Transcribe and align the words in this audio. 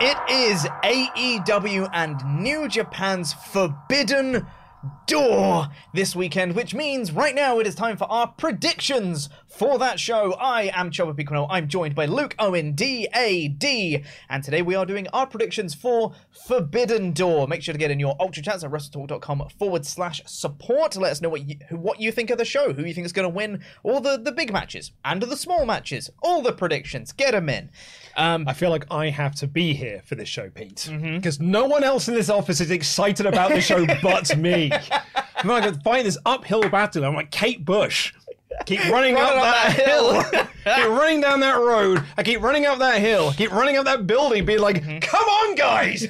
It 0.00 0.18
is 0.28 0.64
AEW 0.82 1.88
and 1.92 2.42
New 2.42 2.66
Japan's 2.66 3.32
Forbidden 3.32 4.44
Door 5.06 5.68
this 5.94 6.16
weekend, 6.16 6.56
which 6.56 6.74
means 6.74 7.12
right 7.12 7.34
now 7.34 7.58
it 7.60 7.66
is 7.66 7.74
time 7.74 7.96
for 7.96 8.10
our 8.10 8.26
predictions 8.26 9.28
for 9.46 9.78
that 9.78 10.00
show. 10.00 10.32
I 10.34 10.70
am 10.74 10.90
Chopper 10.90 11.14
Piccolo. 11.14 11.46
I'm 11.48 11.68
joined 11.68 11.94
by 11.94 12.06
Luke 12.06 12.34
Owen, 12.38 12.72
D-A-D, 12.72 14.04
and 14.28 14.42
today 14.42 14.62
we 14.62 14.74
are 14.74 14.84
doing 14.84 15.06
our 15.12 15.26
predictions 15.26 15.74
for 15.74 16.12
Forbidden 16.46 17.12
Door. 17.12 17.48
Make 17.48 17.62
sure 17.62 17.72
to 17.72 17.78
get 17.78 17.90
in 17.90 18.00
your 18.00 18.16
Ultra 18.18 18.42
Chats 18.42 18.64
at 18.64 18.70
WrestleTalk.com 18.72 19.48
forward 19.58 19.86
slash 19.86 20.22
support. 20.26 20.96
Let 20.96 21.12
us 21.12 21.22
know 21.22 21.28
what 21.28 21.48
you, 21.48 21.56
what 21.70 22.00
you 22.00 22.10
think 22.10 22.30
of 22.30 22.38
the 22.38 22.44
show, 22.44 22.72
who 22.72 22.84
you 22.84 22.92
think 22.92 23.06
is 23.06 23.12
going 23.12 23.28
to 23.30 23.34
win 23.34 23.62
all 23.84 24.00
the, 24.00 24.18
the 24.18 24.32
big 24.32 24.52
matches 24.52 24.90
and 25.04 25.22
the 25.22 25.36
small 25.36 25.64
matches, 25.64 26.10
all 26.22 26.42
the 26.42 26.52
predictions. 26.52 27.12
Get 27.12 27.30
them 27.30 27.48
in. 27.48 27.70
Um, 28.16 28.46
I 28.46 28.52
feel 28.52 28.70
like 28.70 28.86
I 28.90 29.10
have 29.10 29.34
to 29.36 29.46
be 29.46 29.74
here 29.74 30.02
for 30.04 30.14
this 30.14 30.28
show, 30.28 30.48
Pete, 30.50 30.88
because 31.14 31.40
no 31.40 31.66
one 31.66 31.82
else 31.82 32.06
in 32.08 32.14
this 32.14 32.30
office 32.30 32.60
is 32.60 32.70
excited 32.70 33.26
about 33.26 33.50
the 33.50 33.60
show 33.60 33.84
but 34.02 34.36
me. 34.36 34.70
I'm 35.36 35.48
like 35.48 35.82
fighting 35.82 36.04
this 36.04 36.18
uphill 36.24 36.68
battle. 36.68 37.04
I'm 37.04 37.14
like 37.14 37.30
Kate 37.30 37.64
Bush. 37.64 38.12
Keep 38.66 38.84
running 38.88 39.16
up 39.16 39.22
Running 39.22 39.38
up 39.38 39.42
that, 39.44 39.76
that 39.76 39.86
hill. 39.86 40.22
hill. 40.22 40.46
keep 40.76 40.88
running 40.90 41.20
down 41.20 41.40
that 41.40 41.56
road. 41.58 42.04
I 42.16 42.22
keep 42.22 42.40
running 42.40 42.66
up 42.66 42.78
that 42.78 43.00
hill. 43.00 43.32
Keep 43.32 43.50
running 43.50 43.76
up 43.76 43.84
that 43.86 44.06
building, 44.06 44.44
being 44.44 44.60
like, 44.60 44.80
"Come 45.02 45.24
on, 45.24 45.56
guys!" 45.56 46.06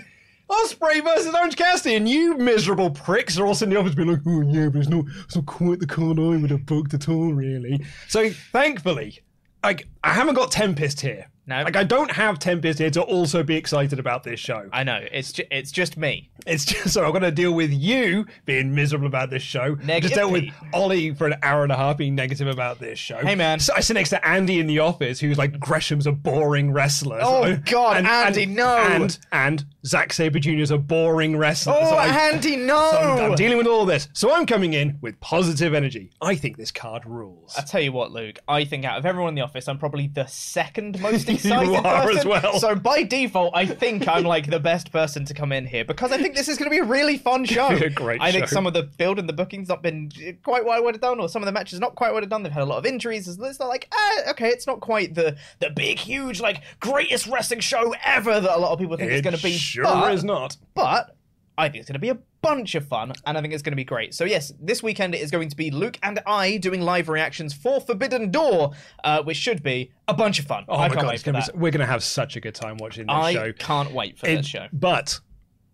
Ospreay 0.51 1.03
versus 1.03 1.35
Orange 1.35 1.57
Cassidy, 1.57 1.95
and 1.95 2.07
you 2.07 2.37
miserable 2.37 2.91
pricks 2.91 3.39
are 3.39 3.47
also 3.47 3.65
in 3.65 3.71
the 3.71 3.79
office 3.79 3.95
being 3.95 4.09
like, 4.09 4.21
"Oh 4.27 4.43
yeah, 4.43 4.69
but 4.69 4.81
it's 4.81 4.89
not, 4.91 5.07
it's 5.25 5.35
not 5.35 5.47
quite 5.47 5.81
the 5.81 5.87
card 5.87 6.19
I 6.19 6.37
would 6.37 6.51
have 6.51 6.67
booked 6.67 6.93
at 6.93 7.09
all, 7.09 7.33
really." 7.33 7.83
So 8.09 8.29
thankfully, 8.53 9.21
like 9.65 9.89
I 10.05 10.11
haven't 10.13 10.35
got 10.35 10.53
Tempest 10.53 11.01
here. 11.01 11.29
No. 11.47 11.63
like 11.63 11.77
I 11.77 11.85
don't 11.85 12.11
have 12.11 12.39
Tempest 12.39 12.79
here 12.79 12.91
to 12.91 13.03
also 13.03 13.43
be 13.43 13.55
excited 13.57 13.99
about 13.99 14.25
this 14.25 14.41
show. 14.41 14.69
I 14.73 14.83
know 14.85 15.05
it's 15.13 15.33
ju- 15.33 15.45
it's 15.51 15.71
just 15.71 15.97
me. 15.97 16.31
It's 16.47 16.65
just 16.65 16.89
so 16.95 17.05
I'm 17.05 17.11
going 17.11 17.23
to 17.23 17.31
deal 17.31 17.53
with 17.53 17.71
you 17.71 18.27
being 18.47 18.75
miserable 18.75 19.07
about 19.07 19.31
this 19.31 19.43
show. 19.43 19.75
Negative 19.75 20.01
just 20.03 20.15
dealt 20.15 20.33
with 20.33 20.45
Ollie 20.73 21.13
for 21.15 21.27
an 21.27 21.35
hour 21.43 21.63
and 21.63 21.71
a 21.73 21.77
half 21.77 21.97
being 21.99 22.15
negative 22.15 22.49
about 22.49 22.79
this 22.81 22.99
show. 22.99 23.19
Hey, 23.19 23.35
man. 23.35 23.61
So 23.61 23.75
I 23.77 23.81
sit 23.81 23.95
next 23.95 24.11
to 24.11 24.27
Andy 24.27 24.59
in 24.59 24.67
the 24.67 24.79
office, 24.79 25.21
who's 25.21 25.37
like 25.39 25.59
Gresham's 25.61 26.07
a 26.07 26.13
boring 26.13 26.73
wrestler. 26.73 27.19
Oh, 27.23 27.43
So- 27.45 27.57
God, 27.71 28.05
Andy, 28.07 28.47
no. 28.47 28.77
And 28.79 29.19
and 29.33 29.65
Zack 29.87 30.13
Sabre 30.15 30.39
Jr. 30.39 30.51
is 30.53 30.71
a 30.71 30.79
boring 30.79 31.37
wrestler. 31.37 31.75
Oh, 31.77 31.91
So 31.91 31.97
I- 31.97 32.31
Andy, 32.33 32.57
no! 32.57 32.91
so 32.93 32.99
I'm, 32.99 33.31
I'm 33.33 33.35
dealing 33.37 33.59
with 33.59 33.67
all 33.67 33.85
this. 33.85 34.09
So 34.15 34.33
I'm 34.33 34.47
coming 34.47 34.73
in 34.73 34.99
with 35.03 35.21
positive 35.21 35.75
energy. 35.75 36.11
I 36.23 36.37
think 36.37 36.57
this 36.57 36.71
card 36.71 37.05
rules. 37.05 37.55
I 37.59 37.63
tell 37.63 37.83
you 37.83 37.93
what, 37.93 38.13
Luke. 38.13 38.39
I 38.49 38.65
think 38.65 38.85
out 38.87 38.99
of 38.99 39.05
everyone 39.05 39.31
in 39.31 39.35
the 39.35 39.43
office, 39.43 39.69
I'm 39.69 39.79
probably 39.79 40.07
the 40.07 40.27
second 40.27 40.99
most 41.01 41.29
excited 41.35 41.75
are 41.75 42.03
person. 42.03 42.19
as 42.19 42.25
well. 42.25 42.59
So 42.59 42.75
by 42.75 43.03
default, 43.03 43.53
I 43.57 43.67
think 43.67 44.09
I'm 44.09 44.25
like 44.25 44.49
the 44.51 44.61
best 44.61 44.91
person 44.93 45.25
to 45.27 45.35
come 45.35 45.53
in 45.53 45.67
here 45.67 45.85
because 45.85 46.13
I 46.13 46.19
think 46.19 46.35
this 46.35 46.49
is 46.49 46.59
going 46.59 46.71
to 46.71 46.75
be 46.75 46.79
a 46.79 46.85
really 46.85 47.19
fun 47.19 47.45
show. 47.55 47.69
a 47.69 47.91
great 47.91 48.21
I 48.21 48.33
think 48.33 48.47
show. 48.49 48.55
some 48.55 48.67
of 48.67 48.73
the 48.75 48.83
build 48.83 49.19
and 49.19 49.29
the 49.29 49.33
booking's 49.33 49.69
not 49.69 49.83
been 49.83 50.11
quite 50.43 50.65
what 50.65 50.77
I 50.77 50.81
would 50.81 50.95
have 50.95 51.01
done, 51.03 51.21
or 51.21 51.29
some 51.29 51.43
of 51.43 51.47
the 51.47 51.53
matches 51.53 51.81
not 51.81 51.95
quite 51.95 52.13
what 52.13 52.23
I've 52.23 52.29
done. 52.31 52.43
They've 52.43 52.53
had 52.53 52.63
a 52.63 52.67
lot 52.67 52.79
of 52.79 52.87
injuries. 52.87 53.29
It's 53.29 53.59
not 53.61 53.69
like, 53.69 53.89
ah, 53.93 54.31
okay, 54.31 54.49
it's 54.49 54.67
not 54.67 54.81
quite 54.81 55.15
the 55.15 55.37
the 55.61 55.71
big, 55.71 55.99
huge, 55.99 56.41
like 56.41 56.63
greatest 56.81 57.27
wrestling 57.27 57.61
show 57.61 57.95
ever 58.05 58.41
that 58.41 58.57
a 58.57 58.61
lot 58.61 58.73
of 58.73 58.79
people 58.79 58.97
think 58.97 59.11
it's 59.13 59.23
going 59.23 59.37
to 59.37 59.43
be. 59.43 59.53
sure 59.53 59.85
but- 59.85 60.15
is 60.15 60.25
not. 60.25 60.57
but 60.75 61.17
I 61.57 61.69
think 61.69 61.83
it's 61.83 61.89
going 61.89 61.95
to 61.95 62.01
be 62.01 62.09
a 62.09 62.19
bunch 62.45 62.75
of 62.75 62.87
fun, 62.87 63.13
and 63.27 63.37
I 63.37 63.41
think 63.41 63.53
it's 63.55 63.63
going 63.63 63.73
to 63.73 63.77
be 63.77 63.85
great. 63.85 64.15
So 64.15 64.25
yes, 64.25 64.53
this 64.61 64.83
weekend 64.83 65.15
it 65.15 65.21
is 65.21 65.31
going 65.31 65.49
to 65.49 65.57
be 65.57 65.71
Luke 65.71 65.99
and 66.03 66.21
I 66.27 66.59
doing 66.59 66.81
live 66.83 67.09
reactions 67.09 67.53
for 67.53 67.81
Forbidden 67.81 68.31
Door, 68.31 68.73
uh, 69.03 69.23
which 69.23 69.37
should 69.37 69.63
be 69.63 69.91
a 70.09 70.15
bunch 70.15 70.39
of 70.39 70.45
fun. 70.47 70.65
Oh 70.69 70.75
I 70.77 70.89
my 70.89 70.89
can't 70.89 71.01
god, 71.03 71.09
wait 71.09 71.19
for 71.21 71.33
gonna 71.33 71.45
be, 71.53 71.59
we're 71.59 71.71
going 71.73 71.81
to 71.81 71.87
have 71.87 72.05
such 72.05 72.37
a 72.37 72.41
good 72.41 72.55
time 72.55 72.77
watching 72.79 73.07
this 73.07 73.15
I 73.17 73.33
show. 73.33 73.53
can't 73.55 73.93
wait 73.93 74.19
for 74.19 74.27
It- 74.29 74.37
this 74.37 74.47
show. 74.47 74.67
But 74.73 75.19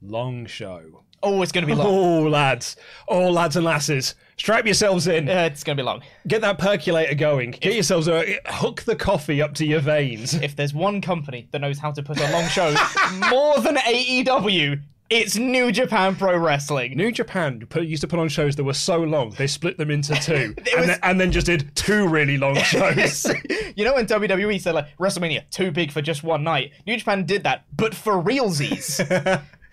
long 0.01 0.47
show. 0.47 1.03
Oh, 1.23 1.43
it's 1.43 1.53
going 1.53 1.67
to 1.67 1.71
be 1.71 1.75
long. 1.75 1.87
Oh, 1.87 2.23
lads. 2.31 2.77
Oh, 3.07 3.31
lads 3.31 3.55
and 3.55 3.63
lasses. 3.63 4.15
Strap 4.39 4.65
yourselves 4.65 5.07
in. 5.07 5.29
Uh, 5.29 5.43
it's 5.53 5.63
going 5.63 5.77
to 5.77 5.83
be 5.83 5.85
long. 5.85 6.01
Get 6.27 6.41
that 6.41 6.57
percolator 6.57 7.15
going. 7.15 7.51
Get 7.51 7.75
yourselves 7.75 8.09
a 8.09 8.39
hook 8.47 8.81
the 8.85 8.97
coffee 8.97 9.43
up 9.43 9.53
to 9.57 9.67
your 9.67 9.81
veins. 9.81 10.33
If 10.33 10.57
there's 10.57 10.73
one 10.73 11.03
company 11.03 11.47
that 11.51 11.59
knows 11.61 11.79
how 11.79 11.91
to 11.93 12.03
put 12.03 12.19
on 12.23 12.33
long 12.33 12.49
shows 12.49 12.79
more 13.31 13.59
than 13.61 13.77
AEW, 13.77 14.81
it's 15.11 15.37
New 15.37 15.73
Japan 15.73 16.15
Pro 16.15 16.37
Wrestling. 16.39 16.97
New 16.97 17.11
Japan 17.11 17.67
put, 17.69 17.85
used 17.85 18.01
to 18.03 18.09
put 18.09 18.19
on 18.21 18.29
shows 18.29 18.57
that 18.57 18.65
were 18.65 18.73
so 18.73 19.03
long 19.03 19.31
they 19.31 19.47
split 19.47 19.77
them 19.77 19.91
into 19.91 20.15
two, 20.15 20.35
and, 20.57 20.57
was- 20.77 20.87
then, 20.87 20.99
and 21.03 21.21
then 21.21 21.33
just 21.33 21.47
did 21.47 21.75
two 21.75 22.09
really 22.09 22.39
long 22.39 22.55
shows. 22.63 23.27
you 23.77 23.85
know 23.85 23.95
when 23.95 24.07
WWE 24.07 24.61
said 24.61 24.75
like 24.75 24.97
WrestleMania 24.99 25.49
too 25.51 25.71
big 25.71 25.91
for 25.93 26.01
just 26.01 26.23
one 26.23 26.45
night? 26.45 26.73
New 26.87 26.97
Japan 26.97 27.27
did 27.27 27.43
that, 27.43 27.65
but 27.77 27.95
for 27.95 28.15
realsies. 28.15 29.01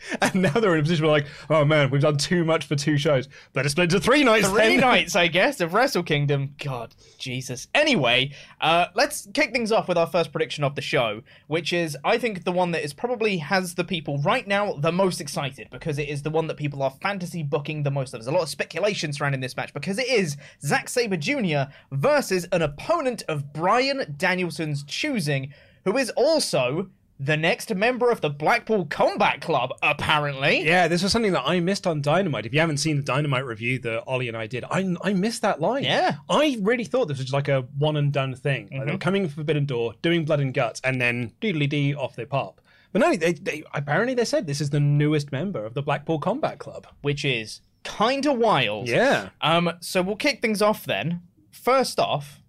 and 0.21 0.35
now 0.35 0.51
they're 0.51 0.73
in 0.73 0.79
a 0.79 0.83
position 0.83 1.05
where 1.05 1.11
like, 1.11 1.27
oh 1.49 1.65
man, 1.65 1.89
we've 1.89 2.01
done 2.01 2.17
too 2.17 2.43
much 2.43 2.65
for 2.65 2.75
two 2.75 2.97
shows. 2.97 3.27
Better 3.53 3.69
split 3.69 3.91
into 3.91 3.99
three 3.99 4.23
nights. 4.23 4.47
three 4.47 4.61
then. 4.61 4.79
nights, 4.79 5.15
I 5.15 5.27
guess, 5.27 5.59
of 5.59 5.73
Wrestle 5.73 6.03
Kingdom. 6.03 6.55
God, 6.63 6.95
Jesus. 7.17 7.67
Anyway, 7.73 8.31
uh, 8.61 8.87
let's 8.95 9.27
kick 9.33 9.51
things 9.51 9.71
off 9.71 9.87
with 9.87 9.97
our 9.97 10.07
first 10.07 10.31
prediction 10.31 10.63
of 10.63 10.75
the 10.75 10.81
show, 10.81 11.21
which 11.47 11.73
is, 11.73 11.97
I 12.03 12.17
think, 12.17 12.43
the 12.43 12.51
one 12.51 12.71
that 12.71 12.83
is 12.83 12.93
probably 12.93 13.37
has 13.37 13.75
the 13.75 13.83
people 13.83 14.19
right 14.19 14.47
now 14.47 14.73
the 14.73 14.91
most 14.91 15.21
excited 15.21 15.69
because 15.71 15.97
it 15.97 16.09
is 16.09 16.21
the 16.21 16.29
one 16.29 16.47
that 16.47 16.57
people 16.57 16.81
are 16.83 16.91
fantasy 17.01 17.43
booking 17.43 17.83
the 17.83 17.91
most 17.91 18.13
of. 18.13 18.19
There's 18.19 18.27
a 18.27 18.31
lot 18.31 18.43
of 18.43 18.49
speculation 18.49 19.13
surrounding 19.13 19.41
this 19.41 19.55
match 19.57 19.73
because 19.73 19.97
it 19.99 20.07
is 20.07 20.37
Zack 20.61 20.89
Sabre 20.89 21.17
Jr. 21.17 21.71
versus 21.91 22.47
an 22.51 22.61
opponent 22.61 23.23
of 23.27 23.53
Bryan 23.53 24.15
Danielson's 24.17 24.83
choosing, 24.83 25.53
who 25.85 25.97
is 25.97 26.09
also. 26.11 26.89
The 27.19 27.35
next 27.35 27.73
member 27.73 28.11
of 28.11 28.21
the 28.21 28.29
Blackpool 28.29 28.85
Combat 28.85 29.41
Club, 29.41 29.71
apparently. 29.81 30.63
Yeah, 30.63 30.87
this 30.87 31.01
was 31.01 31.11
something 31.11 31.31
that 31.31 31.43
I 31.47 31.59
missed 31.59 31.87
on 31.87 32.01
Dynamite. 32.01 32.45
If 32.45 32.53
you 32.53 32.59
haven't 32.59 32.77
seen 32.77 32.97
the 32.97 33.03
Dynamite 33.03 33.45
review 33.45 33.79
that 33.79 34.03
Ollie 34.05 34.27
and 34.27 34.37
I 34.37 34.45
did, 34.45 34.63
I, 34.65 34.95
I 35.01 35.13
missed 35.13 35.41
that 35.41 35.59
line. 35.59 35.83
Yeah. 35.83 36.11
Mm-hmm. 36.11 36.31
I 36.31 36.57
really 36.61 36.83
thought 36.83 37.07
this 37.07 37.17
was 37.17 37.25
just 37.25 37.33
like 37.33 37.47
a 37.47 37.61
one 37.77 37.97
and 37.97 38.13
done 38.13 38.35
thing. 38.35 38.69
Like 38.71 38.85
they 38.85 38.91
were 38.91 38.97
coming 38.99 39.27
for 39.27 39.35
Forbidden 39.35 39.65
Door, 39.65 39.95
doing 40.03 40.25
Blood 40.25 40.41
and 40.41 40.53
Guts, 40.53 40.79
and 40.83 41.01
then 41.01 41.33
doodly 41.41 41.67
dee 41.67 41.95
off 41.95 42.15
they 42.15 42.25
pop. 42.25 42.61
But 42.91 43.01
no, 43.01 43.15
they, 43.15 43.33
they 43.33 43.63
apparently 43.73 44.13
they 44.13 44.25
said 44.25 44.45
this 44.45 44.61
is 44.61 44.69
the 44.69 44.79
newest 44.79 45.31
member 45.31 45.65
of 45.65 45.73
the 45.73 45.81
Blackpool 45.81 46.19
Combat 46.19 46.59
Club. 46.59 46.87
which 47.01 47.25
is 47.25 47.61
kind 47.83 48.25
of 48.25 48.37
wild. 48.37 48.87
Yeah. 48.87 49.29
Um, 49.41 49.71
so 49.79 50.01
we'll 50.01 50.15
kick 50.15 50.41
things 50.41 50.61
off 50.61 50.85
then. 50.85 51.21
First 51.51 51.99
off, 51.99 52.41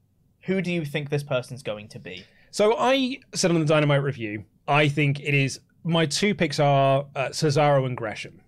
who 0.42 0.60
do 0.60 0.72
you 0.72 0.84
think 0.84 1.10
this 1.10 1.22
person's 1.22 1.62
going 1.62 1.88
to 1.88 1.98
be? 1.98 2.24
So 2.50 2.76
I 2.78 3.18
said 3.34 3.50
on 3.50 3.60
the 3.60 3.66
Dynamite 3.66 4.02
review, 4.02 4.44
I 4.68 4.88
think 4.88 5.20
it 5.20 5.34
is 5.34 5.60
my 5.84 6.06
two 6.06 6.34
picks 6.34 6.60
are 6.60 7.06
uh, 7.16 7.28
Cesaro 7.30 7.86
and 7.86 7.96
Gresham. 7.96 8.40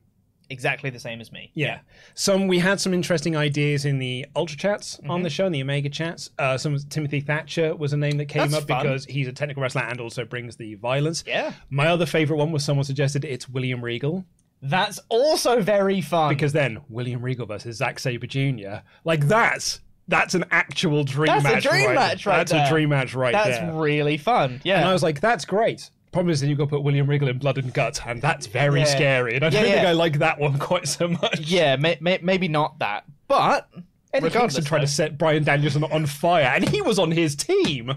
Exactly 0.52 0.90
the 0.90 0.98
same 0.98 1.20
as 1.20 1.30
me. 1.30 1.52
Yeah. 1.54 1.78
Some 2.14 2.48
we 2.48 2.58
had 2.58 2.80
some 2.80 2.92
interesting 2.92 3.36
ideas 3.36 3.84
in 3.84 3.98
the 4.00 4.26
Ultra 4.34 4.58
chats 4.58 4.96
Mm-hmm. 4.96 5.10
on 5.10 5.22
the 5.22 5.30
show, 5.30 5.46
in 5.46 5.52
the 5.52 5.62
Omega 5.62 5.88
chats. 5.88 6.28
Uh, 6.40 6.58
some 6.58 6.76
Timothy 6.88 7.20
Thatcher 7.20 7.76
was 7.76 7.92
a 7.92 7.96
name 7.96 8.16
that 8.18 8.26
came 8.26 8.50
That's 8.50 8.62
up 8.64 8.68
fun. 8.68 8.82
because 8.82 9.04
he's 9.04 9.28
a 9.28 9.32
technical 9.32 9.62
wrestler 9.62 9.82
and 9.82 10.00
also 10.00 10.24
brings 10.24 10.56
the 10.56 10.74
violence. 10.74 11.22
Yeah. 11.26 11.52
My 11.70 11.86
other 11.86 12.04
favorite 12.04 12.36
one 12.38 12.50
was 12.50 12.64
someone 12.64 12.82
suggested 12.84 13.24
it's 13.24 13.48
William 13.48 13.80
Regal 13.82 14.24
That's 14.60 14.98
also 15.08 15.60
very 15.62 16.00
fun. 16.00 16.30
because 16.30 16.52
then 16.52 16.80
William 16.88 17.22
Regal 17.22 17.46
versus 17.46 17.76
Zack 17.76 18.00
Sabre 18.00 18.26
Jr. 18.26 18.82
Like 19.04 19.28
that's 19.28 19.80
that's 20.08 20.34
an 20.34 20.44
actual 20.50 21.04
dream 21.04 21.26
match. 21.28 21.42
That's 21.44 21.52
a 21.52 21.54
match. 21.54 21.62
dream 21.62 21.86
right 21.86 21.94
match 21.94 22.24
there. 22.24 22.32
right 22.32 22.38
That's 22.38 22.50
there. 22.50 22.66
a 22.66 22.68
dream 22.68 22.88
match 22.88 23.14
right 23.14 23.32
that's 23.32 23.50
there. 23.50 23.66
That's 23.66 23.76
really 23.76 24.16
fun. 24.16 24.60
Yeah. 24.64 24.80
And 24.80 24.88
I 24.88 24.92
was 24.92 25.04
like, 25.04 25.20
that's 25.20 25.44
great. 25.44 25.90
Problem 26.12 26.30
is, 26.32 26.40
then 26.40 26.48
you've 26.48 26.58
got 26.58 26.64
to 26.64 26.70
put 26.70 26.82
William 26.82 27.08
Regal 27.08 27.28
in 27.28 27.38
Blood 27.38 27.56
and 27.58 27.72
Guts, 27.72 28.00
and 28.04 28.20
that's 28.20 28.46
very 28.46 28.80
Yeah. 28.80 28.84
scary. 28.86 29.36
And 29.36 29.44
I 29.44 29.50
don't 29.50 29.64
Yeah, 29.64 29.72
think. 29.74 29.86
I 29.86 29.92
like 29.92 30.18
that 30.18 30.40
one 30.40 30.58
quite 30.58 30.88
so 30.88 31.06
much. 31.08 31.38
yeah, 31.40 31.76
may, 31.76 31.98
may, 32.00 32.18
maybe 32.20 32.48
not 32.48 32.78
that, 32.80 33.04
but 33.28 33.68
Eddie 34.12 34.28
Kingston 34.30 34.64
tried 34.64 34.78
though- 34.80 34.86
to 34.86 34.90
set 34.90 35.16
Bryan 35.18 35.44
Danielson 35.44 35.84
on 35.84 36.06
fire, 36.06 36.50
and 36.54 36.68
he 36.68 36.82
was 36.82 36.98
on 36.98 37.12
his 37.12 37.36
team. 37.36 37.90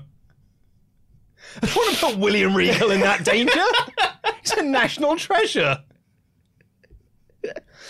I 1.62 1.66
don't 1.66 1.76
want 1.76 1.96
to 1.98 2.06
put 2.06 2.18
William 2.18 2.56
Regal 2.56 2.92
in 2.92 3.00
that 3.02 3.24
danger. 3.26 3.52
He's 4.42 4.52
a 4.54 4.64
national 4.64 5.18
treasure. 5.18 5.80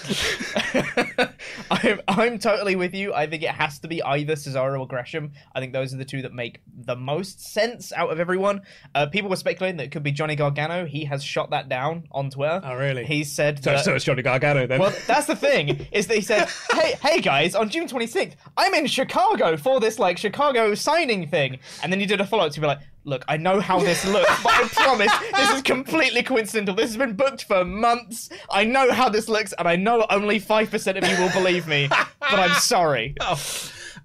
I'm, 1.72 2.02
I'm 2.08 2.40
totally 2.40 2.76
with 2.76 2.94
you. 2.94 3.14
I 3.14 3.28
think 3.28 3.44
it 3.44 3.50
has 3.50 3.80
to 3.80 3.88
be 3.88 4.02
either 4.04 4.34
Cesaro 4.36 4.80
or 4.80 4.88
Gresham. 4.88 5.32
I 5.54 5.60
think 5.60 5.74
those 5.74 5.94
are 5.94 5.98
the 5.98 6.06
two 6.06 6.22
that 6.24 6.34
make 6.34 6.62
the 6.68 6.96
most 6.96 7.42
sense 7.44 7.92
out 7.94 8.10
of 8.12 8.20
everyone. 8.20 8.62
Uh, 8.94 9.08
people 9.08 9.30
were 9.30 9.36
speculating 9.36 9.78
that 9.78 9.86
it 9.86 9.92
could 9.92 10.04
be 10.04 10.12
Johnny 10.12 10.36
Gargano. 10.36 10.86
He 10.86 11.06
has 11.06 11.24
shot 11.24 11.50
that 11.52 11.70
down 11.70 12.08
on 12.12 12.30
Twitter. 12.30 12.62
Oh, 12.64 12.76
really? 12.76 13.06
He 13.06 13.24
said 13.24 13.64
So, 13.64 13.72
that. 13.72 13.86
so 13.86 13.96
it's 13.96 14.06
Johnny 14.06 14.22
Gargano 14.22 14.68
then. 14.68 14.80
well, 14.80 14.94
that's 15.08 15.28
the 15.28 15.36
thing 15.36 15.88
is 15.92 16.08
that 16.08 16.16
he 16.16 16.22
said, 16.22 16.48
"Hey, 16.72 16.96
hey 17.02 17.20
guys, 17.22 17.56
on 17.56 17.70
June 17.70 17.88
26th, 17.88 18.36
I'm 18.58 18.74
in 18.74 18.88
Chicago 18.88 19.58
for 19.58 19.80
this 19.80 20.00
like 20.00 20.18
Chicago 20.18 20.74
signing 20.76 21.28
thing," 21.28 21.60
and 21.82 21.92
then 21.92 22.00
he 22.00 22.06
did 22.06 22.22
a 22.22 22.26
follow 22.26 22.46
up 22.46 22.52
to 22.54 22.62
be 22.62 22.68
like, 22.68 22.80
"Look, 23.04 23.24
I 23.28 23.38
know 23.38 23.60
how 23.60 23.80
this 23.80 24.06
looks, 24.06 24.44
but 24.44 24.54
I 24.54 24.68
promise 24.68 25.12
this 25.36 25.50
is 25.52 25.62
completely 25.62 26.24
coincidental. 26.24 26.76
This 26.76 26.88
has 26.90 26.98
been 26.98 27.14
booked 27.16 27.44
for 27.44 27.64
months. 27.66 28.30
I 28.50 28.64
know 28.64 28.92
how 28.92 29.10
this 29.10 29.28
looks, 29.28 29.54
and 29.58 29.68
I 29.68 29.76
know 29.76 30.06
only 30.10 30.40
five 30.40 30.72
percent 30.72 30.98
of 30.98 31.08
you 31.08 31.18
will 31.18 31.32
believe 31.32 31.68
me, 31.68 31.88
but 31.90 32.10
I'm 32.40 32.54
sorry." 32.54 33.16
oh, 33.22 33.42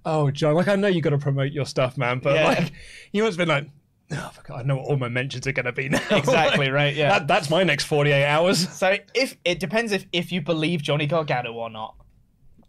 oh, 0.04 0.30
John, 0.30 0.54
like 0.54 0.68
I 0.68 0.76
know 0.76 0.88
you 0.88 1.00
got 1.00 1.10
to 1.10 1.18
promote 1.18 1.52
your 1.52 1.66
stuff, 1.66 1.96
man, 1.96 2.18
but 2.18 2.34
Yeah. 2.34 2.44
like 2.48 2.72
you 3.12 3.22
must 3.22 3.38
have 3.38 3.46
been 3.46 3.54
like, 3.54 3.68
oh, 4.12 4.30
fuck, 4.34 4.50
I 4.50 4.62
know 4.62 4.76
what 4.76 4.86
all 4.86 4.96
my 4.96 5.08
mentions 5.08 5.46
are 5.46 5.52
going 5.52 5.66
to 5.66 5.72
be 5.72 5.88
now. 5.88 6.00
Exactly, 6.10 6.66
Like, 6.66 6.74
right, 6.74 6.94
yeah. 6.94 7.10
That, 7.18 7.28
that's 7.28 7.50
my 7.50 7.62
next 7.64 7.84
48 7.84 8.24
hours. 8.24 8.68
So 8.68 8.96
if 9.14 9.36
it 9.44 9.60
depends 9.60 9.92
if 9.92 10.06
if 10.12 10.32
you 10.32 10.40
believe 10.40 10.82
Johnny 10.82 11.06
Gargano 11.06 11.52
or 11.52 11.70
not, 11.70 11.94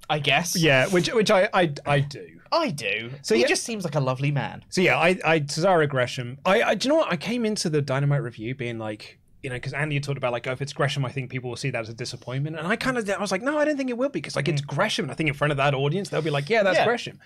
I 0.09 0.19
guess. 0.19 0.55
Yeah, 0.55 0.87
which 0.87 1.13
which 1.13 1.29
I 1.31 1.49
I, 1.53 1.73
I 1.85 1.99
do. 1.99 2.39
I 2.51 2.69
do. 2.71 3.11
So 3.21 3.35
he 3.35 3.41
yeah- 3.41 3.47
just 3.47 3.63
seems 3.63 3.83
like 3.83 3.95
a 3.95 3.99
lovely 3.99 4.31
man. 4.31 4.65
So 4.69 4.81
yeah, 4.81 4.97
I, 4.97 5.19
I 5.23 5.39
Cesaro 5.41 5.87
Gresham. 5.87 6.39
I, 6.45 6.61
I, 6.63 6.75
do 6.75 6.87
you 6.87 6.89
know 6.93 6.97
what? 6.99 7.11
I 7.11 7.15
came 7.17 7.45
into 7.45 7.69
the 7.69 7.79
Dynamite 7.81 8.23
review 8.23 8.55
being 8.55 8.79
like, 8.79 9.19
you 9.43 9.49
know, 9.51 9.55
because 9.55 9.71
Andy 9.73 9.95
had 9.97 10.03
talked 10.03 10.17
about 10.17 10.31
like, 10.31 10.47
oh, 10.47 10.51
if 10.51 10.61
it's 10.61 10.73
Gresham, 10.73 11.05
I 11.05 11.11
think 11.11 11.29
people 11.29 11.49
will 11.51 11.57
see 11.57 11.69
that 11.69 11.79
as 11.81 11.89
a 11.89 11.93
disappointment. 11.93 12.57
And 12.57 12.67
I 12.67 12.75
kind 12.75 12.97
of, 12.97 13.07
I 13.07 13.19
was 13.19 13.31
like, 13.31 13.43
no, 13.43 13.59
I 13.59 13.65
don't 13.65 13.77
think 13.77 13.91
it 13.91 13.97
will 13.99 14.09
be 14.09 14.19
because 14.19 14.35
like 14.35 14.47
it's 14.47 14.61
Gresham. 14.61 15.05
And 15.05 15.11
I 15.11 15.15
think 15.15 15.27
in 15.29 15.35
front 15.35 15.51
of 15.51 15.57
that 15.57 15.75
audience, 15.75 16.09
they'll 16.09 16.23
be 16.23 16.31
like, 16.31 16.49
yeah, 16.49 16.63
that's 16.63 16.77
Mm. 16.77 16.81
Yeah. 16.81 16.85
Gresham. 16.85 17.19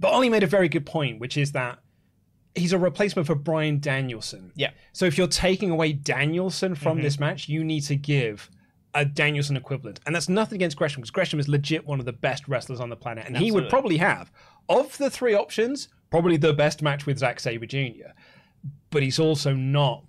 But 0.00 0.08
Ollie 0.12 0.30
made 0.30 0.42
a 0.42 0.46
very 0.46 0.68
good 0.70 0.86
point, 0.86 1.20
which 1.20 1.36
is 1.36 1.52
that 1.52 1.78
he's 2.54 2.72
a 2.72 2.78
replacement 2.78 3.26
for 3.26 3.34
Bryan 3.34 3.80
Danielson. 3.80 4.52
Yeah. 4.56 4.70
So 4.94 5.04
if 5.04 5.18
you're 5.18 5.26
taking 5.28 5.70
away 5.70 5.92
Danielson 5.92 6.74
from 6.74 6.96
Mm-hmm. 6.96 7.04
this 7.04 7.20
match, 7.20 7.48
you 7.50 7.62
need 7.64 7.82
to 7.82 7.96
give 7.96 8.48
a 8.94 9.04
Danielson 9.04 9.56
equivalent. 9.56 10.00
And 10.06 10.14
that's 10.14 10.28
nothing 10.28 10.56
against 10.56 10.76
Gresham 10.76 11.00
because 11.00 11.10
Gresham 11.10 11.40
is 11.40 11.48
legit 11.48 11.86
one 11.86 12.00
of 12.00 12.06
the 12.06 12.12
best 12.12 12.48
wrestlers 12.48 12.80
on 12.80 12.90
the 12.90 12.96
planet. 12.96 13.26
And 13.26 13.36
he 13.36 13.50
would 13.50 13.68
probably 13.68 13.98
have, 13.98 14.32
of 14.68 14.96
the 14.98 15.10
three 15.10 15.34
options, 15.34 15.88
probably 16.10 16.36
the 16.36 16.54
best 16.54 16.82
match 16.82 17.06
with 17.06 17.18
Zack 17.18 17.40
Sabre 17.40 17.66
Jr. 17.66 18.12
But 18.90 19.02
he's 19.02 19.18
also 19.18 19.52
not 19.52 20.04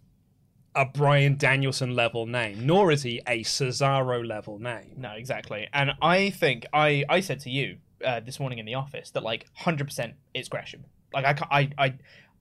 a 0.75 0.85
Bryan 0.85 1.35
Danielson 1.35 1.95
level 1.95 2.25
name, 2.25 2.65
nor 2.65 2.91
is 2.91 3.03
he 3.03 3.21
a 3.27 3.43
Cesaro 3.43 4.25
level 4.25 4.59
name. 4.59 4.93
No, 4.97 5.11
exactly. 5.11 5.67
And 5.73 5.91
I 6.01 6.29
think 6.29 6.65
I 6.71 7.03
I 7.09 7.19
said 7.19 7.39
to 7.41 7.49
you 7.49 7.77
uh, 8.05 8.21
this 8.21 8.39
morning 8.39 8.59
in 8.59 8.65
the 8.65 8.75
office 8.75 9.11
that 9.11 9.23
like 9.23 9.45
hundred 9.55 9.85
percent 9.85 10.13
it's 10.33 10.47
Gresham. 10.47 10.85
Like 11.13 11.25
I 11.25 11.59
I 11.59 11.69
I. 11.77 11.93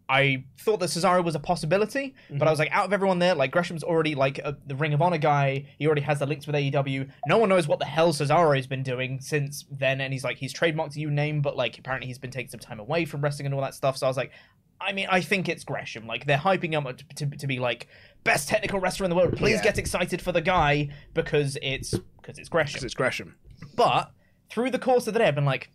I 0.08 0.44
thought 0.58 0.81
that 0.81 0.87
Cesaro 0.87 1.22
was 1.22 1.34
a 1.34 1.38
possibility, 1.38 2.14
but 2.31 2.43
I 2.43 2.46
mhm. 2.46 2.50
was 2.50 2.58
like, 2.58 2.70
out 2.72 2.87
of 2.87 2.93
everyone 2.94 3.19
there, 3.19 3.34
like 3.34 3.50
Gresham's 3.50 3.84
already 3.84 4.14
like 4.14 4.38
a, 4.38 4.56
the 4.66 4.75
Ring 4.75 4.94
of 4.94 5.02
Honor 5.02 5.19
guy. 5.19 5.66
He 5.78 5.87
already 5.87 6.00
has 6.00 6.19
the 6.19 6.26
links 6.26 6.46
with 6.46 6.56
AEW. 6.56 7.10
No 7.26 7.37
one 7.37 7.50
knows 7.50 7.69
what 7.69 7.78
the 7.78 7.84
hell 7.84 8.12
Cesaro's 8.12 8.66
been 8.66 8.82
doing 8.82 9.20
since 9.20 9.66
then, 9.70 10.00
and 10.00 10.12
he's 10.12 10.25
like, 10.25 10.38
he's 10.38 10.55
trademarked 10.55 10.94
a 10.94 10.99
new 10.99 11.10
name, 11.10 11.43
but 11.43 11.56
like 11.56 11.78
apparently 11.78 12.06
he's 12.06 12.19
been 12.19 12.31
taking 12.31 12.49
some 12.50 12.60
time 12.60 12.81
away 12.81 13.05
from 13.05 13.20
wrestling 13.20 13.46
and 13.46 13.55
all 13.55 13.60
that 13.60 13.75
stuff. 13.75 13.99
So 13.99 14.06
I 14.06 14.08
was 14.08 14.16
like, 14.16 14.32
I 14.81 14.93
mean, 14.93 15.08
I 15.10 15.20
think 15.20 15.49
it's 15.49 15.64
Gresham. 15.64 16.06
Like 16.06 16.25
they're 16.25 16.38
hyping 16.38 16.72
him 16.72 16.87
up 16.87 16.96
to, 16.99 17.04
to, 17.16 17.37
to 17.37 17.46
be 17.46 17.58
like 17.58 17.88
best 18.25 18.49
technical 18.49 18.81
wrestler 18.81 19.04
in 19.04 19.11
the 19.11 19.16
world. 19.16 19.37
Please 19.37 19.56
Yeah. 19.56 19.64
get 19.64 19.78
excited 19.78 20.22
for 20.22 20.32
the 20.32 20.40
guy 20.40 20.88
because 21.14 21.58
it's 21.61 21.94
because 22.20 22.38
it's 22.38 22.49
Gresham. 22.49 22.75
Because 22.75 22.84
it's 22.84 22.94
Gresham. 22.94 23.34
But 23.75 24.11
through 24.49 24.70
the 24.70 24.78
course 24.78 25.06
of 25.06 25.14
the 25.14 25.19
day, 25.20 25.26
I've 25.26 25.34
been 25.34 25.44
like, 25.44 25.70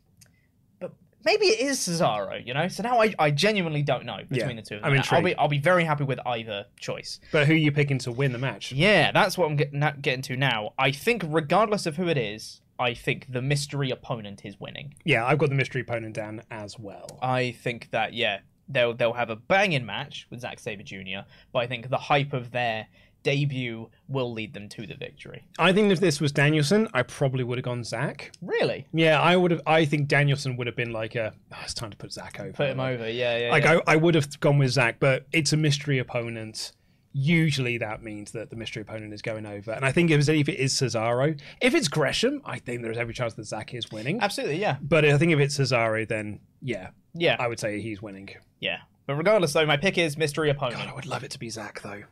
maybe 1.25 1.45
it 1.47 1.59
is 1.61 1.79
Cesaro, 1.79 2.45
you 2.45 2.53
know. 2.53 2.67
So 2.67 2.83
now 2.83 3.01
I, 3.01 3.13
I 3.19 3.31
genuinely 3.31 3.81
don't 3.81 4.05
know 4.05 4.17
between 4.29 4.55
Yeah, 4.55 4.55
the 4.55 4.61
two. 4.61 4.75
Of 4.75 4.81
them. 4.81 4.91
I'm 4.91 4.97
them. 4.97 5.05
I'll 5.11 5.21
be 5.23 5.35
I'll 5.35 5.47
be 5.47 5.59
very 5.59 5.83
happy 5.83 6.03
with 6.03 6.19
either 6.25 6.65
choice. 6.79 7.19
But 7.31 7.47
who 7.47 7.53
are 7.53 7.57
you 7.57 7.71
picking 7.71 7.97
to 7.99 8.11
win 8.11 8.31
the 8.31 8.37
match? 8.39 8.71
Yeah, 8.71 9.11
that's 9.11 9.37
what 9.37 9.49
I'm 9.49 9.55
getting 9.55 9.79
na- 9.79 9.93
getting 9.99 10.21
to 10.23 10.37
now. 10.37 10.73
I 10.77 10.91
think 10.91 11.23
regardless 11.27 11.85
of 11.85 11.95
who 11.97 12.07
it 12.07 12.17
is, 12.17 12.61
I 12.79 12.93
think 12.93 13.31
the 13.31 13.41
mystery 13.41 13.91
opponent 13.91 14.41
is 14.43 14.59
winning. 14.59 14.95
Yeah, 15.05 15.25
I've 15.25 15.37
got 15.37 15.49
the 15.49 15.55
mystery 15.55 15.81
opponent 15.81 16.15
down 16.15 16.41
as 16.51 16.77
well. 16.79 17.19
I 17.21 17.51
think 17.51 17.89
that 17.91 18.13
yeah, 18.13 18.39
they'll 18.67 18.93
they'll 18.93 19.13
have 19.13 19.29
a 19.29 19.35
banging 19.35 19.85
match 19.85 20.27
with 20.29 20.41
Zack 20.41 20.59
Sabre 20.59 20.83
Jr. 20.83 21.27
But 21.51 21.59
I 21.59 21.67
think 21.67 21.89
the 21.89 21.97
hype 21.97 22.33
of 22.33 22.51
their 22.51 22.87
debut 23.23 23.89
will 24.07 24.31
lead 24.31 24.53
them 24.53 24.69
to 24.69 24.85
the 24.85 24.95
victory. 24.95 25.45
I 25.57 25.73
think 25.73 25.91
if 25.91 25.99
this 25.99 26.21
was 26.21 26.31
Danielson, 26.31 26.87
I 26.93 27.03
probably 27.03 27.43
would 27.43 27.57
have 27.57 27.65
gone 27.65 27.83
Zach. 27.83 28.31
Really, 28.41 28.87
Yeah, 28.93 29.19
I 29.19 29.35
would 29.35 29.51
have. 29.51 29.61
I 29.65 29.85
think 29.85 30.07
Danielson 30.07 30.57
would 30.57 30.67
have 30.67 30.75
been 30.75 30.91
like 30.93 31.15
a. 31.15 31.33
Oh, 31.51 31.57
it's 31.63 31.73
time 31.73 31.89
to 31.91 31.97
put 31.97 32.11
Zach 32.13 32.39
over. 32.39 32.51
put 32.53 32.69
him 32.69 32.79
over. 32.79 33.09
Yeah, 33.09 33.37
yeah. 33.37 33.51
Like 33.51 33.63
yeah. 33.63 33.79
I, 33.87 33.93
I 33.93 33.95
would 33.95 34.15
have 34.15 34.39
gone 34.39 34.57
with 34.57 34.71
Zach, 34.71 34.97
but 34.99 35.25
it's 35.31 35.53
a 35.53 35.57
mystery 35.57 35.97
opponent. 35.99 36.73
Usually 37.15 37.77
that 37.77 38.01
means 38.01 38.31
that 38.31 38.49
the 38.49 38.55
mystery 38.55 38.81
opponent 38.81 39.13
is 39.13 39.21
going 39.21 39.45
over, 39.45 39.71
and 39.71 39.85
I 39.85 39.91
think 39.91 40.09
if, 40.09 40.27
if 40.27 40.49
it 40.49 40.59
is 40.59 40.73
Cesaro, 40.73 41.39
if 41.61 41.75
it's 41.75 41.87
Gresham, 41.87 42.41
I 42.43 42.57
think 42.57 42.81
there's 42.81 42.97
every 42.97 43.13
chance 43.13 43.35
that 43.35 43.43
Zach 43.45 43.71
is 43.75 43.91
winning. 43.91 44.19
Absolutely, 44.19 44.59
yeah, 44.59 44.77
But 44.81 45.05
I 45.05 45.17
think 45.19 45.31
if 45.31 45.39
it's 45.39 45.55
Cesaro, 45.57 46.07
then 46.07 46.39
yeah, 46.63 46.89
yeah, 47.13 47.35
I 47.39 47.47
would 47.47 47.59
say 47.59 47.79
he's 47.81 48.01
winning. 48.01 48.29
yeah. 48.59 48.79
But 49.05 49.15
regardless, 49.15 49.51
though, 49.53 49.65
my 49.65 49.75
pick 49.77 49.97
is 49.97 50.17
mystery 50.17 50.49
opponent. 50.49 50.77
God, 50.77 50.87
I 50.87 50.95
would 50.95 51.05
love 51.05 51.23
it 51.25 51.31
to 51.31 51.39
be 51.39 51.49
Zach 51.49 51.81
though. 51.81 52.03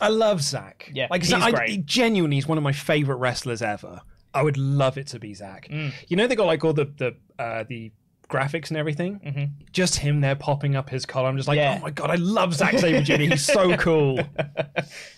I 0.00 0.08
love 0.08 0.42
Zach. 0.42 0.90
Yeah, 0.94 1.06
like 1.10 1.22
he's 1.22 1.32
I, 1.32 1.50
great. 1.50 1.68
he 1.70 1.78
genuinely 1.78 2.38
is 2.38 2.46
one 2.46 2.58
of 2.58 2.64
my 2.64 2.72
favorite 2.72 3.16
wrestlers 3.16 3.62
ever. 3.62 4.00
I 4.34 4.42
would 4.42 4.58
love 4.58 4.98
it 4.98 5.06
to 5.08 5.18
be 5.18 5.32
Zach. 5.34 5.68
Mm. 5.70 5.92
You 6.08 6.16
know 6.16 6.26
they 6.26 6.36
got 6.36 6.46
like 6.46 6.62
all 6.64 6.72
the 6.74 6.84
the 6.84 7.16
uh, 7.42 7.64
the 7.68 7.92
graphics 8.28 8.68
and 8.70 8.76
everything. 8.76 9.20
Mm-hmm. 9.24 9.44
Just 9.72 9.96
him 9.96 10.20
there 10.20 10.34
popping 10.34 10.74
up 10.74 10.90
his 10.90 11.06
collar. 11.06 11.28
I'm 11.28 11.36
just 11.36 11.46
like, 11.48 11.56
Yeah. 11.58 11.76
oh 11.78 11.82
my 11.84 11.90
god, 11.90 12.10
I 12.10 12.16
love 12.16 12.54
Zack 12.54 12.76
Sabre 12.78 13.00
Jr. 13.00 13.14
He's 13.22 13.44
so 13.44 13.76
cool. 13.78 14.18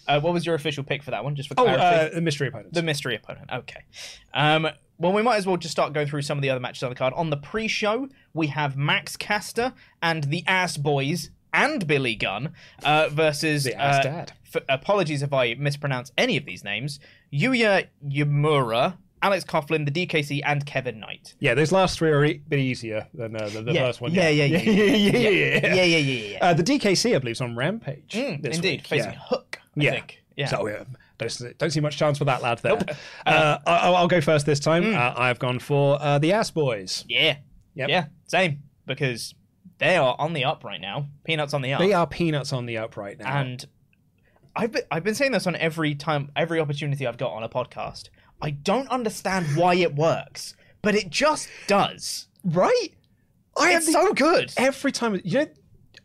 Uh, 0.06 0.20
what 0.20 0.32
was 0.32 0.44
your 0.46 0.54
official 0.54 0.84
pick 0.84 1.02
for 1.02 1.10
that 1.10 1.24
one? 1.24 1.34
Just 1.34 1.48
for 1.48 1.54
Oh, 1.58 1.64
clarity. 1.64 1.82
uh, 2.12 2.14
the 2.14 2.20
mystery 2.20 2.48
opponent. 2.48 2.72
the 2.74 2.82
mystery 2.82 3.16
opponent. 3.16 3.48
Okay. 3.52 3.82
Um, 4.34 4.68
well, 4.98 5.12
we 5.12 5.22
might 5.22 5.36
as 5.36 5.46
well 5.46 5.56
just 5.56 5.72
start 5.72 5.92
going 5.92 6.06
through 6.06 6.22
some 6.22 6.36
of 6.38 6.42
the 6.42 6.50
other 6.50 6.60
matches 6.60 6.82
on 6.82 6.90
the 6.90 6.96
card. 6.96 7.14
On 7.14 7.30
the 7.30 7.36
pre-show, 7.36 8.08
we 8.34 8.48
have 8.48 8.76
Max 8.76 9.16
Caster 9.16 9.72
and 10.02 10.24
the 10.24 10.44
Ass 10.46 10.76
Boys 10.76 11.30
and 11.52 11.86
Billy 11.86 12.14
Gunn 12.14 12.52
uh, 12.84 13.08
versus. 13.10 13.64
The 13.64 13.74
Ass 13.74 14.04
uh, 14.04 14.08
Dad. 14.08 14.32
f- 14.54 14.62
apologies 14.68 15.22
if 15.22 15.32
I 15.32 15.54
mispronounce 15.54 16.12
any 16.18 16.36
of 16.36 16.44
these 16.44 16.64
names. 16.64 17.00
Yuya 17.32 17.86
Yamura, 18.06 18.96
Alex 19.22 19.44
Coughlin, 19.44 19.84
the 19.84 20.06
DKC, 20.06 20.40
and 20.44 20.64
Kevin 20.64 21.00
Knight. 21.00 21.34
yeah, 21.40 21.54
those 21.54 21.72
last 21.72 21.98
three 21.98 22.10
are 22.10 22.24
a 22.24 22.34
bit 22.48 22.58
easier 22.60 23.06
than 23.14 23.34
uh, 23.36 23.48
the, 23.48 23.62
the 23.62 23.72
Yeah, 23.72 23.86
first 23.86 24.00
one. 24.00 24.12
yeah, 24.12 24.28
yeah, 24.28 24.44
yeah, 24.44 24.58
yeah, 24.60 24.72
yeah, 24.72 25.28
yeah. 25.28 25.28
Yeah, 25.28 25.74
yeah, 25.74 25.84
yeah, 25.84 25.96
yeah. 25.98 26.30
yeah. 26.32 26.38
Uh, 26.40 26.54
the 26.54 26.62
DKC, 26.62 27.14
I 27.14 27.18
believe, 27.18 27.32
is 27.32 27.40
on 27.40 27.56
Rampage. 27.56 28.12
Mm, 28.14 28.42
this 28.42 28.56
indeed, 28.56 28.80
week. 28.80 28.86
facing 28.86 29.12
yeah. 29.12 29.18
Hook. 29.20 29.58
I 29.60 29.80
yeah. 29.82 29.90
think. 29.92 30.22
Yeah. 30.36 30.46
So 30.46 30.68
yeah, 30.68 30.84
don't, 31.18 31.30
see- 31.30 31.52
don't 31.58 31.70
see 31.70 31.80
much 31.80 31.96
chance 31.96 32.18
for 32.18 32.24
that 32.26 32.42
lad 32.42 32.58
there. 32.60 32.74
Uh, 33.26 33.58
I- 33.66 33.76
I'll, 33.78 33.96
I'll 33.96 34.08
go 34.08 34.20
first 34.20 34.46
this 34.46 34.60
time. 34.60 34.84
Mm. 34.84 34.96
Uh, 34.96 35.14
I've 35.20 35.38
gone 35.40 35.58
for 35.58 35.98
uh, 36.00 36.18
the 36.18 36.32
Ass 36.32 36.50
Boys. 36.50 37.04
yeah. 37.08 37.38
Yep. 37.74 37.88
Yeah. 37.90 38.06
Same 38.26 38.62
because 38.86 39.34
they 39.78 39.96
are 39.96 40.16
on 40.18 40.32
the 40.32 40.44
up 40.44 40.64
right 40.64 40.80
now. 40.80 41.08
Peanuts 41.24 41.54
on 41.54 41.62
the 41.62 41.72
up. 41.72 41.80
They 41.80 41.92
are 41.92 42.06
peanuts 42.06 42.52
on 42.52 42.66
the 42.66 42.78
up 42.78 42.96
right 42.96 43.18
now. 43.18 43.40
And 43.40 43.64
I've 44.56 44.72
been 44.72 44.82
I've 44.90 45.04
been 45.04 45.14
saying 45.14 45.32
this 45.32 45.46
on 45.46 45.56
every 45.56 45.94
time 45.94 46.30
every 46.34 46.60
opportunity 46.60 47.06
I've 47.06 47.18
got 47.18 47.32
on 47.32 47.42
a 47.42 47.48
podcast. 47.48 48.08
I 48.42 48.50
don't 48.50 48.88
understand 48.88 49.46
why 49.56 49.74
it 49.74 49.94
works, 49.94 50.54
but 50.82 50.94
it 50.94 51.10
just 51.10 51.48
does. 51.66 52.28
Right? 52.44 52.90
I 53.56 53.74
It's 53.76 53.90
so 53.90 54.12
good. 54.12 54.52
every 54.56 54.92
time 54.92 55.20
you 55.24 55.40
know 55.40 55.46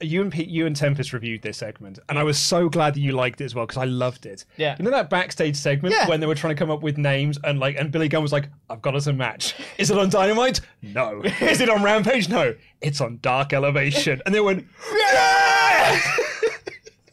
you 0.05 0.21
and 0.21 0.31
Pete, 0.31 0.49
you 0.49 0.65
and 0.65 0.75
Tempest 0.75 1.13
reviewed 1.13 1.41
this 1.41 1.57
segment, 1.57 1.99
and 2.09 2.17
I 2.19 2.23
was 2.23 2.37
so 2.37 2.69
glad 2.69 2.93
that 2.95 2.99
you 2.99 3.11
liked 3.13 3.41
it 3.41 3.45
as 3.45 3.55
well 3.55 3.65
because 3.65 3.77
I 3.81 3.85
loved 3.85 4.25
it. 4.25 4.45
Yeah. 4.57 4.75
you 4.77 4.83
know 4.85 4.91
that 4.91 5.09
backstage 5.09 5.55
segment 5.55 5.95
Yeah. 5.95 6.07
when 6.07 6.19
they 6.19 6.25
were 6.27 6.35
trying 6.35 6.55
to 6.55 6.59
come 6.59 6.69
up 6.71 6.81
with 6.81 6.97
names 6.97 7.37
and 7.43 7.59
like, 7.59 7.75
and 7.77 7.91
Billy 7.91 8.07
Gunn 8.07 8.21
was 8.23 8.31
like, 8.31 8.49
"I've 8.69 8.81
got 8.81 8.95
us 8.95 9.07
a 9.07 9.13
match. 9.13 9.55
Is 9.77 9.91
it 9.91 9.97
on 9.97 10.09
Dynamite? 10.09 10.61
No. 10.81 11.21
Is 11.41 11.61
it 11.61 11.69
on 11.69 11.83
Rampage? 11.83 12.29
No. 12.29 12.55
It's 12.81 13.01
on 13.01 13.19
Dark 13.21 13.53
Elevation." 13.53 14.21
And 14.25 14.33
they 14.35 14.41
went, 14.41 14.65
"Yeah!" 14.91 16.01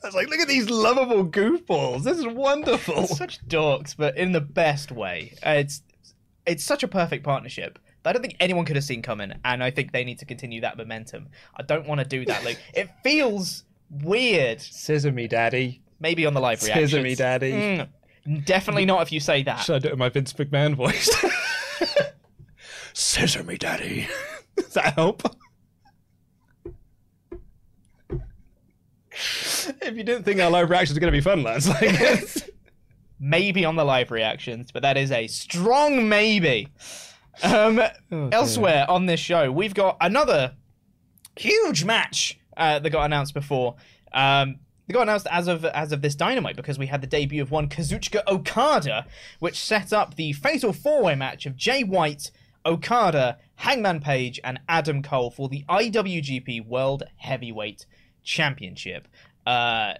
I 0.02 0.06
was 0.06 0.14
like, 0.14 0.28
"Look 0.28 0.40
at 0.40 0.48
these 0.48 0.70
lovable 0.70 1.26
goofballs. 1.26 2.04
This 2.04 2.18
is 2.18 2.26
wonderful." 2.26 3.06
Such 3.06 3.46
dorks, 3.46 3.94
but 3.96 4.16
in 4.16 4.32
the 4.32 4.40
best 4.40 4.90
way. 4.90 5.34
Uh, 5.44 5.50
It's 5.58 5.82
it's 6.46 6.64
such 6.64 6.82
a 6.82 6.88
perfect 6.88 7.22
partnership. 7.22 7.78
That 8.02 8.10
I 8.10 8.12
don't 8.12 8.22
think 8.22 8.36
anyone 8.40 8.64
could 8.64 8.76
have 8.76 8.84
seen 8.84 9.02
coming, 9.02 9.32
and 9.44 9.62
I 9.62 9.70
think 9.70 9.92
they 9.92 10.04
need 10.04 10.18
to 10.20 10.24
continue 10.24 10.60
that 10.62 10.76
momentum. 10.76 11.28
I 11.56 11.62
don't 11.62 11.86
want 11.86 12.00
to 12.00 12.06
do 12.06 12.24
that. 12.26 12.44
Like 12.44 12.58
it 12.74 12.90
feels 13.02 13.64
weird. 13.90 14.60
Scissor 14.60 15.12
me, 15.12 15.28
daddy. 15.28 15.82
Maybe 15.98 16.26
on 16.26 16.34
the 16.34 16.40
live 16.40 16.62
reaction. 16.62 16.88
Scissor 16.88 17.02
me, 17.02 17.14
daddy. 17.14 17.52
Mm, 17.52 18.44
definitely 18.44 18.86
not 18.86 19.02
if 19.02 19.12
you 19.12 19.20
say 19.20 19.42
that. 19.42 19.60
Should 19.60 19.76
I 19.76 19.78
do 19.80 19.88
it 19.88 19.92
in 19.92 19.98
my 19.98 20.08
Vince 20.08 20.32
McMahon 20.32 20.74
voice? 20.74 21.10
Scissor 22.92 23.44
me, 23.44 23.56
daddy. 23.56 24.08
Does 24.56 24.74
that 24.74 24.94
help? 24.94 25.22
if 29.82 29.96
you 29.96 30.04
didn't 30.04 30.24
think 30.24 30.40
our 30.40 30.50
live 30.50 30.70
reactions 30.70 30.96
were 30.96 31.00
going 31.00 31.12
to 31.12 31.16
be 31.16 31.22
fun, 31.22 31.42
lads, 31.42 31.68
like, 31.68 32.50
maybe 33.20 33.64
on 33.64 33.76
the 33.76 33.84
live 33.84 34.10
reactions, 34.10 34.72
but 34.72 34.82
that 34.82 34.96
is 34.96 35.10
a 35.10 35.26
strong 35.26 36.08
maybe. 36.08 36.68
Um, 37.42 37.80
elsewhere 38.32 38.86
on 38.88 39.06
this 39.06 39.20
show, 39.20 39.50
we've 39.50 39.74
got 39.74 39.96
another 40.00 40.56
huge 41.36 41.84
match 41.84 42.38
uh, 42.56 42.78
that 42.78 42.90
got 42.90 43.04
announced 43.04 43.34
before. 43.34 43.76
Um, 44.12 44.58
they 44.86 44.94
got 44.94 45.02
announced 45.02 45.28
as 45.30 45.46
of 45.46 45.64
as 45.64 45.92
of 45.92 46.02
this 46.02 46.16
dynamite 46.16 46.56
because 46.56 46.78
we 46.78 46.86
had 46.86 47.00
the 47.00 47.06
debut 47.06 47.40
of 47.42 47.50
one 47.52 47.68
Kazuchika 47.68 48.22
Okada, 48.26 49.06
which 49.38 49.56
set 49.56 49.92
up 49.92 50.16
the 50.16 50.32
fatal 50.32 50.72
four 50.72 51.04
way 51.04 51.14
match 51.14 51.46
of 51.46 51.56
Jay 51.56 51.84
White, 51.84 52.32
Okada, 52.66 53.38
Hangman 53.54 54.00
Page, 54.00 54.40
and 54.42 54.58
Adam 54.68 55.02
Cole 55.02 55.30
for 55.30 55.48
the 55.48 55.64
IWGP 55.68 56.66
World 56.66 57.04
Heavyweight 57.16 57.86
Championship. 58.24 59.06
Uh, 59.46 59.94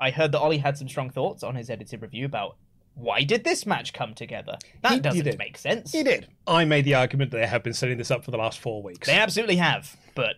I 0.00 0.10
heard 0.10 0.32
that 0.32 0.40
Ollie 0.40 0.58
had 0.58 0.76
some 0.76 0.88
strong 0.88 1.10
thoughts 1.10 1.44
on 1.44 1.54
his 1.54 1.70
edited 1.70 2.02
review 2.02 2.26
about 2.26 2.56
why 2.94 3.22
did 3.24 3.44
this 3.44 3.64
match 3.66 3.92
come 3.92 4.14
together? 4.14 4.58
That 4.82 4.88
He- 4.90 4.94
he 4.96 5.00
doesn't 5.00 5.24
did. 5.24 5.38
make 5.38 5.56
sense. 5.58 5.92
he 5.92 6.02
did. 6.02 6.28
I 6.46 6.64
made 6.64 6.84
the 6.84 6.94
argument 6.94 7.30
that 7.30 7.38
they 7.38 7.46
have 7.46 7.62
been 7.62 7.72
setting 7.74 7.98
this 7.98 8.10
up 8.10 8.24
for 8.24 8.30
the 8.30 8.36
last 8.36 8.58
four 8.58 8.82
weeks. 8.82 9.06
They 9.08 9.14
absolutely 9.18 9.56
have, 9.56 9.96
but 10.14 10.36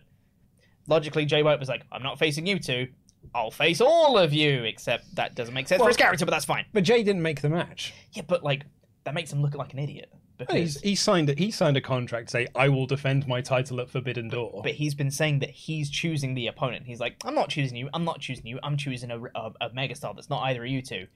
logically, 0.87 1.25
Jay 1.25 1.43
White 1.43 1.59
was 1.59 1.69
like, 1.69 1.83
"I'm 1.91 2.03
not 2.03 2.19
facing 2.19 2.45
you 2.47 2.59
two. 2.59 2.87
I'll 3.33 3.51
face 3.51 3.81
all 3.81 4.17
of 4.17 4.33
you." 4.33 4.63
Except 4.63 5.15
that 5.15 5.35
doesn't 5.35 5.53
make 5.53 5.67
sense 5.67 5.81
for 5.81 5.87
his 5.87 5.97
character, 5.97 6.25
but 6.25 6.31
that's 6.31 6.45
fine. 6.45 6.65
But 6.73 6.83
Jay 6.83 7.03
didn't 7.03 7.21
make 7.21 7.41
the 7.41 7.49
match. 7.49 7.93
Yeah, 8.13 8.23
but 8.27 8.43
like 8.43 8.65
that 9.03 9.13
makes 9.13 9.31
him 9.31 9.41
look 9.41 9.55
like 9.55 9.73
an 9.73 9.79
idiot 9.79 10.11
because. 10.37 10.79
He 10.81 10.95
signed 10.95 11.29
it. 11.29 11.37
He 11.37 11.51
signed 11.51 11.77
a 11.77 11.81
contract. 11.81 12.27
to 12.27 12.31
Say, 12.31 12.47
I 12.55 12.69
will 12.69 12.85
defend 12.87 13.27
my 13.27 13.41
title 13.41 13.79
at 13.81 13.89
Forbidden 13.89 14.29
Door. 14.29 14.61
but 14.63 14.73
he's 14.73 14.95
been 14.95 15.11
saying 15.11 15.39
that 15.39 15.49
he's 15.51 15.89
choosing 15.89 16.33
the 16.35 16.47
opponent. 16.47 16.85
He's 16.85 16.99
like, 16.99 17.15
I'm 17.25 17.35
not 17.35 17.49
choosing 17.49 17.77
you. 17.77 17.89
I'm 17.93 18.03
not 18.05 18.19
choosing 18.19 18.45
you. 18.47 18.59
I'm 18.63 18.77
choosing 18.77 19.11
a, 19.11 19.19
a, 19.35 19.51
a 19.61 19.69
megastar 19.71 20.15
that's 20.15 20.29
not 20.29 20.43
either 20.43 20.63
of 20.63 20.69
you 20.69 20.81
two. 20.81 21.07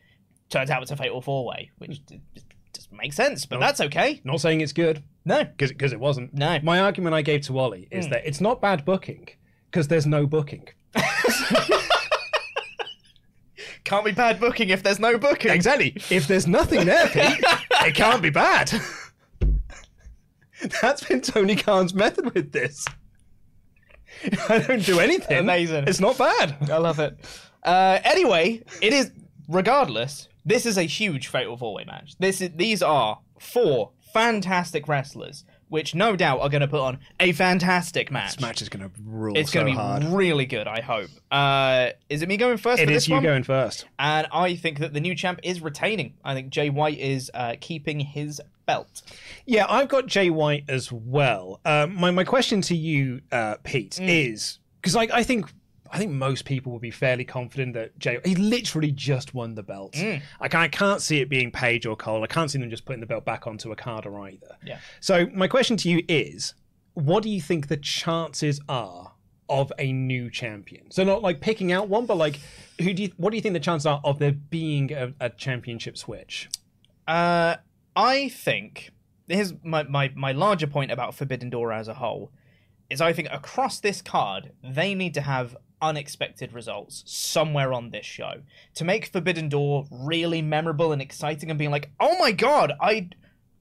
Turns 0.50 0.70
out 0.70 0.82
it's 0.82 0.91
a 0.91 0.96
fatal 0.96 1.22
four 1.22 1.46
way, 1.46 1.72
which 1.77 2.06
d- 2.06 2.22
d- 2.34 2.41
doesn't 2.74 2.96
make 2.98 3.13
sense, 3.13 3.46
but 3.46 3.60
that's 3.60 3.79
okay. 3.82 4.20
Not 4.24 4.41
saying 4.41 4.62
it's 4.62 4.74
good. 4.74 5.03
No. 5.25 5.44
because 5.44 5.94
it 5.94 6.00
wasn't. 6.00 6.34
No. 6.34 6.58
Hmm. 6.60 6.65
My 6.65 6.79
argument 6.79 7.13
I 7.15 7.22
gave 7.22 7.41
to 7.41 7.58
Ollie 7.60 7.88
is 7.91 8.08
that 8.10 8.25
it's 8.25 8.41
not 8.41 8.62
bad 8.62 8.84
booking 8.86 9.27
because 9.70 9.88
there's 9.88 10.08
no 10.08 10.25
booking. 10.25 10.68
Can't 13.84 14.06
be 14.06 14.12
bad 14.12 14.39
booking 14.39 14.70
if 14.70 14.84
there's 14.84 15.00
no 15.00 15.18
booking. 15.18 15.51
Exactly. 15.51 15.94
If 16.12 16.27
there's 16.27 16.46
nothing 16.48 16.86
there, 16.86 17.08
Pete, 17.08 17.44
it 17.88 17.96
can't 17.96 18.22
be 18.22 18.29
bad. 18.29 18.72
That's 20.82 21.03
been 21.03 21.22
Tony 21.22 21.56
Khan's 21.56 21.94
method 21.94 22.34
with 22.36 22.51
this. 22.51 22.86
I 24.48 24.60
don't 24.60 24.86
do 24.86 25.00
anything. 25.00 25.39
Amazing. 25.39 25.86
It's 25.88 26.00
not 26.00 26.18
bad. 26.20 26.70
I 26.70 26.77
love 26.77 27.00
it. 27.00 27.18
Uh, 27.63 28.00
anyway, 28.03 28.62
it 28.82 28.94
is 28.94 29.12
regardless. 29.48 30.29
This 30.46 30.65
is 30.65 30.77
a 30.77 30.84
huge 30.84 31.27
fatal 31.27 31.58
four 31.58 31.74
way 31.74 31.84
match. 31.86 32.15
This 32.19 32.41
is, 32.41 32.51
these 32.55 32.81
are 32.81 33.19
four 33.39 33.91
fantastic 34.13 34.88
wrestlers, 34.88 35.43
which 35.67 35.93
no 35.93 36.15
doubt 36.15 36.39
are 36.41 36.50
going 36.50 36.62
to 36.62 36.67
put 36.67 36.79
on 36.81 36.98
a 37.19 37.31
fantastic 37.31 38.12
match. 38.12 38.36
This 38.38 38.41
match 38.41 38.62
is 38.62 38.69
going 38.69 38.84
to 38.89 38.91
rule 39.03 39.38
it's 39.38 39.51
so 39.51 39.60
going 39.62 39.67
to 39.67 39.72
be 39.72 39.77
hard. 39.77 40.03
really 40.05 40.46
good. 40.48 40.67
I 40.67 40.81
hope. 40.81 41.10
Uh, 41.29 41.89
is 42.10 42.22
it 42.22 42.27
me 42.29 42.38
going 42.38 42.58
first? 42.58 42.81
It 42.81 42.89
is 42.89 43.08
you 43.08 43.15
one? 43.15 43.24
going 43.24 43.43
first. 43.43 43.86
and 44.00 44.27
I 44.31 44.55
think 44.55 44.79
that 44.79 44.93
the 44.93 45.00
new 45.00 45.13
champ 45.15 45.39
is 45.43 45.62
retaining. 45.62 46.13
I 46.24 46.34
think 46.34 46.50
Jay 46.50 46.69
White 46.69 46.98
is 46.98 47.29
uh, 47.34 47.55
keeping 47.62 48.00
his 48.00 48.41
belt. 48.65 49.01
Yeah, 49.46 49.65
I've 49.69 49.89
got 49.89 50.08
Jay 50.08 50.29
White 50.29 50.63
as 50.67 50.91
well. 50.91 51.60
Um, 51.65 51.96
my 51.96 52.10
my 52.12 52.24
question 52.24 52.62
to 52.63 52.75
you, 52.75 53.22
uh, 53.31 53.55
Pete, 53.63 53.91
Mm. 54.01 54.08
is 54.34 54.60
because 54.81 54.96
like 54.96 55.12
I 55.12 55.24
think 55.24 55.51
I 55.91 55.98
think 55.98 56.12
most 56.12 56.46
people 56.46 56.72
will 56.72 56.79
be 56.79 56.91
fairly 56.91 57.25
confident 57.25 57.74
that 57.74 57.98
Jay 58.00 58.19
he 58.24 58.36
literally 58.36 58.91
just 58.91 59.34
won 59.34 59.55
the 59.55 59.63
belt. 59.63 59.93
Mm. 59.93 60.22
I, 60.39 60.48
can't, 60.48 60.63
I 60.63 60.67
can't 60.67 61.01
see 61.01 61.19
it 61.19 61.29
being 61.29 61.51
Page 61.51 61.86
or 61.86 61.96
Cole. 61.96 62.24
I 62.24 62.27
can't 62.27 62.50
see 62.51 62.60
them 62.60 62.69
just 62.69 62.86
putting 62.86 63.00
the 63.00 63.05
belt 63.05 63.25
back 63.25 63.48
onto 63.48 63.72
Okada 63.72 64.10
either. 64.10 64.58
Yeah. 64.65 64.79
So 65.00 65.27
my 65.34 65.48
question 65.48 65.77
to 65.77 65.89
you 65.89 66.03
is, 66.08 66.53
what 66.93 67.24
do 67.24 67.29
you 67.29 67.41
think 67.41 67.67
the 67.67 67.77
chances 67.77 68.60
are 68.69 69.13
of 69.48 69.72
a 69.79 69.91
new 69.91 70.29
champion? 70.29 70.91
So 70.91 71.03
not 71.03 71.22
like 71.22 71.41
picking 71.41 71.72
out 71.72 71.89
one, 71.89 72.05
but 72.05 72.17
like 72.17 72.39
who 72.79 72.93
do 72.93 73.03
you? 73.03 73.12
What 73.17 73.31
do 73.31 73.38
you 73.38 73.41
think 73.41 73.53
the 73.53 73.60
chances 73.60 73.86
are 73.86 74.01
of 74.03 74.19
there 74.19 74.34
being 74.34 74.91
a, 74.91 75.13
a 75.19 75.29
championship 75.29 75.98
switch? 75.98 76.50
Uh, 77.08 77.55
I 77.96 78.29
think 78.29 78.91
here's 79.27 79.53
my, 79.63 79.84
my, 79.84 80.12
my 80.15 80.31
larger 80.31 80.67
point 80.67 80.91
about 80.91 81.15
Forbidden 81.15 81.50
Door 81.50 81.74
as 81.74 81.88
a 81.88 81.93
whole 81.96 82.31
is 82.89 83.01
I 83.01 83.13
think 83.13 83.27
across 83.31 83.79
this 83.79 84.01
card 84.01 84.51
they 84.63 84.96
need 84.96 85.13
to 85.13 85.22
have 85.22 85.55
unexpected 85.82 86.54
results 86.54 87.04
somewhere 87.06 87.74
on 87.74 87.90
this 87.90 88.06
show 88.06 88.42
to 88.76 88.86
make 88.86 89.08
Forbidden 89.08 89.50
Door 89.50 89.88
really 89.92 90.42
memorable 90.42 90.92
and 90.92 91.02
exciting 91.02 91.50
and 91.50 91.60
being 91.60 91.72
like, 91.72 91.90
oh 92.00 92.18
my 92.18 92.32
god, 92.32 92.74
I 92.82 93.10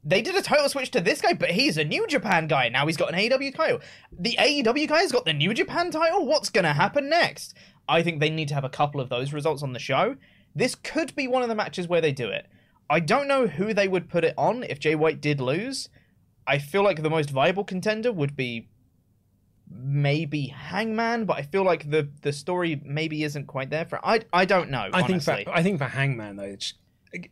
they 0.04 0.22
did 0.22 0.36
a 0.36 0.42
title 0.42 0.68
switch 0.68 0.90
to 0.92 1.00
this 1.00 1.20
guy, 1.20 1.34
but 1.34 1.50
he's 1.50 1.76
a 1.76 1.84
New 1.84 2.06
Japan 2.06 2.46
guy. 2.46 2.68
Now 2.68 2.86
he's 2.86 2.96
got 2.96 3.12
an 3.12 3.18
AEW 3.18 3.54
title. 3.54 3.80
The 4.18 4.36
AEW 4.38 4.88
guy's 4.88 5.12
got 5.12 5.24
the 5.24 5.32
New 5.32 5.52
Japan 5.52 5.90
title. 5.90 6.24
What's 6.24 6.50
gonna 6.50 6.72
happen 6.72 7.08
next? 7.08 7.54
I 7.88 8.02
think 8.02 8.20
they 8.20 8.30
need 8.30 8.48
to 8.48 8.54
have 8.54 8.64
a 8.64 8.70
couple 8.70 9.00
of 9.00 9.08
those 9.08 9.32
results 9.32 9.62
on 9.62 9.72
the 9.72 9.78
show. 9.78 10.16
This 10.54 10.74
could 10.74 11.14
be 11.14 11.28
one 11.28 11.42
of 11.42 11.48
the 11.48 11.54
matches 11.54 11.88
where 11.88 12.00
they 12.00 12.12
do 12.12 12.28
it. 12.28 12.46
I 12.90 13.00
don't 13.00 13.28
know 13.28 13.46
who 13.46 13.74
they 13.74 13.88
would 13.88 14.08
put 14.08 14.24
it 14.24 14.34
on 14.38 14.62
if 14.64 14.80
Jay 14.80 14.94
White 14.94 15.20
did 15.20 15.40
lose. 15.40 15.88
I 16.46 16.58
feel 16.58 16.82
like 16.82 17.02
the 17.02 17.10
most 17.10 17.30
viable 17.30 17.64
contender 17.64 18.10
would 18.10 18.34
be 18.34 18.68
maybe 19.70 20.46
Hangman, 20.46 21.24
but 21.24 21.36
I 21.36 21.42
feel 21.42 21.64
like 21.64 21.90
the 21.90 22.08
the 22.22 22.32
story 22.32 22.80
maybe 22.84 23.24
isn't 23.24 23.46
quite 23.46 23.70
there 23.70 23.84
for. 23.84 24.04
I 24.04 24.20
I 24.32 24.44
don't 24.44 24.70
know. 24.70 24.88
I 24.92 25.02
think 25.02 25.22
for 25.22 25.42
I 25.48 25.62
think 25.62 25.78
for 25.78 25.84
Hangman 25.86 26.36
though, 26.36 26.44
it's, 26.44 26.74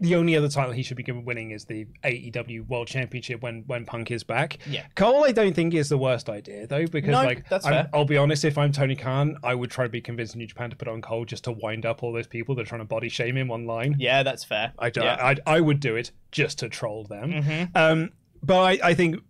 the 0.00 0.14
only 0.14 0.34
other 0.36 0.48
title 0.48 0.72
he 0.72 0.82
should 0.82 0.96
be 0.96 1.02
given 1.02 1.24
winning 1.24 1.50
is 1.50 1.66
the 1.66 1.86
AEW 2.02 2.66
World 2.66 2.88
Championship 2.88 3.42
when 3.42 3.64
when 3.66 3.84
Punk 3.84 4.10
is 4.10 4.24
back. 4.24 4.58
Yeah. 4.66 4.86
Cole, 4.94 5.24
I 5.24 5.32
don't 5.32 5.54
think 5.54 5.74
is 5.74 5.88
the 5.88 5.98
worst 5.98 6.28
idea 6.28 6.66
though, 6.66 6.86
because 6.86 7.10
No, 7.10 7.22
like 7.22 7.48
that's 7.48 7.66
I'm, 7.66 7.88
I'll 7.92 8.04
be 8.06 8.16
honest, 8.16 8.44
if 8.44 8.56
I'm 8.56 8.72
Tony 8.72 8.96
Khan, 8.96 9.36
I 9.42 9.54
would 9.54 9.70
try 9.70 9.84
to 9.84 9.90
be 9.90 10.00
convincing 10.00 10.38
New 10.38 10.46
Japan 10.46 10.70
to 10.70 10.76
put 10.76 10.88
on 10.88 11.02
Cole 11.02 11.24
just 11.24 11.44
to 11.44 11.52
wind 11.52 11.84
up 11.84 12.02
all 12.02 12.12
those 12.12 12.26
people 12.26 12.54
that 12.54 12.62
are 12.62 12.66
trying 12.66 12.80
to 12.80 12.86
body 12.86 13.08
shame 13.08 13.36
him 13.36 13.50
online. 13.50 13.96
yeah, 13.98 14.22
that's 14.22 14.44
fair. 14.44 14.72
I 14.78 14.90
don't, 14.90 15.04
Yeah. 15.04 15.16
Mm-hmm. 15.34 15.48
I, 15.48 15.56
I 15.56 15.60
would 15.60 15.80
do 15.80 15.96
it 15.96 16.10
just 16.32 16.58
to 16.60 16.68
troll 16.68 17.04
them. 17.04 17.70
Um, 17.74 18.12
but 18.42 18.60
I, 18.60 18.88
I 18.90 18.94
think 18.94 19.22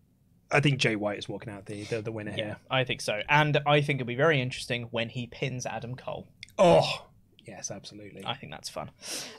I 0.50 0.60
think 0.60 0.78
Jay 0.78 0.96
White 0.96 1.18
is 1.18 1.28
walking 1.28 1.52
out 1.52 1.66
the 1.66 1.84
the, 1.84 2.02
the 2.02 2.12
winner 2.12 2.32
here. 2.32 2.56
I 2.70 2.84
think 2.84 3.00
so, 3.00 3.22
and 3.28 3.58
I 3.66 3.80
think 3.80 4.00
it'll 4.00 4.08
be 4.08 4.14
very 4.14 4.40
interesting 4.40 4.84
when 4.90 5.08
he 5.08 5.26
pins 5.26 5.66
Adam 5.66 5.94
Cole. 5.96 6.28
Oh, 6.58 7.06
yes, 7.44 7.70
absolutely. 7.70 8.24
I 8.24 8.34
think 8.34 8.52
that's 8.52 8.68
fun. 8.68 8.90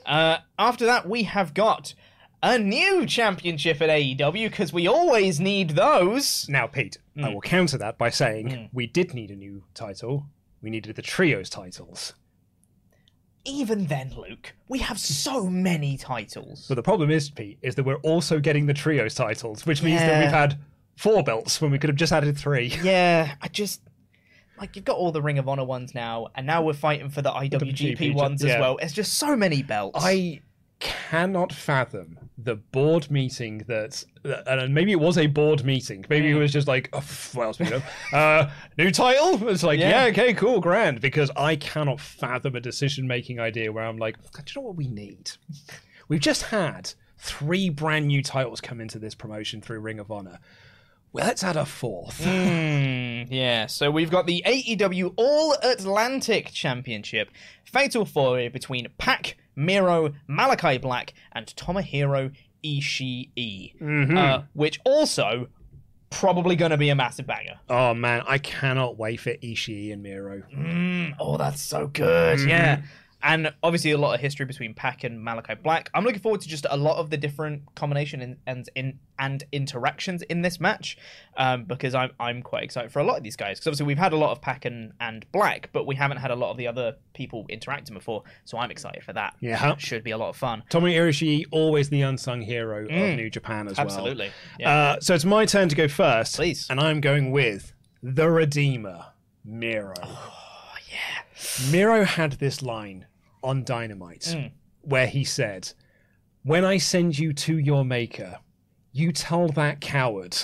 Uh, 0.05 0.37
after 0.59 0.85
that, 0.85 1.07
we 1.09 1.23
have 1.23 1.53
got 1.53 1.93
a 2.43 2.59
new 2.59 3.05
championship 3.07 3.81
at 3.81 3.89
AEW 3.89 4.49
because 4.49 4.71
we 4.71 4.87
always 4.87 5.39
need 5.39 5.71
those. 5.71 6.47
Now, 6.49 6.67
Pete, 6.67 6.97
Mm. 7.17 7.25
I 7.25 7.33
will 7.33 7.41
counter 7.41 7.79
that 7.79 7.97
by 7.97 8.11
saying 8.11 8.69
we 8.71 8.85
did 8.85 9.15
need 9.15 9.31
a 9.31 9.35
new 9.35 9.63
title. 9.73 10.27
We 10.61 10.69
needed 10.69 10.95
the 10.95 11.01
trios 11.01 11.49
titles. 11.49 12.13
Even 13.45 13.85
then, 13.87 14.13
Luke, 14.15 14.53
we 14.67 14.79
have 14.79 14.99
so 14.99 15.47
many 15.49 15.97
titles. 15.97 16.65
But 16.67 16.75
the 16.75 16.83
problem 16.83 17.09
is, 17.09 17.29
Pete, 17.29 17.57
is 17.61 17.75
that 17.75 17.85
we're 17.85 17.95
also 18.01 18.39
getting 18.39 18.65
the 18.65 18.73
trios 18.73 19.15
titles, 19.15 19.65
which 19.65 19.81
means 19.81 20.01
that 20.01 20.21
we've 20.21 20.29
had 20.31 20.59
four 20.97 21.23
belts 21.23 21.61
when 21.61 21.71
we 21.71 21.79
could 21.79 21.89
have 21.89 21.95
just 21.97 22.11
added 22.11 22.37
three. 22.37 22.67
Yeah, 22.83 23.35
I 23.41 23.47
just 23.47 23.81
like 24.59 24.75
you've 24.75 24.85
got 24.85 24.97
all 24.97 25.11
the 25.11 25.21
Ring 25.21 25.37
of 25.37 25.47
Honor 25.47 25.63
ones 25.63 25.93
now, 25.95 26.27
and 26.35 26.45
now 26.45 26.63
we're 26.63 26.73
fighting 26.73 27.09
for 27.09 27.21
the 27.21 27.31
IWGP 27.31 27.97
WGP, 27.97 28.13
ones 28.15 28.43
as 28.43 28.59
well. 28.59 28.77
It's 28.77 28.93
just 28.93 29.13
so 29.13 29.35
many 29.35 29.61
belts. 29.63 29.99
I 30.03 30.41
cannot 30.79 31.51
fathom 31.53 32.17
the 32.37 32.55
board 32.55 33.09
meeting 33.09 33.63
that, 33.67 34.03
and 34.23 34.73
maybe 34.73 34.91
it 34.91 34.99
was 34.99 35.17
a 35.17 35.27
board 35.27 35.63
meeting. 35.63 36.05
Maybe 36.09 36.29
it 36.29 36.35
was 36.35 36.51
just 36.51 36.67
like, 36.67 36.89
oh, 36.93 37.03
well, 37.35 37.53
speaking 37.53 37.73
of, 37.75 37.83
uh, 38.13 38.49
new 38.77 38.91
title. 38.91 39.47
It's 39.49 39.63
like, 39.63 39.79
Yeah. 39.79 40.05
yeah. 40.05 40.11
okay, 40.11 40.33
cool, 40.33 40.59
grand. 40.59 41.01
Because 41.01 41.31
I 41.35 41.55
cannot 41.55 41.99
fathom 41.99 42.55
a 42.55 42.59
decision-making 42.59 43.39
idea 43.39 43.71
where 43.71 43.83
I'm 43.85 43.97
like, 43.97 44.17
do 44.33 44.41
you 44.47 44.61
know 44.61 44.67
what 44.67 44.75
we 44.75 44.87
need? 44.87 45.31
We've 46.09 46.19
just 46.19 46.43
had 46.43 46.93
three 47.17 47.69
brand 47.69 48.07
new 48.07 48.21
titles 48.21 48.61
come 48.61 48.79
into 48.79 48.99
this 48.99 49.15
promotion 49.15 49.61
through 49.61 49.79
Ring 49.79 49.99
of 49.99 50.11
Honor. 50.11 50.39
Well, 51.13 51.25
let's 51.25 51.43
add 51.43 51.55
a 51.55 51.65
fourth. 51.65 52.21
Mm, 52.21 53.27
yeah, 53.29 53.65
so 53.67 53.89
we've 53.89 54.11
got 54.11 54.27
the 54.27 54.43
AEW 54.45 55.13
All 55.15 55.55
Atlantic 55.63 56.51
Championship 56.51 57.29
fatal 57.63 58.05
four 58.05 58.49
between 58.49 58.87
Pac, 58.97 59.37
Miro, 59.55 60.13
Malachi 60.27 60.77
Black, 60.77 61.13
and 61.31 61.47
Tomohiro 61.47 62.33
Ishii, 62.63 64.15
uh, 64.17 64.41
which 64.53 64.79
also 64.85 65.47
probably 66.09 66.55
going 66.55 66.71
to 66.71 66.77
be 66.77 66.89
a 66.89 66.95
massive 66.95 67.27
banger. 67.27 67.59
Oh 67.69 67.93
man, 67.93 68.23
I 68.27 68.37
cannot 68.37 68.97
wait 68.97 69.19
for 69.19 69.31
Ishii 69.33 69.91
and 69.93 70.03
Miro. 70.03 70.43
Oh, 71.19 71.37
that's 71.37 71.61
so 71.61 71.87
good. 71.87 72.41
Yeah. 72.41 72.81
And 73.27 73.53
obviously, 73.61 73.91
a 73.91 73.97
lot 73.97 74.15
of 74.15 74.21
history 74.21 74.45
between 74.45 74.73
Pac 74.73 75.03
and 75.03 75.21
Malachi 75.21 75.55
Black. 75.61 75.89
I'm 75.93 76.05
looking 76.05 76.21
forward 76.21 76.39
to 76.41 76.47
just 76.47 76.65
a 76.69 76.77
lot 76.77 76.95
of 76.95 77.09
the 77.09 77.17
different 77.17 77.75
combination 77.75 78.21
and 78.21 78.37
and, 78.47 78.69
in, 78.73 78.99
and 79.19 79.43
interactions 79.51 80.21
in 80.23 80.43
this 80.43 80.61
match, 80.61 80.97
um, 81.35 81.65
because 81.65 81.93
I'm 81.93 82.11
I'm 82.21 82.41
quite 82.41 82.63
excited 82.63 82.89
for 82.89 82.99
a 82.99 83.03
lot 83.03 83.17
of 83.17 83.23
these 83.23 83.35
guys. 83.35 83.59
Because 83.59 83.67
obviously, 83.67 83.85
we've 83.85 83.97
had 83.97 84.13
a 84.13 84.17
lot 84.17 84.31
of 84.31 84.39
Pac 84.41 84.63
and, 84.63 84.93
and 85.01 85.29
Black, 85.33 85.69
but 85.73 85.85
we 85.85 85.95
haven't 85.95 86.17
had 86.17 86.31
a 86.31 86.35
lot 86.35 86.51
of 86.51 86.57
the 86.57 86.67
other 86.67 86.95
people 87.13 87.45
interacting 87.49 87.93
before. 87.93 88.23
So 88.45 88.57
I'm 88.57 88.71
excited 88.71 89.03
for 89.03 89.11
that. 89.11 89.35
Yeah. 89.41 89.75
should 89.75 90.05
be 90.05 90.11
a 90.11 90.17
lot 90.17 90.29
of 90.29 90.37
fun. 90.37 90.63
Tommy 90.69 90.93
Ishii, 90.93 91.47
always 91.51 91.89
the 91.89 92.03
unsung 92.03 92.41
hero 92.41 92.85
of 92.85 92.89
New 92.89 93.29
Japan 93.29 93.67
as 93.67 93.75
well. 93.75 93.87
Absolutely. 93.87 94.31
Yeah. 94.57 94.71
Uh, 94.71 94.99
so 95.01 95.13
it's 95.13 95.25
my 95.25 95.45
turn 95.45 95.67
to 95.67 95.75
go 95.75 95.89
first. 95.89 96.37
Please. 96.37 96.65
And 96.69 96.79
I'm 96.79 97.01
going 97.01 97.31
with 97.31 97.73
the 98.01 98.29
Redeemer, 98.29 99.07
Miro. 99.43 99.95
Oh, 100.01 100.75
yeah. 100.89 101.69
Miro 101.69 102.05
had 102.05 102.33
this 102.33 102.61
line 102.61 103.05
on 103.43 103.63
Dynamite 103.63 104.27
where 104.81 105.07
he 105.07 105.23
said, 105.23 105.71
When 106.43 106.63
I 106.65 106.77
send 106.77 107.17
you 107.17 107.33
to 107.33 107.57
your 107.57 107.83
maker, 107.85 108.39
you 108.91 109.11
tell 109.11 109.47
that 109.49 109.81
coward, 109.81 110.37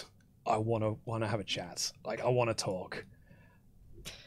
I 0.45 0.57
want 0.57 0.83
to 0.83 0.97
want 1.05 1.23
to 1.23 1.27
have 1.27 1.39
a 1.39 1.43
chat. 1.43 1.91
Like, 2.05 2.21
I 2.21 2.29
want 2.29 2.49
to 2.49 2.53
talk. 2.53 3.05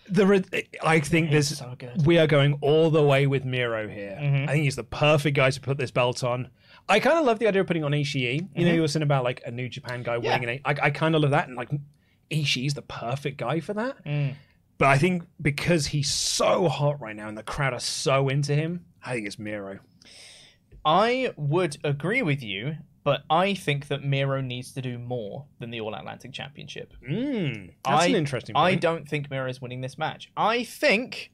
The 0.08 0.24
Re- 0.26 0.68
I 0.84 1.00
think 1.00 1.30
this 1.32 1.58
so 1.58 1.74
we 2.04 2.16
are 2.18 2.28
going 2.28 2.58
all 2.60 2.90
the 2.90 3.02
way 3.02 3.26
with 3.26 3.44
Miro 3.44 3.88
here. 3.88 4.16
I 4.48 4.52
think 4.52 4.62
he's 4.64 4.76
the 4.76 4.84
perfect 4.84 5.36
guy 5.36 5.50
to 5.50 5.60
put 5.60 5.78
this 5.78 5.90
belt 5.90 6.22
on. 6.22 6.48
I 6.88 7.00
kind 7.00 7.18
of 7.18 7.24
love 7.24 7.40
the 7.40 7.48
idea 7.48 7.62
of 7.62 7.66
putting 7.66 7.82
on 7.82 7.90
Ishii. 7.90 8.48
You 8.54 8.64
know, 8.66 8.72
you 8.74 8.80
were 8.82 8.88
saying 8.88 9.02
about 9.02 9.24
like 9.24 9.42
a 9.44 9.50
New 9.50 9.68
Japan 9.68 10.04
guy 10.04 10.16
winning 10.18 10.48
an. 10.48 10.60
I, 10.64 10.76
I 10.80 10.90
kind 10.90 11.16
of 11.16 11.22
love 11.22 11.32
that, 11.32 11.48
and 11.48 11.56
like 11.56 11.70
Ishii's 12.30 12.74
the 12.74 12.82
perfect 12.82 13.36
guy 13.36 13.58
for 13.58 13.74
that. 13.74 13.96
But 14.78 14.88
I 14.88 14.98
think 14.98 15.22
because 15.40 15.86
he's 15.86 16.10
so 16.10 16.68
hot 16.68 17.00
right 17.00 17.16
now, 17.16 17.28
and 17.28 17.36
the 17.38 17.42
crowd 17.42 17.72
are 17.72 17.80
so 17.80 18.28
into 18.28 18.54
him, 18.54 18.84
I 19.04 19.14
think 19.14 19.26
it's 19.26 19.38
Miro. 19.38 19.78
I 20.84 21.32
would 21.36 21.78
agree 21.82 22.22
with 22.22 22.42
you, 22.42 22.76
but 23.02 23.22
I 23.30 23.54
think 23.54 23.88
that 23.88 24.04
Miro 24.04 24.40
needs 24.40 24.72
to 24.74 24.82
do 24.82 24.98
more 24.98 25.46
than 25.58 25.70
the 25.70 25.80
All 25.80 25.94
Atlantic 25.94 26.32
Championship. 26.32 26.92
Mm, 27.08 27.72
that's 27.84 28.04
I, 28.04 28.06
an 28.06 28.14
interesting. 28.14 28.54
Point. 28.54 28.64
I 28.64 28.74
don't 28.74 29.08
think 29.08 29.30
Miro 29.30 29.48
is 29.48 29.60
winning 29.62 29.80
this 29.80 29.96
match. 29.96 30.30
I 30.36 30.64
think 30.64 31.32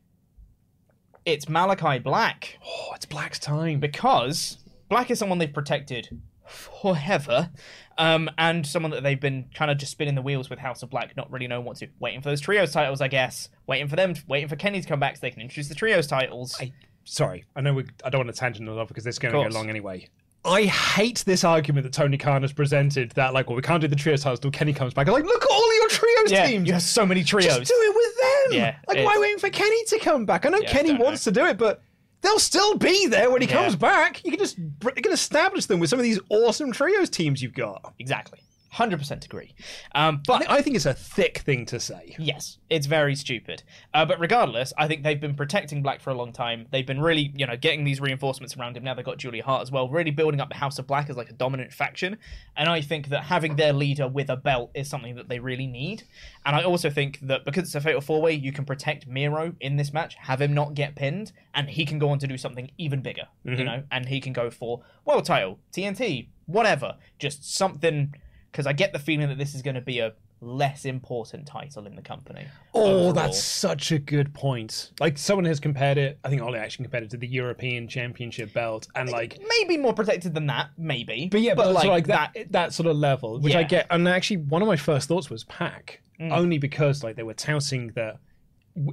it's 1.24 1.48
Malachi 1.48 1.98
Black 1.98 2.58
Oh, 2.66 2.92
it's 2.94 3.06
Black's 3.06 3.38
time. 3.38 3.80
because 3.80 4.58
Black 4.88 5.10
is 5.10 5.18
someone 5.18 5.38
they've 5.38 5.52
protected 5.52 6.08
forever, 6.46 7.50
um, 7.98 8.30
and 8.38 8.66
someone 8.66 8.90
that 8.92 9.02
they've 9.02 9.20
been 9.20 9.46
kind 9.54 9.70
of 9.70 9.78
just 9.78 9.92
spinning 9.92 10.14
the 10.14 10.22
wheels 10.22 10.50
with 10.50 10.58
House 10.58 10.82
of 10.82 10.90
Black, 10.90 11.16
not 11.16 11.30
really 11.30 11.46
knowing 11.46 11.64
what 11.64 11.76
to. 11.78 11.88
Waiting 12.00 12.20
for 12.20 12.28
those 12.28 12.40
trios 12.40 12.72
titles, 12.72 13.00
I 13.00 13.08
guess. 13.08 13.48
Waiting 13.66 13.88
for 13.88 13.96
them, 13.96 14.14
waiting 14.28 14.48
for 14.48 14.56
Kenny 14.56 14.80
to 14.80 14.88
come 14.88 15.00
back 15.00 15.16
so 15.16 15.20
they 15.22 15.30
can 15.30 15.42
introduce 15.42 15.68
the 15.68 15.74
trios 15.74 16.06
titles. 16.06 16.56
I, 16.60 16.72
sorry, 17.04 17.44
I 17.54 17.60
know 17.60 17.74
we, 17.74 17.84
I 18.04 18.10
don't 18.10 18.24
want 18.24 18.34
to 18.34 18.38
tangent 18.38 18.68
a 18.68 18.72
lot 18.72 18.88
because 18.88 19.04
this 19.04 19.16
is 19.16 19.18
going 19.18 19.34
to 19.34 19.48
go 19.48 19.54
long 19.54 19.68
anyway. 19.68 20.08
I 20.44 20.64
hate 20.64 21.22
this 21.24 21.44
argument 21.44 21.84
that 21.84 21.92
Tony 21.92 22.18
Khan 22.18 22.42
has 22.42 22.52
presented 22.52 23.12
that 23.12 23.32
like, 23.32 23.46
well, 23.48 23.54
we 23.54 23.62
can't 23.62 23.80
do 23.80 23.86
the 23.86 23.94
trios 23.94 24.22
titles 24.22 24.40
till 24.40 24.50
Kenny 24.50 24.72
comes 24.72 24.92
back. 24.92 25.06
I'm 25.06 25.12
like, 25.12 25.24
look 25.24 25.44
at 25.44 25.50
all 25.50 25.76
your 25.76 25.88
trios 25.88 26.32
yeah, 26.32 26.46
teams. 26.46 26.66
you 26.66 26.72
have 26.72 26.82
so 26.82 27.06
many 27.06 27.22
trios. 27.22 27.44
Just 27.44 27.68
do 27.68 27.74
it 27.74 27.94
with 27.94 28.16
them. 28.16 28.58
Yeah, 28.58 28.76
like 28.88 29.04
why 29.04 29.18
waiting 29.20 29.38
for 29.38 29.50
Kenny 29.50 29.84
to 29.84 29.98
come 30.00 30.26
back? 30.26 30.44
I 30.44 30.48
know 30.48 30.58
Yeah, 30.58 30.68
Kenny 30.68 30.94
wants 30.94 31.22
to 31.24 31.30
do 31.30 31.46
it, 31.46 31.58
but 31.58 31.82
they'll 32.22 32.38
still 32.38 32.76
be 32.76 33.06
there 33.06 33.30
when 33.30 33.42
he 33.42 33.48
Yeah. 33.48 33.54
comes 33.62 33.76
back. 33.76 34.24
You 34.24 34.30
can 34.30 34.38
just 34.40 34.56
br- 34.58 34.90
you 34.96 35.02
can 35.02 35.12
establish 35.12 35.66
them 35.66 35.78
with 35.80 35.90
some 35.90 35.98
of 35.98 36.02
these 36.04 36.18
awesome 36.30 36.72
trios 36.72 37.10
teams 37.10 37.42
you've 37.42 37.54
got. 37.54 37.92
Exactly. 37.98 38.40
100% 38.74 39.24
agree. 39.24 39.54
Um, 39.94 40.22
but 40.26 40.48
I 40.50 40.62
think 40.62 40.76
it's 40.76 40.86
a 40.86 40.94
thick 40.94 41.38
thing 41.38 41.66
to 41.66 41.78
say. 41.78 42.16
Yes, 42.18 42.58
it's 42.70 42.86
very 42.86 43.14
stupid. 43.14 43.62
Uh, 43.92 44.04
but 44.04 44.18
regardless, 44.18 44.72
I 44.78 44.88
think 44.88 45.02
they've 45.02 45.20
been 45.20 45.34
protecting 45.34 45.82
Black 45.82 46.00
for 46.00 46.10
a 46.10 46.14
long 46.14 46.32
time. 46.32 46.66
They've 46.70 46.86
been 46.86 47.00
really, 47.00 47.32
you 47.36 47.46
know, 47.46 47.56
getting 47.56 47.84
these 47.84 48.00
reinforcements 48.00 48.56
around 48.56 48.76
him. 48.76 48.84
Now 48.84 48.94
they've 48.94 49.04
got 49.04 49.18
Julia 49.18 49.44
Hart 49.44 49.62
as 49.62 49.70
well, 49.70 49.88
really 49.88 50.10
building 50.10 50.40
up 50.40 50.48
the 50.48 50.56
House 50.56 50.78
of 50.78 50.86
Black 50.86 51.10
as 51.10 51.16
like 51.16 51.28
a 51.28 51.34
dominant 51.34 51.72
faction. 51.72 52.16
And 52.56 52.68
I 52.68 52.80
think 52.80 53.08
that 53.08 53.24
having 53.24 53.56
their 53.56 53.72
leader 53.72 54.08
with 54.08 54.30
a 54.30 54.36
belt 54.36 54.70
is 54.74 54.88
something 54.88 55.16
that 55.16 55.28
they 55.28 55.38
really 55.38 55.66
need. 55.66 56.04
And 56.46 56.56
I 56.56 56.64
also 56.64 56.88
think 56.88 57.18
that 57.22 57.44
because 57.44 57.64
it's 57.64 57.74
a 57.74 57.80
fatal 57.80 58.00
four 58.00 58.22
way, 58.22 58.32
you 58.32 58.52
can 58.52 58.64
protect 58.64 59.06
Miro 59.06 59.54
in 59.60 59.76
this 59.76 59.92
match, 59.92 60.14
have 60.14 60.40
him 60.40 60.54
not 60.54 60.74
get 60.74 60.96
pinned, 60.96 61.32
and 61.54 61.68
he 61.68 61.84
can 61.84 61.98
go 61.98 62.08
on 62.08 62.18
to 62.20 62.26
do 62.26 62.38
something 62.38 62.70
even 62.78 63.02
bigger, 63.02 63.28
you 63.44 63.64
know, 63.64 63.82
and 63.90 64.06
he 64.08 64.20
can 64.20 64.32
go 64.32 64.50
for 64.50 64.80
world 65.04 65.26
title, 65.26 65.58
TNT, 65.72 66.28
whatever, 66.46 66.96
just 67.18 67.54
something. 67.54 68.14
Because 68.52 68.66
I 68.66 68.74
get 68.74 68.92
the 68.92 68.98
feeling 68.98 69.28
that 69.28 69.38
this 69.38 69.54
is 69.54 69.62
going 69.62 69.76
to 69.76 69.80
be 69.80 70.00
a 70.00 70.12
less 70.42 70.84
important 70.84 71.46
title 71.46 71.86
in 71.86 71.96
the 71.96 72.02
company. 72.02 72.44
Oh, 72.74 72.82
overall. 72.82 73.12
that's 73.14 73.42
such 73.42 73.92
a 73.92 73.98
good 73.98 74.34
point. 74.34 74.90
Like 75.00 75.16
someone 75.16 75.46
has 75.46 75.58
compared 75.58 75.96
it. 75.96 76.18
I 76.22 76.28
think 76.28 76.42
Ollie 76.42 76.58
actually 76.58 76.84
compared 76.84 77.04
it 77.04 77.10
to 77.10 77.16
the 77.16 77.26
European 77.26 77.88
Championship 77.88 78.52
belt, 78.52 78.88
and 78.94 79.08
like 79.08 79.40
maybe 79.48 79.78
more 79.78 79.94
protected 79.94 80.34
than 80.34 80.46
that, 80.48 80.70
maybe. 80.76 81.28
But 81.30 81.40
yeah, 81.40 81.54
but, 81.54 81.72
like, 81.72 81.86
like 81.86 82.06
that, 82.08 82.34
that 82.34 82.52
that 82.52 82.72
sort 82.74 82.88
of 82.88 82.96
level, 82.96 83.40
which 83.40 83.54
I 83.54 83.62
get. 83.62 83.86
And 83.90 84.06
actually, 84.06 84.38
one 84.38 84.60
of 84.60 84.68
my 84.68 84.76
first 84.76 85.08
thoughts 85.08 85.30
was 85.30 85.44
Pac, 85.44 86.02
mm. 86.20 86.30
only 86.30 86.58
because 86.58 87.02
like 87.02 87.16
they 87.16 87.22
were 87.22 87.34
touting 87.34 87.88
that 87.94 88.18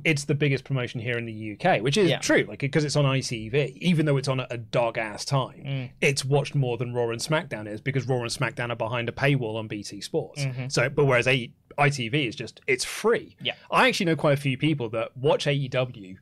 it's 0.03 0.25
the 0.25 0.35
biggest 0.35 0.65
promotion 0.65 0.99
here 0.99 1.17
in 1.17 1.25
the 1.25 1.53
UK, 1.57 1.81
which 1.81 1.95
is 1.97 2.09
Yeah. 2.09 2.19
true. 2.19 2.45
Like 2.47 2.59
because 2.59 2.83
it's 2.83 2.95
on 2.97 3.05
ITV, 3.05 3.77
even 3.77 4.05
though 4.05 4.17
it's 4.17 4.27
on 4.27 4.39
a, 4.41 4.47
a 4.49 4.57
dog 4.57 4.97
ass 4.97 5.23
time, 5.23 5.89
it's 6.01 6.25
watched 6.25 6.53
more 6.55 6.77
than 6.77 6.93
Raw 6.93 7.09
and 7.11 7.19
SmackDown 7.21 7.67
is 7.67 7.79
because 7.79 8.07
Raw 8.07 8.21
and 8.21 8.29
SmackDown 8.29 8.71
are 8.71 8.75
behind 8.75 9.07
a 9.07 9.13
paywall 9.13 9.55
on 9.55 9.67
BT 9.67 10.01
Sports. 10.01 10.45
So, 10.67 10.89
but 10.89 11.05
whereas 11.05 11.27
a, 11.27 11.51
ITV 11.77 12.27
is 12.27 12.35
just 12.35 12.59
it's 12.67 12.83
free. 12.83 13.37
Yeah. 13.41 13.53
I 13.71 13.87
actually 13.87 14.07
know 14.07 14.15
quite 14.17 14.33
a 14.37 14.41
few 14.41 14.57
people 14.57 14.89
that 14.89 15.15
watch 15.15 15.45
AEW 15.45 16.17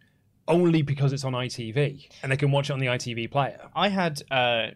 only 0.47 0.81
because 0.81 1.11
it's 1.11 1.23
on 1.25 1.33
ITV 1.33 2.07
and 2.23 2.31
they 2.31 2.37
can 2.37 2.51
watch 2.51 2.69
it 2.69 2.73
on 2.73 2.79
the 2.79 2.85
ITV 2.87 3.31
player. 3.31 3.59
I 3.75 3.89
had 3.89 4.21
uh, 4.31 4.67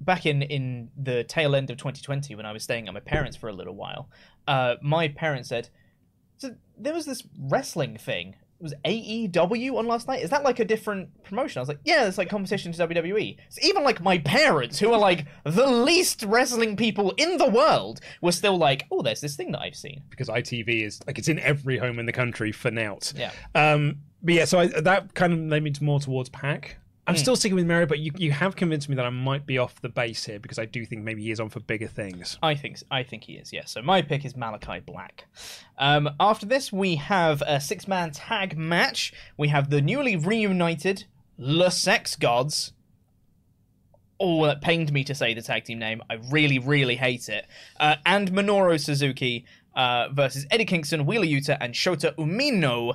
back 0.00 0.26
in 0.26 0.42
in 0.42 0.90
the 0.96 1.24
tail 1.24 1.54
end 1.54 1.70
of 1.70 1.76
2020 1.78 2.34
when 2.34 2.44
I 2.46 2.52
was 2.52 2.62
staying 2.64 2.88
at 2.88 2.94
my 2.94 3.00
parents 3.00 3.36
for 3.36 3.48
a 3.48 3.52
little 3.52 3.74
while. 3.74 4.08
Uh, 4.46 4.74
my 4.82 5.08
parents 5.08 5.48
said, 5.48 5.66
"So 5.66 5.70
there 6.78 6.94
was 6.94 7.06
this 7.06 7.22
wrestling 7.38 7.96
thing." 7.96 8.36
It 8.60 8.62
was 8.62 8.74
AEW 8.84 9.76
on 9.76 9.86
last 9.86 10.06
night. 10.06 10.22
Is 10.22 10.30
that 10.30 10.44
like 10.44 10.60
a 10.60 10.64
different 10.64 11.22
promotion? 11.24 11.58
I 11.58 11.62
was 11.62 11.68
like, 11.68 11.80
yeah, 11.84 12.06
it's 12.06 12.16
like 12.16 12.30
competition 12.30 12.72
to 12.72 12.88
WWE. 12.88 13.36
So 13.50 13.60
even 13.62 13.82
like 13.82 14.00
my 14.00 14.18
parents, 14.18 14.78
who 14.78 14.92
are 14.92 14.98
like 14.98 15.26
the 15.44 15.66
least 15.66 16.22
wrestling 16.22 16.76
people 16.76 17.12
in 17.16 17.36
the 17.36 17.48
world, 17.48 18.00
were 18.22 18.32
still 18.32 18.56
like, 18.56 18.86
oh, 18.92 19.02
there's 19.02 19.20
this 19.20 19.34
thing 19.36 19.50
that 19.52 19.60
I've 19.60 19.74
seen. 19.74 20.02
because 20.08 20.28
ITV 20.28 20.84
is 20.84 21.00
like 21.06 21.18
it's 21.18 21.28
in 21.28 21.40
every 21.40 21.78
home 21.78 21.98
in 21.98 22.06
the 22.06 22.12
country 22.12 22.52
for 22.52 22.70
now. 22.70 22.98
Yeah. 23.16 23.32
Um, 23.54 23.96
but 24.22 24.34
yeah, 24.34 24.44
so 24.44 24.60
I, 24.60 24.66
that 24.68 25.14
kind 25.14 25.32
of 25.32 25.40
led 25.40 25.62
me 25.62 25.70
to 25.72 25.84
more 25.84 26.00
towards 26.00 26.30
Pac. 26.30 26.76
I'm 27.06 27.16
still 27.16 27.36
sticking 27.36 27.56
with 27.56 27.66
Mary, 27.66 27.86
but 27.86 27.98
you 27.98 28.12
you 28.16 28.32
have 28.32 28.56
convinced 28.56 28.88
me 28.88 28.96
that 28.96 29.04
I 29.04 29.10
might 29.10 29.46
be 29.46 29.58
off 29.58 29.80
the 29.80 29.88
base 29.88 30.24
here 30.24 30.38
because 30.38 30.58
I 30.58 30.64
do 30.64 30.84
think 30.86 31.02
maybe 31.02 31.22
he 31.22 31.30
is 31.30 31.40
on 31.40 31.50
for 31.50 31.60
bigger 31.60 31.86
things. 31.86 32.38
I 32.42 32.54
think 32.54 32.78
I 32.90 33.02
think 33.02 33.24
he 33.24 33.34
is. 33.34 33.52
Yes. 33.52 33.70
So 33.70 33.82
my 33.82 34.00
pick 34.02 34.24
is 34.24 34.36
Malachi 34.36 34.80
Black. 34.80 35.26
Um, 35.78 36.08
after 36.18 36.46
this, 36.46 36.72
we 36.72 36.96
have 36.96 37.42
a 37.46 37.60
six-man 37.60 38.12
tag 38.12 38.56
match. 38.56 39.12
We 39.36 39.48
have 39.48 39.70
the 39.70 39.82
newly 39.82 40.16
reunited 40.16 41.04
Le 41.36 41.70
Sex 41.70 42.16
Gods. 42.16 42.72
Oh, 44.20 44.46
that 44.46 44.62
pained 44.62 44.92
me 44.92 45.04
to 45.04 45.14
say 45.14 45.34
the 45.34 45.42
tag 45.42 45.64
team 45.64 45.80
name. 45.80 46.00
I 46.08 46.14
really, 46.30 46.58
really 46.58 46.96
hate 46.96 47.28
it. 47.28 47.46
Uh, 47.78 47.96
and 48.06 48.32
Minoru 48.32 48.80
Suzuki 48.80 49.44
uh, 49.74 50.08
versus 50.12 50.46
Eddie 50.50 50.64
Kingston, 50.64 51.04
Wheeler 51.04 51.26
Yuta, 51.26 51.58
and 51.60 51.74
Shota 51.74 52.14
Umino. 52.16 52.94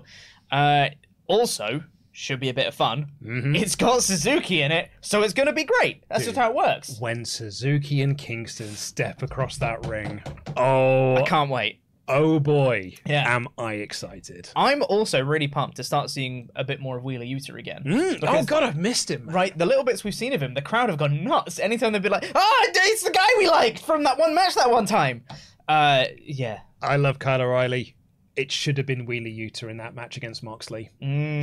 Uh, 0.50 0.90
also, 1.28 1.84
should 2.20 2.40
be 2.42 2.50
a 2.50 2.54
bit 2.54 2.68
of 2.68 2.76
fun. 2.76 3.08
It's 3.24 3.76
got 3.76 4.04
Suzuki 4.04 4.62
in 4.62 4.72
it, 4.74 4.90
so 5.02 5.22
it's 5.24 5.34
going 5.34 5.48
to 5.48 5.54
be 5.54 5.64
great. 5.64 6.04
That's 6.10 6.26
just 6.26 6.36
how 6.38 6.50
it 6.50 6.56
works. 6.56 6.98
When 7.00 7.24
Suzuki 7.24 8.02
and 8.02 8.18
Kingston 8.18 8.70
step 8.76 9.22
across 9.24 9.58
that 9.58 9.86
ring, 9.88 10.22
oh, 10.58 11.16
I 11.16 11.22
Can't 11.24 11.50
wait. 11.50 11.80
oh 12.10 12.40
boy, 12.40 12.94
Yeah. 13.06 13.24
am 13.36 13.48
I 13.58 13.74
excited. 13.76 14.50
I'm 14.56 14.84
also 14.84 15.24
really 15.24 15.48
pumped 15.48 15.78
to 15.78 15.84
start 15.84 16.10
seeing 16.10 16.50
a 16.58 16.64
bit 16.66 16.82
more 16.82 16.98
of 16.98 17.04
Wheeler 17.06 17.24
Yuta 17.26 17.58
again. 17.58 17.84
oh 17.88 18.14
Because- 18.20 18.46
god, 18.46 18.64
I've 18.64 18.78
missed 18.78 19.10
him. 19.10 19.26
Right, 19.30 19.58
the 19.58 19.66
little 19.66 19.84
bits 19.86 20.04
we've 20.04 20.14
seen 20.14 20.34
of 20.34 20.42
him, 20.44 20.56
the 20.56 20.62
crowd 20.62 20.90
have 20.90 20.98
gone 20.98 21.24
nuts. 21.24 21.58
Anytime 21.58 21.94
they've 21.94 22.02
been 22.02 22.12
like, 22.12 22.30
"Ah, 22.36 22.66
it's 22.68 23.04
the 23.04 23.12
guy 23.12 23.28
we 23.38 23.48
liked 23.48 23.80
from 23.80 24.04
that 24.04 24.18
one 24.20 24.36
match 24.36 24.56
that 24.56 24.70
one 24.70 24.86
time." 24.86 25.24
Uh, 25.70 26.06
yeah. 26.22 26.60
I 26.82 26.96
love 26.98 27.20
Kyle 27.20 27.42
O'Reilly. 27.42 27.96
It 28.40 28.54
should 28.54 28.78
have 28.78 28.86
been 28.86 29.06
Wheeler 29.06 29.28
Yuta 29.28 29.70
in 29.70 29.76
that 29.78 29.96
match 29.96 30.16
against 30.16 30.44
Moxley. 30.44 30.92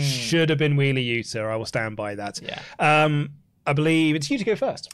Should 0.01 0.49
have 0.49 0.59
been 0.59 0.77
Wheeler 0.77 0.99
Yuta. 0.99 1.45
I 1.47 1.55
will 1.57 1.67
stand 1.67 1.95
by 1.95 2.15
that. 2.15 2.41
Yeah. 2.41 2.63
Um, 2.79 3.33
I 3.67 3.75
believe 3.75 4.17
it's 4.17 4.31
you 4.31 4.39
to 4.39 4.45
go 4.45 4.57
first. 4.57 4.91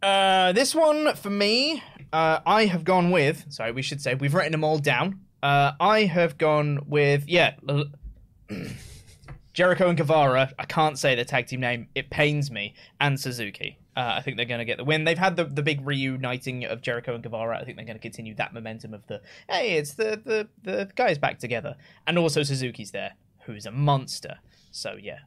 Uh, 0.00 0.52
this 0.52 0.76
one 0.76 1.16
for 1.16 1.28
me, 1.28 1.82
uh, 2.12 2.38
I 2.46 2.66
have 2.66 2.84
gone 2.84 3.10
with. 3.10 3.46
Sorry, 3.48 3.72
we 3.72 3.82
should 3.82 4.00
say 4.00 4.14
we've 4.14 4.32
written 4.32 4.52
them 4.52 4.62
all 4.62 4.78
down. 4.78 5.18
Uh, 5.42 5.72
I 5.80 6.04
have 6.04 6.38
gone 6.38 6.78
with 6.86 7.28
yeah, 7.28 7.56
Jericho 9.54 9.88
and 9.88 9.98
Guevara. 9.98 10.52
I 10.56 10.64
can't 10.66 10.96
say 10.96 11.16
the 11.16 11.24
tag 11.24 11.48
team 11.48 11.58
name. 11.58 11.88
It 11.96 12.10
pains 12.10 12.48
me. 12.48 12.74
And 13.00 13.18
Suzuki. 13.18 13.76
Uh, 13.96 14.14
I 14.16 14.22
think 14.22 14.36
they're 14.38 14.46
going 14.46 14.58
to 14.58 14.64
get 14.64 14.78
the 14.78 14.84
win. 14.84 15.04
They've 15.04 15.18
had 15.18 15.36
the, 15.36 15.44
the 15.44 15.62
big 15.62 15.86
reuniting 15.86 16.64
of 16.64 16.80
Jericho 16.80 17.14
and 17.14 17.22
Guevara. 17.22 17.58
I 17.58 17.64
think 17.64 17.76
they're 17.76 17.84
going 17.86 17.98
to 17.98 18.02
continue 18.02 18.34
that 18.36 18.54
momentum 18.54 18.94
of 18.94 19.06
the 19.06 19.20
hey, 19.48 19.72
it's 19.72 19.94
the 19.94 20.20
the 20.24 20.48
the 20.62 20.90
guys 20.96 21.18
back 21.18 21.38
together, 21.38 21.76
and 22.06 22.18
also 22.18 22.42
Suzuki's 22.42 22.90
there, 22.90 23.12
who's 23.44 23.66
a 23.66 23.70
monster. 23.70 24.38
So 24.70 24.96
yeah, 25.00 25.18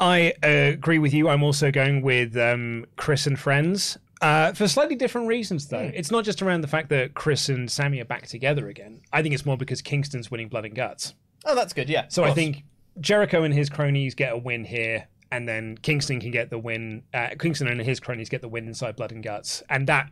I 0.00 0.32
uh, 0.42 0.72
agree 0.72 0.98
with 0.98 1.14
you. 1.14 1.28
I'm 1.28 1.42
also 1.42 1.70
going 1.70 2.02
with 2.02 2.36
um, 2.36 2.86
Chris 2.96 3.26
and 3.26 3.38
friends. 3.38 3.98
Uh, 4.20 4.52
for 4.52 4.66
slightly 4.66 4.96
different 4.96 5.28
reasons, 5.28 5.68
though. 5.68 5.92
It's 5.94 6.10
not 6.10 6.24
just 6.24 6.42
around 6.42 6.62
the 6.62 6.68
fact 6.68 6.88
that 6.88 7.14
Chris 7.14 7.48
and 7.48 7.70
Sammy 7.70 8.00
are 8.00 8.04
back 8.04 8.26
together 8.26 8.68
again. 8.68 9.00
I 9.12 9.22
think 9.22 9.32
it's 9.32 9.46
more 9.46 9.56
because 9.56 9.80
Kingston's 9.80 10.28
winning 10.28 10.48
Blood 10.48 10.64
and 10.64 10.74
Guts. 10.74 11.14
oh 11.44 11.54
that's 11.54 11.72
good. 11.72 11.88
Yeah. 11.88 12.06
So 12.08 12.24
I 12.24 12.32
think 12.32 12.64
Jericho 13.00 13.44
and 13.44 13.54
his 13.54 13.70
cronies 13.70 14.14
get 14.14 14.32
a 14.32 14.36
win 14.36 14.64
here, 14.64 15.06
and 15.30 15.48
then 15.48 15.76
Kingston 15.78 16.20
can 16.20 16.30
get 16.30 16.50
the 16.50 16.58
win. 16.58 17.02
Uh, 17.12 17.28
Kingston 17.38 17.68
and 17.68 17.80
his 17.80 18.00
cronies 18.00 18.28
get 18.28 18.40
the 18.40 18.48
win 18.48 18.66
inside 18.66 18.96
Blood 18.96 19.12
and 19.12 19.22
Guts, 19.22 19.62
and 19.68 19.86
that 19.86 20.10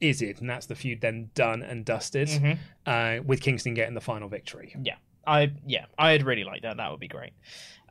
is 0.00 0.22
it. 0.22 0.40
And 0.40 0.50
that's 0.50 0.66
the 0.66 0.74
feud 0.74 1.00
then 1.00 1.30
done 1.34 1.62
and 1.62 1.84
dusted, 1.84 2.58
uh, 2.86 3.18
with 3.24 3.40
Kingston 3.40 3.74
getting 3.74 3.94
the 3.94 4.00
final 4.00 4.28
victory. 4.28 4.74
Yeah, 4.82 4.96
I 5.26 5.52
yeah, 5.66 5.86
I'd 5.98 6.24
really 6.24 6.44
like 6.44 6.62
that. 6.62 6.76
That 6.76 6.90
would 6.90 7.00
be 7.00 7.08
great. 7.08 7.32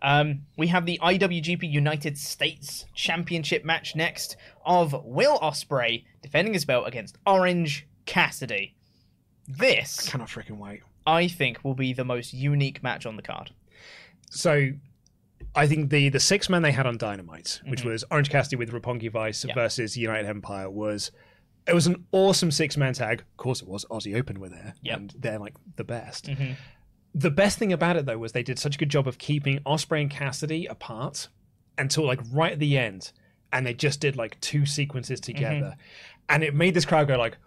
Um, 0.02 0.42
we 0.58 0.68
have 0.68 0.86
the 0.86 1.00
IWGP 1.02 1.72
United 1.72 2.18
States 2.18 2.86
Championship 2.94 3.64
match 3.66 3.96
next 3.96 4.36
of 4.66 4.96
Will 5.04 5.40
Ospreay 5.40 6.04
defending 6.22 6.54
his 6.54 6.66
belt 6.66 6.88
against 6.88 7.18
Orange 7.26 7.88
Cassidy. 8.06 8.76
This, 9.48 10.08
I 10.08 10.12
Cannot 10.12 10.28
freaking 10.28 10.58
wait. 10.58 10.82
I 11.08 11.28
think, 11.28 11.64
will 11.64 11.76
be 11.76 11.94
the 11.94 12.04
most 12.04 12.34
unique 12.34 12.84
match 12.84 13.06
on 13.06 13.16
the 13.16 13.22
card. 13.22 13.52
So. 14.30 14.72
I 15.56 15.68
think 15.68 15.90
the 15.90 16.10
the 16.10 16.20
six 16.20 16.50
man 16.50 16.62
they 16.62 16.72
had 16.72 16.86
on 16.86 16.98
Dynamite, 16.98 17.62
which 17.66 17.82
mm-hmm. 17.82 17.90
was 17.90 18.04
Orange 18.12 18.30
Cassidy 18.30 18.58
with 18.58 18.72
Roppongi 18.72 19.10
Vice 19.10 19.46
versus 19.54 19.96
United 19.96 20.28
Empire, 20.28 20.70
was 20.70 21.12
it 21.68 21.74
was 21.74 21.88
an 21.88 22.06
awesome 22.12 22.52
six 22.52 22.78
man 22.78 22.94
tag. 22.94 23.22
Of 23.22 23.38
course, 23.38 23.62
it 23.62 23.68
was. 23.68 23.86
Aussie 23.86 24.18
Open 24.18 24.40
were 24.40 24.50
there, 24.50 24.76
Yep. 24.84 24.98
and 24.98 25.14
they're 25.18 25.40
like 25.40 25.56
the 25.78 25.84
best. 25.84 26.28
Mm-hmm. 26.28 26.54
The 27.16 27.32
best 27.32 27.58
thing 27.58 27.72
about 27.72 27.96
it 27.96 28.06
though 28.06 28.18
was 28.18 28.34
they 28.34 28.44
did 28.44 28.60
such 28.60 28.76
a 28.76 28.78
good 28.78 28.90
job 28.90 29.08
of 29.08 29.18
keeping 29.18 29.60
Ospreay 29.60 30.02
and 30.02 30.12
Cassidy 30.12 30.66
apart 30.66 31.30
until 31.78 32.06
like 32.06 32.20
right 32.32 32.54
at 32.54 32.60
the 32.60 32.78
end, 32.78 33.12
and 33.54 33.66
they 33.66 33.74
just 33.74 34.02
did 34.02 34.16
like 34.18 34.40
two 34.42 34.66
sequences 34.66 35.22
mm-hmm. 35.22 35.34
together, 35.34 35.76
and 36.30 36.44
it 36.44 36.54
made 36.54 36.74
this 36.74 36.86
crowd 36.86 37.08
go 37.08 37.18
like, 37.18 37.38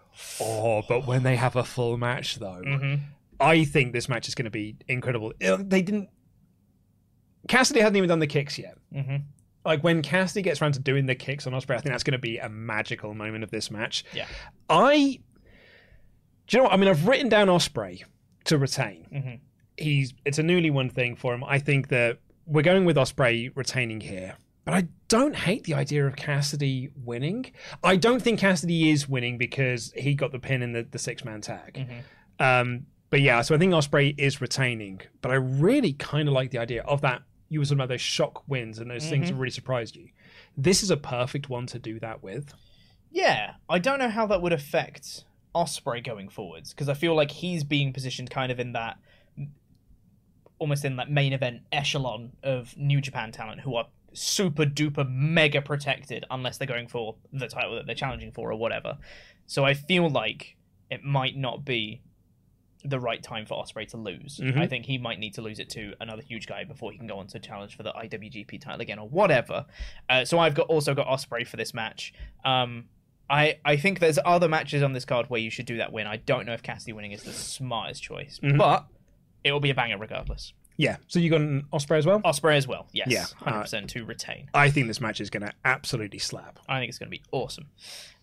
"Oh!" 0.41 0.81
But 0.87 1.05
when 1.05 1.23
they 1.23 1.35
have 1.35 1.55
a 1.55 1.63
full 1.63 1.97
match 1.97 2.37
though, 2.37 2.63
I 3.39 3.63
think 3.63 3.93
this 3.93 4.09
match 4.09 4.27
is 4.27 4.35
going 4.35 4.45
to 4.45 4.51
be 4.51 4.75
incredible. 4.87 5.33
They 5.39 5.81
didn't. 5.81 6.09
Cassidy 7.49 7.81
hadn't 7.81 7.97
even 7.97 8.07
done 8.07 8.19
the 8.19 8.27
kicks 8.27 8.57
yet. 8.57 8.77
Mm-hmm. 8.95 9.17
Like 9.65 9.83
when 9.83 10.01
Cassidy 10.01 10.43
gets 10.43 10.61
around 10.61 10.73
to 10.73 10.79
doing 10.79 11.07
the 11.07 11.15
kicks 11.15 11.45
on 11.45 11.53
Ospreay, 11.53 11.75
I 11.75 11.79
think 11.79 11.91
that's 11.91 12.03
going 12.03 12.13
to 12.13 12.17
be 12.17 12.37
a 12.37 12.47
magical 12.47 13.13
moment 13.13 13.43
of 13.43 13.51
this 13.51 13.69
match. 13.69 14.05
Yeah. 14.13 14.27
I. 14.69 15.19
Do 16.47 16.57
you 16.57 16.59
know 16.59 16.63
what? 16.65 16.73
I 16.73 16.77
mean, 16.77 16.87
I've 16.87 17.07
written 17.07 17.27
down 17.27 17.47
Ospreay 17.47 18.03
to 18.45 18.57
retain. 18.57 19.07
Mm-hmm. 19.13 19.35
He's 19.77 20.13
it's 20.25 20.39
a 20.39 20.43
newly 20.43 20.69
won 20.69 20.89
thing 20.89 21.15
for 21.15 21.33
him. 21.33 21.43
I 21.43 21.59
think 21.59 21.89
that 21.89 22.19
we're 22.45 22.61
going 22.61 22.85
with 22.85 22.95
Ospreay 22.95 23.51
retaining 23.55 23.99
here, 23.99 24.35
but 24.63 24.75
I 24.75 24.87
don't 25.07 25.35
hate 25.35 25.63
the 25.63 25.73
idea 25.73 26.05
of 26.05 26.15
Cassidy 26.15 26.89
winning. 27.03 27.51
I 27.83 27.95
don't 27.95 28.21
think 28.21 28.39
Cassidy 28.39 28.91
is 28.91 29.09
winning 29.09 29.37
because 29.37 29.91
he 29.95 30.13
got 30.13 30.31
the 30.31 30.39
pin 30.39 30.61
in 30.61 30.73
the, 30.73 30.83
the 30.89 30.99
six 30.99 31.25
man 31.25 31.41
tag. 31.41 31.73
Mm-hmm. 31.73 32.43
Um, 32.43 32.85
but 33.09 33.21
yeah, 33.21 33.41
so 33.41 33.55
I 33.55 33.57
think 33.57 33.73
Ospreay 33.73 34.13
is 34.17 34.39
retaining, 34.39 35.01
but 35.21 35.31
I 35.31 35.35
really 35.35 35.93
kind 35.93 36.27
of 36.27 36.33
like 36.33 36.51
the 36.51 36.59
idea 36.59 36.83
of 36.83 37.01
that. 37.01 37.23
You 37.49 37.59
were 37.59 37.65
talking 37.65 37.77
about 37.77 37.89
those 37.89 38.01
shock 38.01 38.47
wins 38.47 38.79
and 38.79 38.89
those 38.89 39.09
things 39.09 39.27
that 39.27 39.33
mm-hmm. 39.33 39.41
really 39.41 39.51
surprised 39.51 39.95
you. 39.95 40.09
This 40.55 40.83
is 40.83 40.91
a 40.91 40.97
perfect 40.97 41.49
one 41.49 41.65
to 41.67 41.79
do 41.79 41.99
that 41.99 42.23
with. 42.23 42.53
Yeah, 43.11 43.53
I 43.67 43.79
don't 43.79 43.99
know 43.99 44.09
how 44.09 44.27
that 44.27 44.41
would 44.41 44.53
affect 44.53 45.25
Ospreay 45.55 46.03
going 46.03 46.29
forwards 46.29 46.73
because 46.73 46.89
I 46.89 46.93
feel 46.93 47.15
like 47.15 47.31
he's 47.31 47.63
being 47.63 47.91
positioned 47.91 48.29
kind 48.29 48.51
of 48.51 48.59
in 48.59 48.73
that 48.73 48.97
almost 50.59 50.85
in 50.85 50.97
that 50.97 51.09
main 51.09 51.33
event 51.33 51.61
echelon 51.71 52.33
of 52.43 52.77
New 52.77 53.01
Japan 53.01 53.31
talent 53.31 53.61
who 53.61 53.75
are 53.75 53.87
super 54.13 54.65
duper 54.65 55.09
mega 55.09 55.61
protected 55.61 56.25
unless 56.29 56.57
they're 56.57 56.67
going 56.67 56.87
for 56.87 57.15
the 57.31 57.47
title 57.47 57.75
that 57.75 57.85
they're 57.85 57.95
challenging 57.95 58.31
for 58.31 58.51
or 58.51 58.55
whatever. 58.57 58.97
So 59.47 59.63
I 59.65 59.73
feel 59.73 60.09
like 60.09 60.57
it 60.91 61.03
might 61.03 61.37
not 61.37 61.63
be 61.63 62.01
the 62.85 62.99
right 62.99 63.21
time 63.21 63.45
for 63.45 63.61
Ospreay 63.61 63.87
to 63.89 63.97
lose. 63.97 64.39
I 64.55 64.65
think 64.67 64.85
he 64.85 64.97
might 64.97 65.19
need 65.19 65.33
to 65.33 65.41
lose 65.41 65.59
it 65.59 65.69
to 65.71 65.93
another 65.99 66.21
huge 66.21 66.47
guy 66.47 66.63
before 66.63 66.91
he 66.91 66.97
can 66.97 67.07
go 67.07 67.19
on 67.19 67.27
to 67.27 67.39
challenge 67.39 67.75
for 67.75 67.83
the 67.83 67.91
IWGP 67.91 68.61
title 68.61 68.79
again 68.81 68.99
or 68.99 69.07
whatever. 69.09 69.65
Uh, 70.09 70.23
so 70.23 70.39
I've 70.39 70.55
got 70.55 70.67
also 70.67 70.93
got 70.93 71.07
Ospreay 71.07 71.45
for 71.45 71.57
this 71.57 71.73
match. 71.73 72.13
Um, 72.45 72.85
I 73.29 73.59
I 73.65 73.75
think 73.77 73.99
there's 73.99 74.17
other 74.25 74.47
matches 74.47 74.81
on 74.81 74.93
this 74.93 75.05
card 75.05 75.29
where 75.29 75.41
you 75.41 75.49
should 75.49 75.65
do 75.65 75.77
that 75.77 75.91
win. 75.91 76.07
I 76.07 76.17
don't 76.17 76.45
know 76.45 76.53
if 76.53 76.63
Cassidy 76.63 76.93
winning 76.93 77.11
is 77.11 77.23
the 77.23 77.33
smartest 77.33 78.01
choice, 78.01 78.39
but 78.41 78.85
it 79.43 79.51
will 79.51 79.59
be 79.59 79.69
a 79.69 79.75
banger 79.75 79.97
regardless. 79.97 80.53
Yeah. 80.77 80.95
So 81.07 81.19
you 81.19 81.29
got 81.29 81.41
an 81.41 81.65
Ospreay 81.73 81.97
as 81.97 82.05
well? 82.05 82.21
Ospreay 82.21 82.55
as 82.55 82.65
well, 82.65 82.87
yes, 82.93 83.07
Yeah, 83.09 83.25
hundred 83.35 83.61
percent 83.63 83.89
to 83.89 84.05
retain. 84.05 84.49
I 84.53 84.69
think 84.69 84.87
this 84.87 85.01
match 85.01 85.19
is 85.19 85.29
going 85.29 85.43
to 85.43 85.51
absolutely 85.65 86.19
slap. 86.19 86.57
I 86.69 86.79
think 86.79 86.87
it's 86.87 86.97
going 86.97 87.11
to 87.11 87.17
be 87.17 87.21
awesome. 87.33 87.67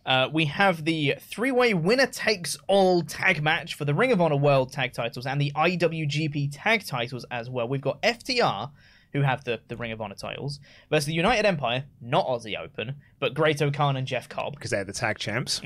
Uh, 0.06 0.28
we 0.32 0.44
have 0.44 0.84
the 0.84 1.16
three 1.20 1.50
way 1.50 1.74
winner 1.74 2.06
takes 2.06 2.56
all 2.68 3.02
tag 3.02 3.42
match 3.42 3.74
for 3.74 3.84
the 3.84 3.92
Ring 3.92 4.12
of 4.12 4.20
Honor 4.20 4.36
World 4.36 4.72
Tag 4.72 4.92
titles 4.92 5.26
and 5.26 5.40
the 5.40 5.50
IWGP 5.56 6.50
Tag 6.52 6.86
titles 6.86 7.26
as 7.30 7.50
well. 7.50 7.66
We've 7.66 7.80
got 7.80 8.00
FTR, 8.02 8.70
who 9.12 9.22
have 9.22 9.42
the, 9.42 9.60
the 9.66 9.76
Ring 9.76 9.90
of 9.90 10.00
Honor 10.00 10.14
titles, 10.14 10.60
versus 10.90 11.06
the 11.06 11.14
United 11.14 11.44
Empire, 11.44 11.84
not 12.00 12.24
Aussie 12.28 12.56
Open, 12.56 12.94
but 13.18 13.34
Great 13.34 13.60
O'Khan 13.60 13.96
and 13.96 14.06
Jeff 14.06 14.28
Cobb, 14.28 14.54
because 14.54 14.70
they're 14.70 14.84
the 14.84 14.92
tag 14.92 15.18
champs. 15.18 15.58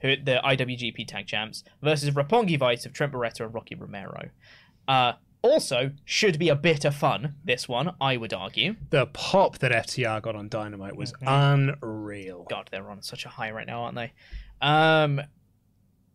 who 0.00 0.16
the 0.16 0.40
IWGP 0.42 1.06
Tag 1.06 1.26
Champs, 1.26 1.62
versus 1.82 2.10
Roppongi 2.10 2.58
Vice 2.58 2.86
of 2.86 2.94
Trent 2.94 3.12
Beretta 3.12 3.40
and 3.44 3.52
Rocky 3.52 3.74
Romero. 3.74 4.30
Uh, 4.88 5.12
also, 5.46 5.92
should 6.04 6.38
be 6.38 6.48
a 6.48 6.54
bit 6.56 6.84
of 6.84 6.94
fun, 6.94 7.34
this 7.44 7.68
one, 7.68 7.94
I 8.00 8.16
would 8.16 8.34
argue. 8.34 8.76
The 8.90 9.06
pop 9.06 9.58
that 9.58 9.72
FTR 9.72 10.20
got 10.22 10.36
on 10.36 10.48
Dynamite 10.48 10.96
was 10.96 11.12
unreal. 11.22 12.46
God, 12.50 12.68
they're 12.70 12.90
on 12.90 13.02
such 13.02 13.24
a 13.24 13.28
high 13.28 13.50
right 13.50 13.66
now, 13.66 13.82
aren't 13.84 13.94
they? 13.96 14.12
Um, 14.60 15.20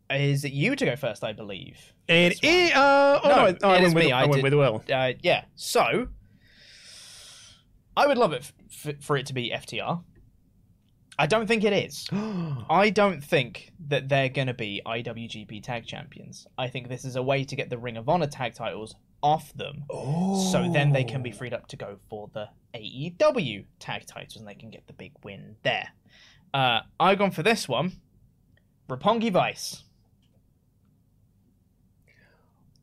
is 0.10 0.44
it 0.46 0.52
you 0.52 0.76
to 0.76 0.86
go 0.86 0.96
first? 0.96 1.24
I 1.24 1.34
believe. 1.34 1.94
It, 2.08 2.40
it, 2.44 2.76
uh, 2.76 3.20
oh, 3.24 3.30
No, 3.30 3.36
no, 3.36 3.46
I, 3.46 3.58
oh, 3.64 3.70
I 3.70 3.72
went 3.74 3.86
is 3.86 3.94
with, 3.96 4.04
me. 4.06 4.12
I, 4.12 4.22
I 4.22 4.26
went 4.26 4.34
did- 4.36 4.44
with 4.44 4.54
Will. 4.54 4.84
Uh, 4.94 5.14
yeah. 5.22 5.46
So, 5.56 6.08
I 7.96 8.08
would 8.08 8.18
love 8.18 8.34
it 8.34 8.52
f- 8.70 8.88
f- 8.88 9.04
for 9.04 9.18
it 9.18 9.26
to 9.28 9.34
be 9.34 9.52
FTR. 9.52 10.04
I 11.20 11.28
don't 11.28 11.46
think 11.48 11.64
it 11.64 11.74
is. 11.74 12.08
I 12.70 12.90
don't 12.90 13.24
think 13.24 13.72
that 13.88 14.10
they're 14.10 14.30
going 14.30 14.48
to 14.48 14.54
be 14.54 14.82
IWGP 14.86 15.62
Tag 15.64 15.86
Champions. 15.86 16.48
I 16.58 16.68
think 16.68 16.88
this 16.90 17.06
is 17.06 17.16
a 17.16 17.22
way 17.22 17.44
to 17.44 17.56
get 17.56 17.70
the 17.70 17.78
Ring 17.78 17.98
of 17.98 18.10
Honor 18.10 18.28
Tag 18.28 18.54
titles 18.56 18.96
off 19.24 19.54
them, 19.54 19.84
so 20.52 20.70
then 20.72 20.92
they 20.92 21.04
can 21.04 21.22
be 21.22 21.32
freed 21.32 21.54
up 21.54 21.68
to 21.68 21.76
go 21.76 21.98
for 22.10 22.30
the 22.34 22.50
AEW 22.76 23.66
Tag 23.80 24.06
titles, 24.06 24.36
and 24.38 24.48
they 24.48 24.56
can 24.56 24.70
get 24.70 24.88
the 24.88 24.94
big 24.94 25.12
win 25.24 25.56
there. 25.64 25.90
Uh, 26.54 26.82
I've 27.00 27.18
gone 27.18 27.32
for 27.32 27.44
this 27.44 27.68
one. 27.68 27.94
Roppongi 28.90 29.32
Vice. 29.32 29.84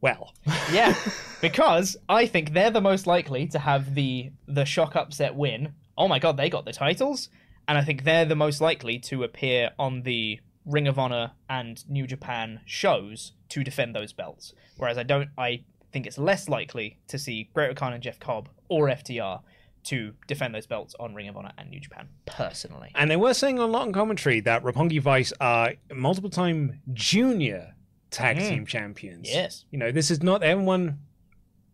Well, 0.00 0.32
Yeah, 0.72 0.94
because 1.40 1.96
I 2.08 2.26
think 2.26 2.52
they're 2.52 2.70
the 2.70 2.80
most 2.80 3.06
likely 3.06 3.46
to 3.48 3.58
have 3.58 3.94
the 3.94 4.30
the 4.46 4.64
shock 4.64 4.96
upset 4.96 5.34
win. 5.34 5.74
Oh 5.96 6.08
my 6.08 6.18
god, 6.18 6.36
they 6.36 6.50
got 6.50 6.64
the 6.64 6.72
titles, 6.72 7.28
and 7.66 7.76
I 7.76 7.82
think 7.82 8.04
they're 8.04 8.24
the 8.24 8.36
most 8.36 8.60
likely 8.60 8.98
to 9.00 9.24
appear 9.24 9.70
on 9.78 10.02
the 10.02 10.40
Ring 10.64 10.86
of 10.86 10.98
Honor 10.98 11.32
and 11.48 11.82
New 11.88 12.06
Japan 12.06 12.60
shows 12.66 13.32
to 13.48 13.64
defend 13.64 13.94
those 13.94 14.12
belts. 14.12 14.52
Whereas 14.76 14.98
I 14.98 15.02
don't, 15.02 15.30
I 15.38 15.64
think 15.92 16.06
it's 16.06 16.18
less 16.18 16.48
likely 16.48 16.98
to 17.08 17.18
see 17.18 17.48
Great 17.54 17.70
O'Khan 17.70 17.92
and 17.92 18.02
Jeff 18.02 18.18
Cobb 18.20 18.48
or 18.68 18.88
FTR 18.88 19.40
to 19.84 20.12
defend 20.26 20.54
those 20.54 20.66
belts 20.66 20.94
on 21.00 21.14
Ring 21.14 21.28
of 21.28 21.36
Honor 21.36 21.52
and 21.56 21.70
New 21.70 21.80
Japan. 21.80 22.08
Personally, 22.26 22.90
and 22.94 23.10
they 23.10 23.16
were 23.16 23.32
saying 23.34 23.58
on 23.58 23.68
a 23.68 23.72
lot 23.72 23.86
in 23.86 23.92
commentary 23.92 24.40
that 24.40 24.62
Roppongi 24.62 25.00
Vice 25.00 25.32
are 25.40 25.72
multiple 25.94 26.28
time 26.30 26.80
junior 26.92 27.74
tag 28.10 28.38
team 28.38 28.66
champions. 28.66 29.28
Yes. 29.32 29.64
You 29.70 29.78
know, 29.78 29.90
this 29.92 30.10
is 30.10 30.22
not 30.22 30.40
they 30.40 30.48
haven't 30.48 30.66
won 30.66 30.98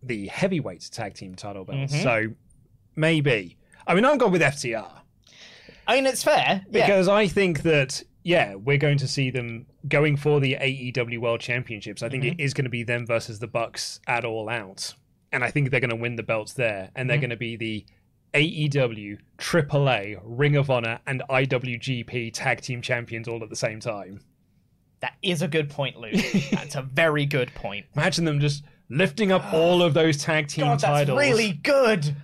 the 0.02 0.26
heavyweight 0.28 0.88
tag 0.92 1.14
team 1.14 1.34
title 1.34 1.64
belts, 1.64 1.92
Mm-hmm. 1.94 2.02
so 2.02 2.26
maybe. 2.94 3.56
I 3.86 3.94
mean, 3.94 4.04
I'm 4.04 4.18
going 4.18 4.32
with 4.32 4.42
FTR 4.42 4.90
I 5.86 5.96
mean, 5.96 6.06
it's 6.06 6.22
fair. 6.24 6.62
yeah. 6.70 6.86
because 6.86 7.08
I 7.08 7.26
think 7.26 7.62
that 7.62 8.02
yeah, 8.24 8.54
we're 8.56 8.78
going 8.78 8.98
to 8.98 9.06
see 9.06 9.30
them 9.30 9.66
going 9.86 10.16
for 10.16 10.40
the 10.40 10.54
AEW 10.60 11.18
World 11.20 11.40
Championships. 11.40 12.02
I 12.02 12.08
think 12.08 12.24
Mm-hmm. 12.24 12.40
it 12.40 12.44
is 12.44 12.54
going 12.54 12.64
to 12.64 12.70
be 12.70 12.82
them 12.82 13.06
versus 13.06 13.38
the 13.38 13.46
Bucks 13.46 14.00
at 14.08 14.24
All 14.24 14.48
Out, 14.48 14.94
and 15.30 15.44
I 15.44 15.50
think 15.50 15.70
they're 15.70 15.78
going 15.80 15.90
to 15.90 15.96
win 15.96 16.16
the 16.16 16.22
belts 16.22 16.54
there, 16.54 16.90
and 16.96 17.04
Mm-hmm. 17.04 17.08
they're 17.08 17.18
going 17.18 17.30
to 17.30 17.36
be 17.36 17.56
the 17.56 17.84
AEW, 18.34 19.18
AAA, 19.38 20.18
Ring 20.24 20.56
of 20.56 20.68
Honor, 20.70 20.98
and 21.06 21.22
IWGP 21.30 22.32
tag 22.32 22.60
team 22.60 22.82
champions 22.82 23.28
all 23.28 23.42
at 23.42 23.48
the 23.50 23.56
same 23.56 23.78
time. 23.78 24.20
that 25.00 25.14
is 25.22 25.42
a 25.42 25.48
good 25.48 25.70
point, 25.70 25.96
Luke. 26.00 26.14
That's 26.50 26.74
a 26.74 26.82
very 26.82 27.26
good 27.26 27.54
point. 27.54 27.86
Imagine 27.94 28.24
them 28.24 28.40
just 28.40 28.64
lifting 28.88 29.30
up 29.32 29.52
all 29.52 29.82
of 29.82 29.94
those 29.94 30.16
tag 30.16 30.48
team 30.48 30.64
God, 30.64 30.72
that's 30.72 30.82
titles. 30.84 31.18
really 31.18 31.52
good. 31.52 32.16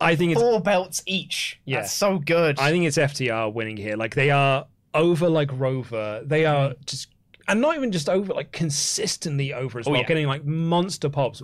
I 0.00 0.14
think 0.16 0.32
it's 0.32 0.40
Four 0.40 0.60
belts 0.60 1.02
each. 1.06 1.60
Yeah. 1.64 1.80
That's 1.80 1.92
so 1.92 2.18
good. 2.18 2.58
I 2.58 2.70
think 2.70 2.84
it's 2.84 2.98
FTR 2.98 3.52
winning 3.52 3.76
here. 3.78 3.96
Like 3.96 4.14
they 4.14 4.30
are 4.30 4.66
over 4.96 5.28
like 5.28 5.50
Rover. 5.52 6.22
They 6.24 6.44
are 6.46 6.74
just 6.86 7.08
and 7.48 7.60
not 7.60 7.76
even 7.76 7.92
just 7.92 8.08
over, 8.08 8.34
like 8.34 8.50
consistently 8.50 9.52
over 9.54 9.78
as 9.78 9.86
well, 9.86 9.92
Mm-hmm. 9.92 9.98
Oh, 9.98 10.00
yeah. 10.02 10.08
getting 10.08 10.26
like 10.26 10.44
monster 10.44 11.08
pops. 11.08 11.42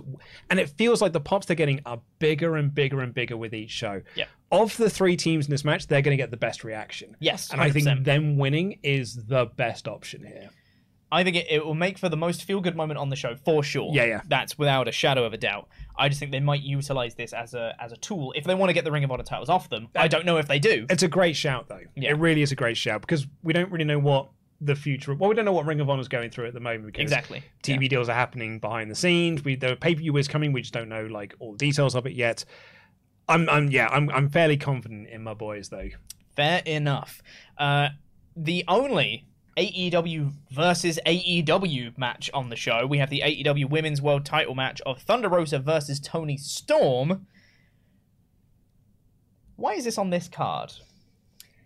And 0.49 0.59
it 0.59 0.69
feels 0.71 1.01
like 1.01 1.13
the 1.13 1.21
pops 1.21 1.45
they're 1.45 1.55
getting 1.55 1.79
are 1.85 2.01
bigger 2.19 2.57
and 2.57 2.75
bigger 2.75 2.99
and 2.99 3.13
bigger 3.13 3.37
with 3.37 3.53
each 3.53 3.69
show. 3.71 4.01
Yeah. 4.15 4.25
Of 4.51 4.75
the 4.75 4.89
three 4.89 5.15
teams 5.15 5.45
in 5.45 5.51
this 5.51 5.63
match, 5.63 5.87
they're 5.87 6.01
going 6.01 6.15
to 6.15 6.21
get 6.21 6.29
the 6.29 6.35
best 6.37 6.65
reaction. 6.65 7.15
Yes, 7.21 7.51
And 7.51 7.61
I 7.61 7.69
think 7.71 7.87
100%. 7.87 8.03
them 8.03 8.37
winning 8.37 8.79
is 8.83 9.15
the 9.15 9.45
best 9.45 9.87
option 9.87 10.25
here. 10.25 10.49
I 11.13 11.23
think 11.23 11.35
it, 11.35 11.45
it 11.49 11.65
will 11.65 11.75
make 11.75 11.99
for 11.99 12.09
the 12.09 12.17
most 12.17 12.43
feel 12.43 12.59
good 12.59 12.75
moment 12.75 12.97
on 12.97 13.09
the 13.09 13.15
show 13.15 13.35
for 13.35 13.61
sure. 13.61 13.91
Yeah, 13.93 14.05
yeah. 14.05 14.21
That's 14.27 14.57
without 14.57 14.87
a 14.87 14.91
shadow 14.91 15.25
of 15.25 15.33
a 15.33 15.37
doubt. 15.37 15.69
I 15.95 16.09
just 16.09 16.19
think 16.19 16.31
they 16.31 16.39
might 16.39 16.61
utilize 16.61 17.13
this 17.13 17.33
as 17.33 17.53
a 17.53 17.75
as 17.79 17.91
a 17.91 17.97
tool 17.97 18.33
if 18.35 18.45
they 18.45 18.55
want 18.55 18.69
to 18.69 18.73
get 18.73 18.83
the 18.83 18.91
Ring 18.91 19.03
of 19.03 19.11
Honor 19.11 19.23
titles 19.23 19.47
off 19.47 19.69
them. 19.69 19.89
I 19.95 20.07
don't 20.07 20.25
know 20.25 20.37
if 20.37 20.47
they 20.47 20.57
do. 20.57 20.87
It's 20.89 21.03
a 21.03 21.07
great 21.07 21.35
shout, 21.35 21.69
though. 21.69 21.81
Yeah. 21.95 22.09
It 22.11 22.13
really 22.13 22.41
is 22.41 22.51
a 22.51 22.55
great 22.55 22.77
shout 22.77 23.01
because 23.01 23.27
we 23.43 23.53
don't 23.53 23.71
really 23.71 23.85
know 23.85 23.99
what 23.99 24.29
the 24.59 24.75
future. 24.75 25.13
Well, 25.13 25.29
we 25.29 25.35
don't 25.35 25.45
know 25.45 25.53
what 25.53 25.67
Ring 25.67 25.79
of 25.81 25.89
Honor 25.89 26.01
is 26.01 26.07
going 26.07 26.31
through 26.31 26.47
at 26.47 26.55
the 26.55 26.59
moment. 26.59 26.87
Because 26.87 27.03
Exactly. 27.03 27.43
TV 27.61 27.87
deals 27.87 28.09
are 28.09 28.15
happening 28.15 28.57
behind 28.59 28.89
the 28.89 28.95
scenes. 28.95 29.43
We 29.43 29.55
the 29.55 29.75
pay 29.75 29.93
per 29.93 29.99
view 29.99 30.17
is 30.17 30.27
coming. 30.27 30.51
We 30.51 30.61
just 30.61 30.73
don't 30.73 30.89
know 30.89 31.05
like 31.05 31.35
all 31.39 31.51
the 31.51 31.59
details 31.59 31.93
of 31.95 32.07
it 32.07 32.13
yet. 32.13 32.43
I'm, 33.29 33.47
I'm 33.49 33.69
yeah, 33.69 33.87
I'm, 33.87 34.09
I'm 34.09 34.29
fairly 34.29 34.57
confident 34.57 35.09
in 35.09 35.23
my 35.23 35.33
boys 35.33 35.69
though. 35.69 35.89
Fair 36.35 36.63
enough. 36.65 37.21
Uh, 37.57 37.89
the 38.35 38.65
only 38.67 39.27
AEW 39.57 40.31
versus 40.51 40.99
AEW 41.05 41.97
match 41.97 42.29
on 42.33 42.49
the 42.49 42.55
show, 42.55 42.85
we 42.87 42.97
have 42.97 43.09
the 43.09 43.21
AEW 43.23 43.69
Women's 43.69 44.01
World 44.01 44.25
Title 44.25 44.55
match 44.55 44.81
of 44.81 45.01
Thunder 45.01 45.29
Rosa 45.29 45.59
versus 45.59 45.99
Toni 45.99 46.37
Storm. 46.37 47.27
Why 49.55 49.73
is 49.73 49.85
this 49.85 49.97
on 49.97 50.09
this 50.09 50.27
card? 50.27 50.73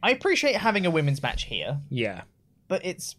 I 0.03 0.11
appreciate 0.11 0.55
having 0.57 0.85
a 0.85 0.91
women's 0.91 1.23
match 1.23 1.43
here, 1.45 1.79
Yeah, 1.89 2.23
but 2.67 2.85
it's 2.85 3.15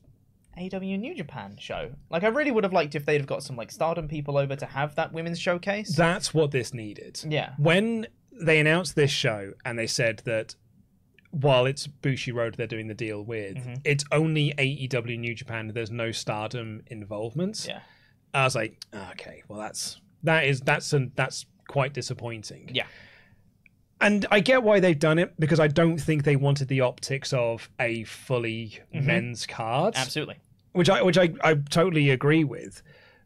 AEW 0.57 0.98
New 0.98 1.14
Japan 1.14 1.57
show. 1.59 1.90
Like, 2.11 2.22
I 2.22 2.28
really 2.28 2.50
would 2.50 2.64
have 2.64 2.72
liked 2.72 2.94
if 2.94 3.04
they'd 3.07 3.18
have 3.18 3.26
got 3.26 3.42
some 3.42 3.57
like 3.57 3.70
Stardom 3.72 4.07
people 4.09 4.37
over 4.37 4.54
to 4.57 4.66
have 4.66 4.94
that 4.96 5.12
women's 5.12 5.38
showcase. 5.40 5.94
that's 5.96 6.33
what 6.35 6.50
this 6.50 6.72
needed. 6.74 7.20
yeah, 7.28 7.54
When 7.59 8.07
they 8.40 8.61
announced 8.61 8.94
this 8.94 9.11
show 9.11 9.54
and 9.64 9.78
they 9.78 9.87
said 9.88 10.22
that 10.24 10.54
while 11.30 11.66
it's 11.66 11.86
Bushiroad 11.86 12.56
they're 12.56 12.66
doing 12.66 12.88
the 12.88 12.94
deal 12.94 13.22
with, 13.22 13.56
Mm-hmm. 13.56 13.74
it's 13.84 14.04
only 14.12 14.54
AEW 14.58 15.18
New 15.18 15.34
Japan. 15.34 15.70
There's 15.74 15.90
no 15.90 16.10
Stardom 16.12 16.82
involvement. 16.86 17.66
yeah, 17.68 17.80
I 18.34 18.44
was 18.44 18.54
like, 18.54 18.82
okay, 19.12 19.42
well 19.48 19.58
that's 19.60 20.00
that 20.24 20.44
is 20.46 20.60
that's 20.60 20.92
an, 20.92 21.12
that's 21.16 21.46
quite 21.68 21.92
disappointing. 21.92 22.70
yeah. 22.72 22.86
And 24.00 24.26
I 24.30 24.38
get 24.40 24.62
why 24.62 24.78
they've 24.78 24.98
done 24.98 25.18
it 25.18 25.34
because 25.40 25.58
I 25.58 25.66
don't 25.66 25.98
think 25.98 26.22
they 26.22 26.36
wanted 26.36 26.68
the 26.68 26.82
optics 26.82 27.32
of 27.32 27.68
a 27.80 28.04
fully 28.04 28.78
men's 28.92 29.44
card, 29.44 29.94
Mm-hmm. 29.94 30.02
Absolutely. 30.02 30.36
which 30.72 30.88
I 30.88 31.02
which 31.02 31.18
I, 31.18 31.30
I 31.42 31.54
totally 31.54 32.10
agree 32.10 32.44
with. 32.44 32.80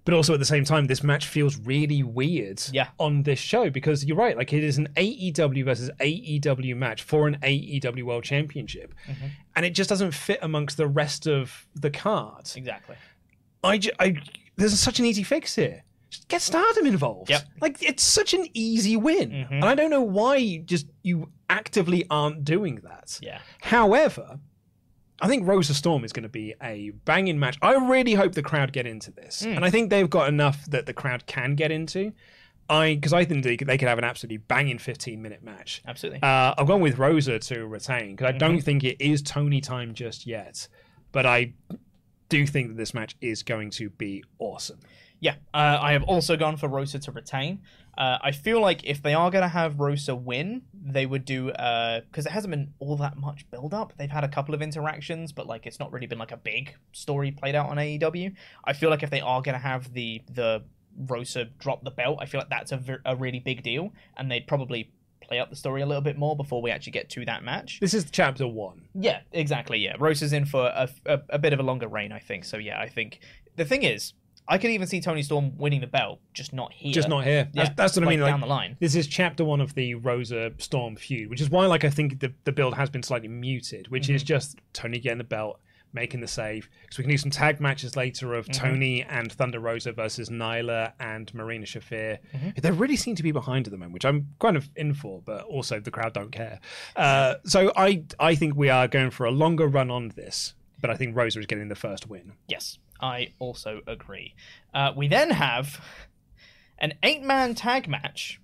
But 0.05 0.15
also 0.15 0.33
at 0.35 0.41
the 0.41 0.45
same 0.45 0.65
time, 0.65 0.87
this 0.87 1.03
match 1.05 1.27
feels 1.29 1.57
really 1.59 2.03
weird 2.03 2.61
Yeah. 2.73 2.89
on 2.99 3.23
this 3.23 3.39
show 3.39 3.71
because 3.71 4.05
you're 4.05 4.17
right, 4.17 4.37
like 4.37 4.53
it 4.53 4.65
is 4.65 4.77
an 4.77 4.89
AEW 4.97 5.65
versus 5.65 5.91
AEW 6.01 6.75
match 6.77 7.03
for 7.03 7.29
an 7.29 7.39
AEW 7.43 8.03
World 8.05 8.25
Championship, 8.25 8.95
Mm-hmm. 9.07 9.27
and 9.57 9.65
it 9.67 9.71
just 9.75 9.89
doesn't 9.89 10.13
fit 10.13 10.41
amongst 10.43 10.77
the 10.77 10.89
rest 10.89 11.27
of 11.29 11.67
the 11.77 11.91
card. 11.91 12.51
Exactly. 12.57 12.97
I, 13.63 13.79
ju- 13.79 13.93
I 14.01 14.17
there's 14.57 14.79
such 14.79 14.99
an 14.99 15.05
easy 15.07 15.23
fix 15.23 15.55
here. 15.55 15.85
Just 16.11 16.27
get 16.29 16.43
Stardom 16.43 16.85
involved. 16.85 17.31
Yep. 17.31 17.43
Like 17.61 17.81
it's 17.83 18.03
such 18.03 18.35
an 18.35 18.47
easy 18.55 18.97
win, 18.97 19.33
and 19.51 19.65
I 19.65 19.75
don't 19.77 19.89
know 19.91 20.03
why 20.03 20.37
you 20.37 20.63
just 20.63 20.87
you 21.03 21.31
actively 21.49 22.05
aren't 22.11 22.45
doing 22.45 22.81
that. 22.83 23.19
Yeah. 23.23 23.39
However, 23.63 24.39
I 25.23 25.29
think 25.29 25.47
Rosa 25.47 25.73
Storm 25.73 26.05
is 26.05 26.13
going 26.13 26.25
to 26.25 26.29
be 26.29 26.53
a 26.63 26.91
banging 27.05 27.39
match. 27.39 27.57
I 27.63 27.75
really 27.75 28.15
hope 28.15 28.35
the 28.35 28.43
crowd 28.43 28.73
get 28.73 28.87
into 28.87 29.11
this, 29.13 29.43
and 29.43 29.65
I 29.65 29.71
think 29.71 29.89
they've 29.89 30.11
got 30.11 30.29
enough 30.29 30.67
that 30.67 30.85
the 30.87 30.93
crowd 30.93 31.27
can 31.27 31.55
get 31.55 31.71
into. 31.71 32.13
I 32.69 32.95
because 32.95 33.13
I 33.13 33.25
think 33.25 33.45
they 33.45 33.57
could, 33.57 33.69
they 33.69 33.79
could 33.79 33.89
have 33.89 33.99
an 33.99 34.05
absolutely 34.05 34.39
banging 34.39 34.79
15 34.79 35.21
minute 35.23 35.43
match. 35.43 35.83
Absolutely. 35.87 36.23
Uh, 36.23 36.55
I've 36.59 36.67
gone 36.67 36.81
with 36.81 36.99
Rosa 36.99 37.39
to 37.39 37.67
retain 37.67 38.17
because 38.17 38.35
I 38.35 38.39
don't 38.39 38.57
Mm-hmm. 38.57 38.61
think 38.65 38.85
it 38.85 39.01
is 39.01 39.23
Toni 39.23 39.61
time 39.61 39.95
just 39.95 40.27
yet, 40.27 40.69
but 41.13 41.25
I 41.27 41.53
do 42.29 42.47
think 42.47 42.69
that 42.69 42.77
this 42.77 42.95
match 42.95 43.17
is 43.21 43.43
going 43.43 43.71
to 43.71 43.91
be 43.91 44.25
awesome. 44.39 44.81
Yeah, 45.23 45.37
uh, 45.55 45.79
I 45.81 45.93
have 45.93 46.03
also 46.03 46.37
gone 46.37 46.57
for 46.57 46.69
Rosa 46.69 46.99
to 46.99 47.13
retain. 47.13 47.63
Uh, 47.97 48.19
I 48.21 48.33
feel 48.33 48.61
like 48.61 48.83
if 48.83 49.01
they 49.03 49.15
are 49.15 49.31
going 49.31 49.43
to 49.43 49.49
have 49.49 49.79
Rosa 49.79 50.17
win, 50.17 50.63
they 50.75 51.07
would 51.07 51.25
do 51.25 51.47
because 51.47 52.27
it 52.27 52.33
hasn't 52.33 52.51
been 52.51 52.75
all 52.81 52.97
that 52.97 53.17
much 53.17 53.49
build 53.53 53.73
up. 53.73 53.93
They've 53.97 54.11
had 54.11 54.25
a 54.25 54.29
couple 54.29 54.53
of 54.53 54.61
interactions, 54.61 55.31
but 55.31 55.47
like 55.47 55.65
it's 55.65 55.79
not 55.79 55.93
really 55.93 56.09
been 56.09 56.19
like 56.19 56.33
a 56.33 56.37
big 56.37 56.75
story 56.91 57.31
played 57.31 57.55
out 57.55 57.71
on 57.71 57.77
AEW. 57.77 58.35
I 58.65 58.73
feel 58.73 58.91
like 58.91 59.05
if 59.05 59.11
they 59.11 59.21
are 59.21 59.41
going 59.41 59.55
to 59.55 59.61
have 59.61 59.93
the 59.93 60.23
the 60.29 60.65
Rosa 61.07 61.45
drop 61.45 61.85
the 61.85 61.93
belt, 61.93 62.19
I 62.21 62.27
feel 62.27 62.41
like 62.41 62.51
that's 62.51 62.73
a 62.73 63.15
really 63.15 63.39
big 63.39 63.63
deal, 63.63 63.93
and 64.17 64.29
they'd 64.29 64.49
probably 64.49 64.91
play 65.21 65.39
up 65.39 65.51
the 65.51 65.57
story 65.57 65.83
a 65.83 65.87
little 65.87 66.03
bit 66.03 66.19
more 66.19 66.35
before 66.35 66.61
we 66.61 66.73
actually 66.73 66.93
get 66.93 67.09
to 67.11 67.25
that 67.27 67.45
match. 67.45 67.79
This 67.79 67.95
is 67.95 68.11
chapter 68.11 68.49
one. 68.49 68.89
Yeah, 68.93 69.21
exactly. 69.31 69.79
Yeah, 69.79 69.95
Rosa's 70.01 70.33
in 70.33 70.47
for 70.47 70.67
a, 70.67 70.89
a, 71.07 71.21
a 71.31 71.39
bit 71.39 71.53
of 71.53 71.61
a 71.61 71.63
longer 71.63 71.87
reign, 71.87 72.11
I 72.11 72.19
think. 72.19 72.45
So 72.45 72.57
yeah, 72.57 72.81
I 72.81 72.89
think 72.89 73.21
the 73.55 73.65
thing 73.65 73.85
is, 73.85 74.15
I 74.49 74.59
could 74.59 74.71
even 74.71 74.87
see 74.87 75.01
Toni 75.01 75.23
Storm 75.23 75.57
winning 75.57 75.81
the 75.81 75.87
belt, 75.87 76.21
just 76.35 76.53
not 76.53 76.73
here. 76.73 76.93
Just 76.93 77.09
not 77.09 77.25
here. 77.25 77.49
That's, 77.55 77.69
Yeah, 77.71 77.75
that's 77.77 77.97
what 77.97 78.05
I 78.05 78.09
mean. 78.11 78.21
Like, 78.21 78.33
down 78.33 78.41
the 78.41 78.47
line. 78.47 78.77
This 78.81 78.95
is 78.95 79.07
chapter 79.07 79.45
one 79.45 79.61
of 79.61 79.75
the 79.75 79.95
Rosa 79.95 80.53
Storm 80.59 80.97
feud, 80.97 81.31
which 81.31 81.41
is 81.41 81.49
why, 81.51 81.67
like, 81.67 81.85
I 81.85 81.91
think 81.91 82.21
the, 82.21 82.33
the 82.45 82.53
build 82.53 82.75
has 82.75 82.91
been 82.91 83.03
slightly 83.03 83.29
muted, 83.29 83.89
which 83.89 84.05
Mm-hmm. 84.05 84.15
is 84.17 84.23
just 84.23 84.59
Toni 84.73 84.99
getting 84.99 85.19
the 85.19 85.25
belt, 85.25 85.61
making 85.95 86.21
the 86.21 86.27
save. 86.27 86.69
Because 86.83 86.99
we 86.99 87.05
can 87.05 87.11
do 87.13 87.19
some 87.19 87.31
tag 87.31 87.61
matches 87.61 87.97
later 87.97 88.35
of 88.35 88.47
Mm-hmm. 88.47 88.65
Toni 88.67 89.03
and 89.05 89.31
Thunder 89.31 89.61
Rosa 89.61 89.93
versus 89.93 90.29
Nyla 90.29 90.93
and 90.99 91.33
Marina 91.35 91.65
Shafir. 91.65 92.19
Mm-hmm. 92.35 92.49
They 92.61 92.71
really 92.73 92.97
seem 92.97 93.15
to 93.15 93.23
be 93.23 93.31
behind 93.31 93.67
at 93.69 93.71
the 93.71 93.77
moment, 93.79 93.93
which 93.95 94.05
I'm 94.05 94.29
kind 94.41 94.57
of 94.57 94.71
in 94.75 94.93
for, 94.95 95.23
but 95.25 95.43
also 95.45 95.79
the 95.79 95.91
crowd 95.93 96.15
don't 96.15 96.33
care. 96.33 96.59
Uh, 96.97 97.35
so 97.45 97.73
I 97.77 98.05
I 98.19 98.35
think 98.35 98.57
we 98.57 98.69
are 98.71 98.89
going 98.89 99.11
for 99.11 99.25
a 99.25 99.31
longer 99.31 99.69
run 99.69 99.91
on 99.91 100.09
this, 100.17 100.55
but 100.81 100.91
I 100.91 100.97
think 100.97 101.17
Rosa 101.17 101.39
is 101.39 101.47
getting 101.47 101.69
the 101.69 101.75
first 101.77 102.09
win. 102.09 102.33
Yes, 102.49 102.79
I 103.03 103.33
also 103.39 103.81
agree. 103.87 104.35
Uh, 104.73 104.93
we 104.97 105.09
then 105.09 105.31
have 105.31 105.85
an 106.79 106.95
eight-man 107.03 107.55
tag 107.55 107.89
match 107.89 108.41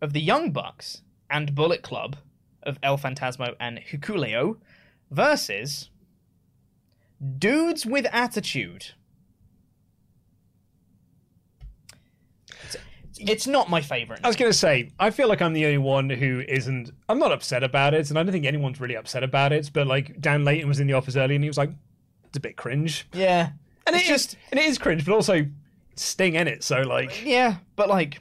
of 0.00 0.12
the 0.14 0.20
Young 0.20 0.50
Bucks 0.50 1.02
and 1.30 1.54
Bullet 1.54 1.82
Club 1.82 2.16
of 2.62 2.78
El 2.82 2.98
Fantasmo 2.98 3.54
and 3.60 3.78
Hikuleo 3.78 4.56
versus 5.10 5.90
Dudes 7.38 7.84
with 7.84 8.06
Attitude. 8.12 8.86
It's, 12.64 12.76
it's 13.18 13.46
not 13.46 13.68
my 13.68 13.80
favorite. 13.80 14.20
I 14.22 14.26
was 14.28 14.36
going 14.36 14.50
to 14.50 14.56
say, 14.56 14.90
I 14.98 15.10
feel 15.10 15.28
like 15.28 15.42
I'm 15.42 15.52
the 15.52 15.64
only 15.64 15.78
one 15.78 16.08
who 16.10 16.40
isn't. 16.46 16.90
I'm 17.08 17.18
not 17.18 17.32
upset 17.32 17.62
about 17.62 17.94
it, 17.94 18.08
and 18.10 18.18
I 18.18 18.22
don't 18.22 18.32
think 18.32 18.46
anyone's 18.46 18.80
really 18.80 18.96
upset 18.96 19.22
about 19.22 19.52
it. 19.52 19.70
But 19.72 19.86
like 19.86 20.20
Dan 20.20 20.44
Layton 20.44 20.68
was 20.68 20.80
in 20.80 20.86
the 20.86 20.92
office 20.92 21.16
early, 21.16 21.34
and 21.34 21.42
he 21.42 21.50
was 21.50 21.58
like, 21.58 21.70
"It's 22.24 22.36
a 22.36 22.40
bit 22.40 22.56
cringe," 22.56 23.06
yeah, 23.12 23.50
and 23.88 23.96
It's 23.96 24.08
it 24.08 24.14
is, 24.14 24.36
and 24.52 24.60
it 24.60 24.66
is 24.66 24.78
cringe, 24.78 25.04
but 25.04 25.12
also 25.14 25.46
Sting 25.96 26.34
in 26.34 26.48
it. 26.48 26.62
So 26.62 26.82
like, 26.82 27.24
Yeah, 27.24 27.56
but 27.76 27.88
like, 27.88 28.20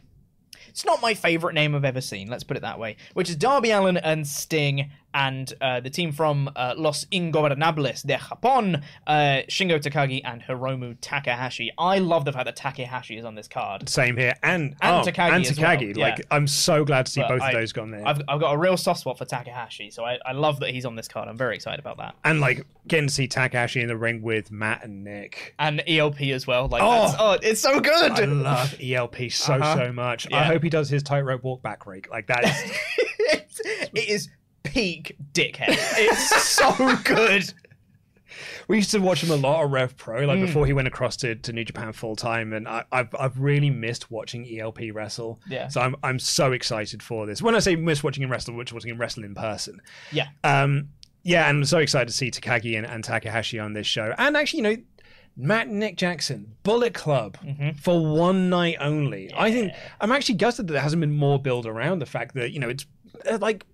it's 0.68 0.86
not 0.86 1.02
my 1.02 1.14
favorite 1.14 1.54
name 1.54 1.76
I've 1.76 1.86
ever 1.86 2.02
seen. 2.02 2.28
Let's 2.28 2.44
put 2.44 2.58
it 2.58 2.62
that 2.62 2.80
way. 2.80 2.98
Which 3.14 3.30
is 3.30 3.36
Darby 3.36 3.72
Allin 3.72 3.98
and 3.98 4.28
Sting 4.28 4.92
and 5.14 5.52
uh, 5.62 5.80
the 5.80 5.90
team 5.90 6.12
from 6.12 6.50
uh, 6.56 6.74
Los 6.78 7.06
Ingobernables 7.06 8.06
de 8.06 8.16
Japón, 8.18 8.84
uh, 9.08 9.14
Shingo 9.50 9.80
Takagi 9.82 10.22
and 10.24 10.42
Hiromu 10.44 10.96
Takahashi. 11.02 11.72
I 11.78 12.00
love 12.00 12.26
the 12.26 12.32
fact 12.32 12.46
that 12.46 12.56
Takahashi 12.56 13.18
is 13.18 13.26
on 13.26 13.36
this 13.36 13.48
card. 13.48 13.90
Same 13.90 14.16
here, 14.18 14.34
and 14.44 14.76
And 14.82 14.96
oh, 15.08 15.10
Takagi 15.10 15.32
and 15.32 15.46
as 15.46 15.60
well, 15.60 15.76
Takagi. 15.78 15.98
yeah. 15.98 16.04
Like, 16.04 16.26
I'm 16.30 16.46
so 16.48 16.84
glad 16.86 17.06
to 17.08 17.12
see 17.12 17.22
But 17.22 17.30
both 17.30 17.42
I- 17.42 17.50
of 17.50 17.54
those 17.56 17.74
gone 17.74 17.92
there. 17.92 18.08
I've, 18.08 18.22
I've 18.28 18.40
got 18.40 18.54
a 18.54 18.58
real 18.58 18.78
soft 18.78 19.00
spot 19.02 19.18
for 19.18 19.26
Takahashi, 19.26 19.90
so 19.92 20.04
I, 20.06 20.20
I 20.26 20.34
love 20.34 20.60
that 20.60 20.70
he's 20.72 20.86
on 20.86 20.96
this 20.96 21.08
card. 21.08 21.28
I'm 21.30 21.38
very 21.38 21.56
excited 21.56 21.80
about 21.80 21.98
that. 21.98 22.16
and 22.24 22.40
like 22.40 22.66
getting 22.88 23.08
to 23.08 23.14
see 23.14 23.28
Takahashi 23.28 23.82
in 23.82 23.88
the 23.88 23.98
ring 23.98 24.22
with 24.22 24.52
Matt 24.52 24.84
and 24.84 25.04
Nick. 25.04 25.56
And 25.60 25.82
ELP 25.88 26.22
as 26.22 26.46
well. 26.48 26.68
Like, 26.68 26.82
Oh. 26.84 27.02
that's, 27.08 27.16
oh 27.20 27.38
it's 27.42 27.62
so 27.62 27.80
good. 27.80 28.12
I 28.12 28.26
love 28.26 28.76
ELP 28.82 29.32
so 29.32 29.54
Uh-huh. 29.56 29.76
so 29.76 29.92
much. 29.94 30.32
I 30.32 30.44
hope 30.44 30.64
he 30.64 30.70
does 30.70 30.90
his 30.90 31.02
tightrope 31.04 31.44
walk 31.44 31.62
back 31.62 31.86
rake. 31.86 32.10
Like 32.10 32.28
that 32.28 32.44
is 32.46 32.72
it 33.94 34.10
is 34.10 34.30
peak 34.64 35.16
dickhead. 35.34 35.68
It's 35.70 36.44
so 36.44 36.74
good. 37.04 37.54
we 38.68 38.78
used 38.78 38.92
to 38.92 39.00
watch 39.00 39.24
him 39.24 39.32
a 39.32 39.36
lot 39.36 39.64
on 39.64 39.72
Rev 39.72 39.96
Pro, 39.98 40.26
like 40.26 40.40
Mm. 40.40 40.46
before 40.48 40.66
he 40.66 40.74
went 40.74 40.88
across 40.88 41.16
to, 41.18 41.36
to 41.36 41.54
New 41.54 41.64
Japan 41.64 41.94
full 41.94 42.16
time, 42.16 42.52
and 42.54 42.68
I, 42.68 42.84
I've 42.92 43.14
I've 43.18 43.40
really 43.40 43.70
missed 43.70 44.12
watching 44.12 44.46
ELP 44.60 44.80
wrestle. 44.94 45.40
Yeah. 45.50 45.68
So 45.70 45.82
I'm 45.82 45.96
I'm 46.04 46.20
so 46.20 46.52
excited 46.52 47.02
for 47.02 47.26
this. 47.26 47.42
When 47.42 47.56
I 47.56 47.60
say 47.60 47.76
miss 47.76 48.04
watching 48.04 48.24
him 48.24 48.30
wrestle, 48.32 48.56
which 48.56 48.74
watching 48.74 48.92
him 48.92 48.98
wrestle 49.00 49.24
in 49.24 49.34
person. 49.36 49.80
Yeah. 50.12 50.28
Um, 50.44 50.90
yeah, 51.24 51.50
and 51.50 51.58
I'm 51.60 51.66
so 51.66 51.80
excited 51.80 52.08
to 52.08 52.14
see 52.14 52.32
Takagi 52.32 52.78
and, 52.78 52.86
and 52.86 53.04
Takahashi 53.04 53.60
on 53.60 53.74
this 53.74 53.86
show. 53.88 54.14
And 54.18 54.38
actually, 54.38 54.58
you 54.60 54.64
know, 54.64 54.76
Matt 55.36 55.68
and 55.68 55.78
Nick 55.80 55.98
Jackson, 55.98 56.56
Bullet 56.64 56.94
Club 56.94 57.38
Mm-hmm. 57.44 57.72
for 57.80 58.06
one 58.06 58.50
night 58.50 58.78
only. 58.80 59.32
I 59.36 59.52
think 59.52 59.74
I'm 60.00 60.12
actually 60.12 60.36
gutted 60.36 60.68
that 60.68 60.74
there 60.74 60.82
hasn't 60.82 61.00
been 61.02 61.16
more 61.16 61.38
build 61.38 61.66
around 61.66 62.00
the 62.00 62.06
fact 62.06 62.34
that, 62.36 62.52
you 62.52 62.60
know, 62.60 62.70
it's 62.70 62.86
uh, 63.30 63.38
like 63.42 63.66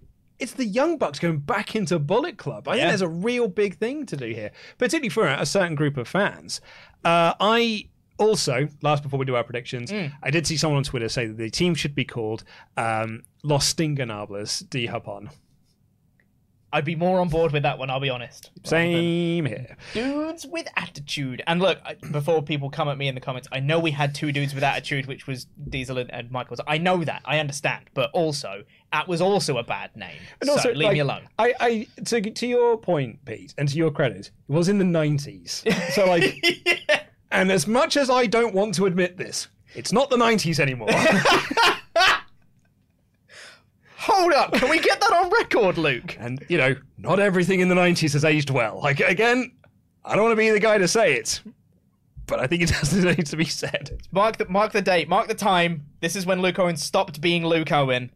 it's 0.43 0.53
the 0.53 0.65
Young 0.65 0.97
Bucks 0.97 1.19
going 1.19 1.39
back 1.39 1.75
into 1.75 1.97
Bullet 1.97 2.37
Club. 2.37 2.67
I 2.67 2.73
think 2.75 2.89
there's 2.89 3.01
a 3.01 3.07
real 3.07 3.47
big 3.47 3.77
thing 3.77 4.05
to 4.07 4.17
do 4.17 4.27
here, 4.27 4.51
particularly 4.77 5.09
for 5.09 5.25
a 5.25 5.45
certain 5.45 5.73
group 5.75 5.95
of 5.97 6.07
fans. 6.07 6.59
Uh, 7.03 7.33
I 7.39 7.87
also, 8.17 8.67
last 8.81 9.03
before 9.03 9.17
we 9.19 9.25
do 9.25 9.35
our 9.35 9.43
predictions, 9.43 9.91
Mm. 9.91 10.11
I 10.21 10.29
did 10.31 10.45
see 10.45 10.57
someone 10.57 10.77
on 10.77 10.83
Twitter 10.83 11.09
say 11.09 11.25
that 11.27 11.37
the 11.37 11.49
team 11.49 11.75
should 11.75 11.95
be 11.95 12.05
called 12.05 12.43
um, 12.77 13.23
Los 13.43 13.73
Stingonables 13.73 14.69
de 14.69 14.87
Japón. 14.87 15.29
I'd 16.73 16.85
be 16.85 16.95
more 16.95 17.19
on 17.19 17.29
board 17.29 17.51
with 17.51 17.61
that 17.63 17.77
one, 17.77 17.91
I'll 17.91 17.99
be 17.99 18.09
honest. 18.09 18.49
Same 18.63 19.45
here. 19.45 19.77
Dudes 19.93 20.47
with 20.47 20.67
attitude. 20.75 21.43
And 21.45 21.61
look, 21.61 21.79
I- 21.85 21.93
before 22.11 22.41
people 22.41 22.71
come 22.71 22.89
at 22.89 22.97
me 22.97 23.07
in 23.07 23.13
the 23.13 23.21
comments, 23.21 23.47
I 23.51 23.59
know 23.59 23.79
we 23.79 23.91
had 23.91 24.15
two 24.15 24.31
dudes 24.31 24.55
with 24.55 24.63
attitude, 24.63 25.05
which 25.05 25.27
was 25.27 25.45
Diesel 25.69 25.99
and, 25.99 26.11
and 26.11 26.31
Michaels. 26.31 26.59
I 26.67 26.79
know 26.79 27.03
that. 27.03 27.21
I 27.25 27.37
understand. 27.37 27.91
But 27.93 28.09
also, 28.11 28.63
that 28.91 29.07
was 29.07 29.21
also 29.21 29.57
a 29.59 29.63
bad 29.63 29.95
name. 29.95 30.17
And 30.41 30.47
so 30.47 30.53
also, 30.53 30.69
leave 30.73 30.85
like, 30.85 30.93
me 30.93 30.99
alone. 30.99 31.29
I, 31.37 31.53
I 31.59 31.87
to, 32.05 32.21
to 32.21 32.47
your 32.47 32.77
point, 32.77 33.23
Pete, 33.25 33.53
and 33.57 33.69
to 33.69 33.77
your 33.77 33.91
credit, 33.91 34.31
it 34.49 34.51
was 34.51 34.67
in 34.67 34.79
the 34.79 34.83
nineties. 34.83 35.63
So 35.91 36.07
like, 36.07 36.43
and 37.31 37.51
as 37.51 37.67
much 37.67 37.97
as 37.97 38.09
I 38.09 38.25
don't 38.25 38.55
want 38.55 38.73
to 38.75 38.87
admit 38.87 39.17
this, 39.17 39.47
it's 39.75 39.93
not 39.93 40.09
the 40.09 40.17
nineties 40.17 40.59
anymore. 40.59 40.89
Hold 44.05 44.33
up. 44.33 44.53
Can 44.53 44.69
we 44.69 44.79
get 44.79 44.99
that 44.99 45.11
on 45.13 45.29
record, 45.29 45.77
Luke? 45.77 46.17
and 46.19 46.43
you 46.49 46.57
know, 46.57 46.75
not 46.97 47.19
everything 47.19 47.61
in 47.61 47.69
the 47.69 47.75
nineties 47.75 48.13
has 48.13 48.25
aged 48.25 48.49
well. 48.49 48.79
Like 48.81 48.99
again, 48.99 49.51
I 50.03 50.15
don't 50.15 50.23
want 50.25 50.33
to 50.33 50.37
be 50.37 50.49
the 50.49 50.59
guy 50.59 50.77
to 50.77 50.87
say 50.87 51.13
it, 51.13 51.41
but 52.27 52.39
I 52.39 52.47
think 52.47 52.63
it 52.63 52.69
does 52.79 52.93
need 52.93 53.25
to 53.27 53.37
be 53.37 53.45
said. 53.45 54.01
Mark 54.11 54.37
the, 54.37 54.45
mark 54.49 54.71
the 54.73 54.81
date. 54.81 55.07
Mark 55.07 55.27
the 55.27 55.33
time. 55.33 55.85
This 56.01 56.15
is 56.15 56.25
when 56.25 56.41
Luke 56.41 56.59
Owen 56.59 56.75
stopped 56.77 57.21
being 57.21 57.45
Luke 57.45 57.71
Owen. 57.71 58.11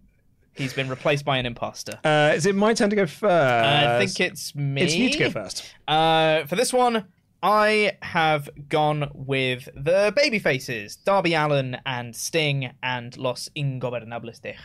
He's 0.56 0.74
been 0.74 0.90
replaced 0.90 1.24
by 1.24 1.38
an 1.38 1.46
imposter. 1.46 2.00
Uh, 2.04 2.34
is 2.36 2.46
it 2.48 2.56
my 2.56 2.74
turn 2.74 2.90
to 2.90 2.96
go 2.96 3.06
first? 3.06 3.26
I 3.30 4.00
think 4.04 4.20
it's 4.20 4.56
me. 4.56 4.82
it's 4.82 4.96
you 4.96 5.10
to 5.12 5.18
go 5.20 5.30
first. 5.30 5.72
Uh, 5.88 6.46
for 6.46 6.56
this 6.56 6.74
one, 6.74 7.06
I 7.44 7.92
have 8.02 8.50
gone 8.68 9.12
with 9.14 9.70
the 9.76 10.12
baby 10.16 10.40
faces 10.40 10.96
Darby 10.96 11.36
Allin 11.36 11.78
and 11.86 12.16
Sting 12.16 12.72
and 12.82 13.16
Los 13.18 13.50
Ingobernables 13.56 14.42
de 14.42 14.56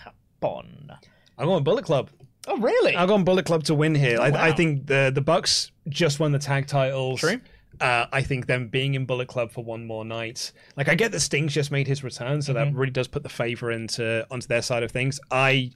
I'm 1.38 1.46
going 1.46 1.64
Bullet 1.64 1.84
Club. 1.84 2.10
Oh, 2.48 2.58
really? 2.58 2.96
I've 2.96 3.08
gone 3.08 3.24
Bullet 3.24 3.46
Club 3.46 3.62
to 3.64 3.74
win 3.74 3.94
here. 3.94 4.20
I, 4.20 4.26
I 4.26 4.50
wow. 4.50 4.56
think 4.56 4.86
the 4.86 5.10
the 5.14 5.20
Bucks 5.20 5.70
just 5.88 6.18
won 6.20 6.32
the 6.32 6.38
tag 6.38 6.66
titles. 6.66 7.20
True. 7.20 7.40
Uh, 7.80 8.06
I 8.12 8.22
think 8.22 8.46
them 8.46 8.68
being 8.68 8.94
in 8.94 9.06
Bullet 9.06 9.28
Club 9.28 9.50
for 9.50 9.64
one 9.64 9.86
more 9.86 10.04
night. 10.04 10.52
Like 10.76 10.88
I 10.88 10.94
get 10.94 11.10
that 11.12 11.20
Sting's 11.20 11.54
just 11.54 11.70
made 11.70 11.86
his 11.86 12.04
return, 12.04 12.42
so 12.42 12.52
Mm-hmm. 12.52 12.72
that 12.74 12.78
really 12.78 12.90
does 12.92 13.08
put 13.08 13.22
the 13.22 13.28
favor 13.28 13.70
into 13.72 14.26
onto 14.30 14.46
their 14.46 14.62
side 14.62 14.82
of 14.82 14.90
things. 14.90 15.18
I 15.30 15.70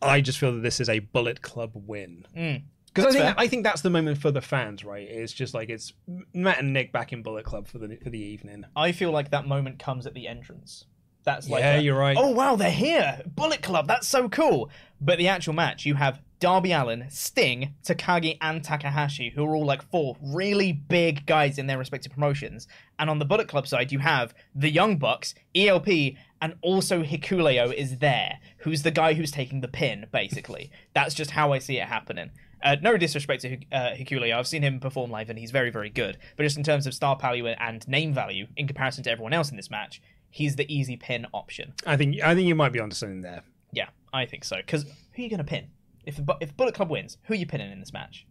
I 0.00 0.20
just 0.20 0.38
feel 0.38 0.52
that 0.52 0.62
this 0.62 0.80
is 0.80 0.88
a 0.88 1.00
Bullet 1.00 1.42
Club 1.42 1.72
win. 1.74 2.24
Because 2.32 3.04
I 3.06 3.10
think 3.12 3.24
Mm. 3.24 3.26
fair. 3.26 3.34
I 3.36 3.46
think 3.48 3.64
that's 3.64 3.82
the 3.82 3.90
moment 3.90 4.18
for 4.18 4.30
the 4.30 4.40
fans, 4.40 4.84
right? 4.84 5.06
It's 5.08 5.32
just 5.32 5.52
like 5.52 5.68
it's 5.68 5.92
Matt 6.32 6.60
and 6.60 6.72
Nick 6.72 6.92
back 6.92 7.12
in 7.12 7.22
Bullet 7.22 7.44
Club 7.44 7.66
for 7.68 7.78
the 7.78 7.96
for 8.02 8.10
the 8.10 8.18
evening. 8.20 8.64
I 8.76 8.92
feel 8.92 9.10
like 9.10 9.30
that 9.30 9.46
moment 9.46 9.78
comes 9.80 10.06
at 10.06 10.14
the 10.14 10.26
entrance. 10.28 10.86
That's 11.28 11.46
like, 11.46 11.60
Yeah, 11.60 11.76
a- 11.76 11.80
you're 11.80 11.98
right. 11.98 12.16
Oh 12.18 12.30
wow, 12.30 12.56
they're 12.56 12.70
here! 12.70 13.20
Bullet 13.26 13.60
Club, 13.62 13.86
that's 13.86 14.08
so 14.08 14.30
cool. 14.30 14.70
But 14.98 15.18
the 15.18 15.28
actual 15.28 15.52
match, 15.52 15.84
you 15.84 15.94
have 15.94 16.22
Darby 16.40 16.72
Allin, 16.72 17.04
Sting, 17.10 17.74
Takagi, 17.84 18.38
and 18.40 18.64
Takahashi, 18.64 19.28
who 19.34 19.44
are 19.44 19.54
all 19.54 19.66
like 19.66 19.82
four 19.90 20.16
really 20.22 20.72
big 20.72 21.26
guys 21.26 21.58
in 21.58 21.66
their 21.66 21.76
respective 21.76 22.12
promotions. 22.12 22.66
And 22.98 23.10
on 23.10 23.18
the 23.18 23.26
Bullet 23.26 23.46
Club 23.46 23.68
side, 23.68 23.92
you 23.92 23.98
have 23.98 24.32
the 24.54 24.70
Young 24.70 24.96
Bucks, 24.96 25.34
ELP, 25.54 26.14
and 26.40 26.54
also 26.62 27.02
Hikuleo 27.02 27.74
is 27.74 27.98
there, 27.98 28.38
who's 28.58 28.82
the 28.82 28.90
guy 28.90 29.12
who's 29.12 29.30
taking 29.30 29.60
the 29.60 29.68
pin, 29.68 30.06
basically. 30.10 30.70
That's 30.94 31.14
just 31.14 31.32
how 31.32 31.52
I 31.52 31.58
see 31.58 31.76
it 31.76 31.88
happening. 31.88 32.30
Uh, 32.62 32.76
no 32.80 32.96
disrespect 32.96 33.42
to 33.42 33.58
uh, 33.70 33.94
Hikuleo, 33.94 34.34
I've 34.36 34.46
seen 34.46 34.62
him 34.62 34.80
perform 34.80 35.10
live 35.10 35.28
and 35.28 35.38
he's 35.38 35.50
very, 35.50 35.70
very 35.70 35.90
good. 35.90 36.16
But 36.36 36.44
just 36.44 36.56
in 36.56 36.64
terms 36.64 36.86
of 36.86 36.94
star 36.94 37.16
value 37.16 37.46
and 37.46 37.86
name 37.86 38.14
value, 38.14 38.46
in 38.56 38.66
comparison 38.66 39.04
to 39.04 39.10
everyone 39.10 39.34
else 39.34 39.50
in 39.50 39.56
this 39.56 39.70
match, 39.70 40.00
he's 40.30 40.56
the 40.56 40.72
easy 40.72 40.96
pin 40.96 41.26
option. 41.32 41.74
I 41.86 41.96
think 41.96 42.22
I 42.22 42.34
think 42.34 42.48
you 42.48 42.54
might 42.54 42.72
be 42.72 42.80
onto 42.80 42.94
something 42.94 43.22
there. 43.22 43.42
Yeah, 43.72 43.88
I 44.12 44.26
think 44.26 44.44
so. 44.44 44.56
Because 44.56 44.84
who 44.84 44.90
are 45.18 45.22
you 45.22 45.28
going 45.30 45.38
to 45.38 45.44
pin? 45.44 45.68
If 46.04 46.16
the, 46.16 46.36
if 46.40 46.56
Bullet 46.56 46.74
Club 46.74 46.90
wins, 46.90 47.18
who 47.24 47.34
are 47.34 47.36
you 47.36 47.46
pinning 47.46 47.70
in 47.70 47.80
this 47.80 47.92
match? 47.92 48.26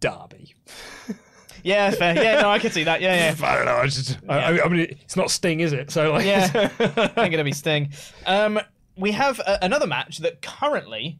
Darby. 0.00 0.54
Yeah, 1.62 1.90
fair. 1.90 2.14
Yeah, 2.14 2.40
no, 2.40 2.50
I 2.50 2.58
can 2.58 2.70
see 2.70 2.84
that. 2.84 3.00
Yeah, 3.00 3.14
yeah. 3.14 3.46
I 3.46 3.56
don't 3.56 3.66
know. 3.66 3.80
It's 3.82 3.96
just, 3.96 4.18
I, 4.28 4.60
I 4.60 4.68
mean, 4.68 4.80
it's 4.80 5.16
not 5.16 5.30
Sting, 5.30 5.60
is 5.60 5.72
it? 5.72 5.90
So 5.90 6.12
like, 6.12 6.24
Yeah. 6.24 6.70
I'm 6.78 7.30
going 7.30 7.32
to 7.32 7.44
be 7.44 7.52
Sting. 7.52 7.90
Um, 8.26 8.60
we 8.96 9.12
have 9.12 9.40
uh, 9.40 9.58
another 9.62 9.86
match 9.86 10.18
that 10.18 10.42
currently 10.42 11.18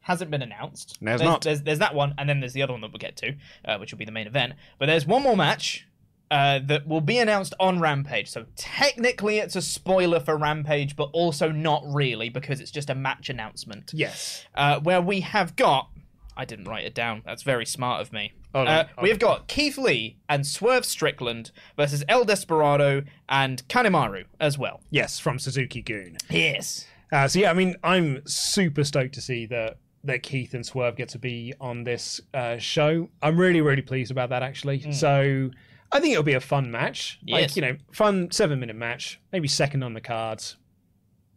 hasn't 0.00 0.30
been 0.30 0.42
announced. 0.42 0.98
No, 1.00 1.12
it's 1.12 1.20
there's, 1.20 1.30
not. 1.30 1.42
There's, 1.42 1.62
there's 1.62 1.78
that 1.78 1.94
one, 1.94 2.14
and 2.18 2.28
then 2.28 2.40
there's 2.40 2.52
the 2.52 2.62
other 2.62 2.72
one 2.72 2.80
that 2.82 2.92
we'll 2.92 2.98
get 2.98 3.16
to, 3.18 3.34
uh, 3.64 3.78
which 3.78 3.92
will 3.92 3.98
be 3.98 4.04
the 4.04 4.12
main 4.12 4.26
event. 4.26 4.54
But 4.78 4.86
there's 4.86 5.06
one 5.06 5.22
more 5.22 5.36
match 5.36 5.86
uh, 6.30 6.60
that 6.66 6.86
will 6.86 7.00
be 7.00 7.18
announced 7.18 7.54
on 7.58 7.80
Rampage. 7.80 8.30
So 8.30 8.46
technically, 8.56 9.38
it's 9.38 9.56
a 9.56 9.62
spoiler 9.62 10.20
for 10.20 10.36
Rampage, 10.36 10.96
but 10.96 11.10
also 11.12 11.50
not 11.50 11.82
really 11.86 12.28
because 12.28 12.60
it's 12.60 12.70
just 12.70 12.90
a 12.90 12.94
match 12.94 13.30
announcement. 13.30 13.92
yes. 13.94 14.44
uh, 14.54 14.80
where 14.80 15.00
we 15.00 15.20
have 15.20 15.56
got. 15.56 15.90
I 16.36 16.44
didn't 16.44 16.66
write 16.66 16.84
it 16.84 16.94
down. 16.94 17.22
That's 17.26 17.42
very 17.42 17.66
smart 17.66 18.00
of 18.00 18.12
me. 18.12 18.32
Oh, 18.54 18.62
no. 18.64 18.70
uh, 18.70 18.84
we 19.02 19.08
have 19.08 19.18
got 19.18 19.48
Keith 19.48 19.76
Lee 19.76 20.18
and 20.28 20.46
Swerve 20.46 20.84
Strickland 20.84 21.50
versus 21.76 22.04
El 22.08 22.24
Desperado 22.24 23.02
and 23.28 23.66
Kanemaru 23.68 24.24
as 24.38 24.56
well. 24.56 24.80
Yes, 24.90 25.18
from 25.18 25.38
Suzuki-gun. 25.38 26.16
Yes. 26.30 26.86
Uh, 27.10 27.26
so 27.26 27.40
yeah, 27.40 27.50
I 27.50 27.54
mean, 27.54 27.74
I'm 27.82 28.22
super 28.26 28.84
stoked 28.84 29.14
to 29.14 29.20
see 29.20 29.46
that 29.46 29.78
that 30.04 30.22
Keith 30.22 30.54
and 30.54 30.64
Swerve 30.64 30.96
get 30.96 31.08
to 31.10 31.18
be 31.18 31.52
on 31.60 31.82
this 31.84 32.20
uh, 32.32 32.56
show. 32.58 33.08
I'm 33.20 33.36
really, 33.36 33.60
really 33.60 33.82
pleased 33.82 34.10
about 34.10 34.30
that 34.30 34.42
actually. 34.42 34.92
So 34.92 35.50
I 35.90 36.00
think 36.00 36.12
it'll 36.12 36.22
be 36.24 36.34
a 36.34 36.40
fun 36.40 36.70
match. 36.70 37.18
Yes. 37.22 37.40
Like 37.50 37.56
you 37.56 37.62
know, 37.62 37.76
fun 37.92 38.30
seven 38.30 38.60
minute 38.60 38.76
match, 38.76 39.20
maybe 39.32 39.48
second 39.48 39.82
on 39.82 39.94
the 39.94 40.00
cards. 40.00 40.56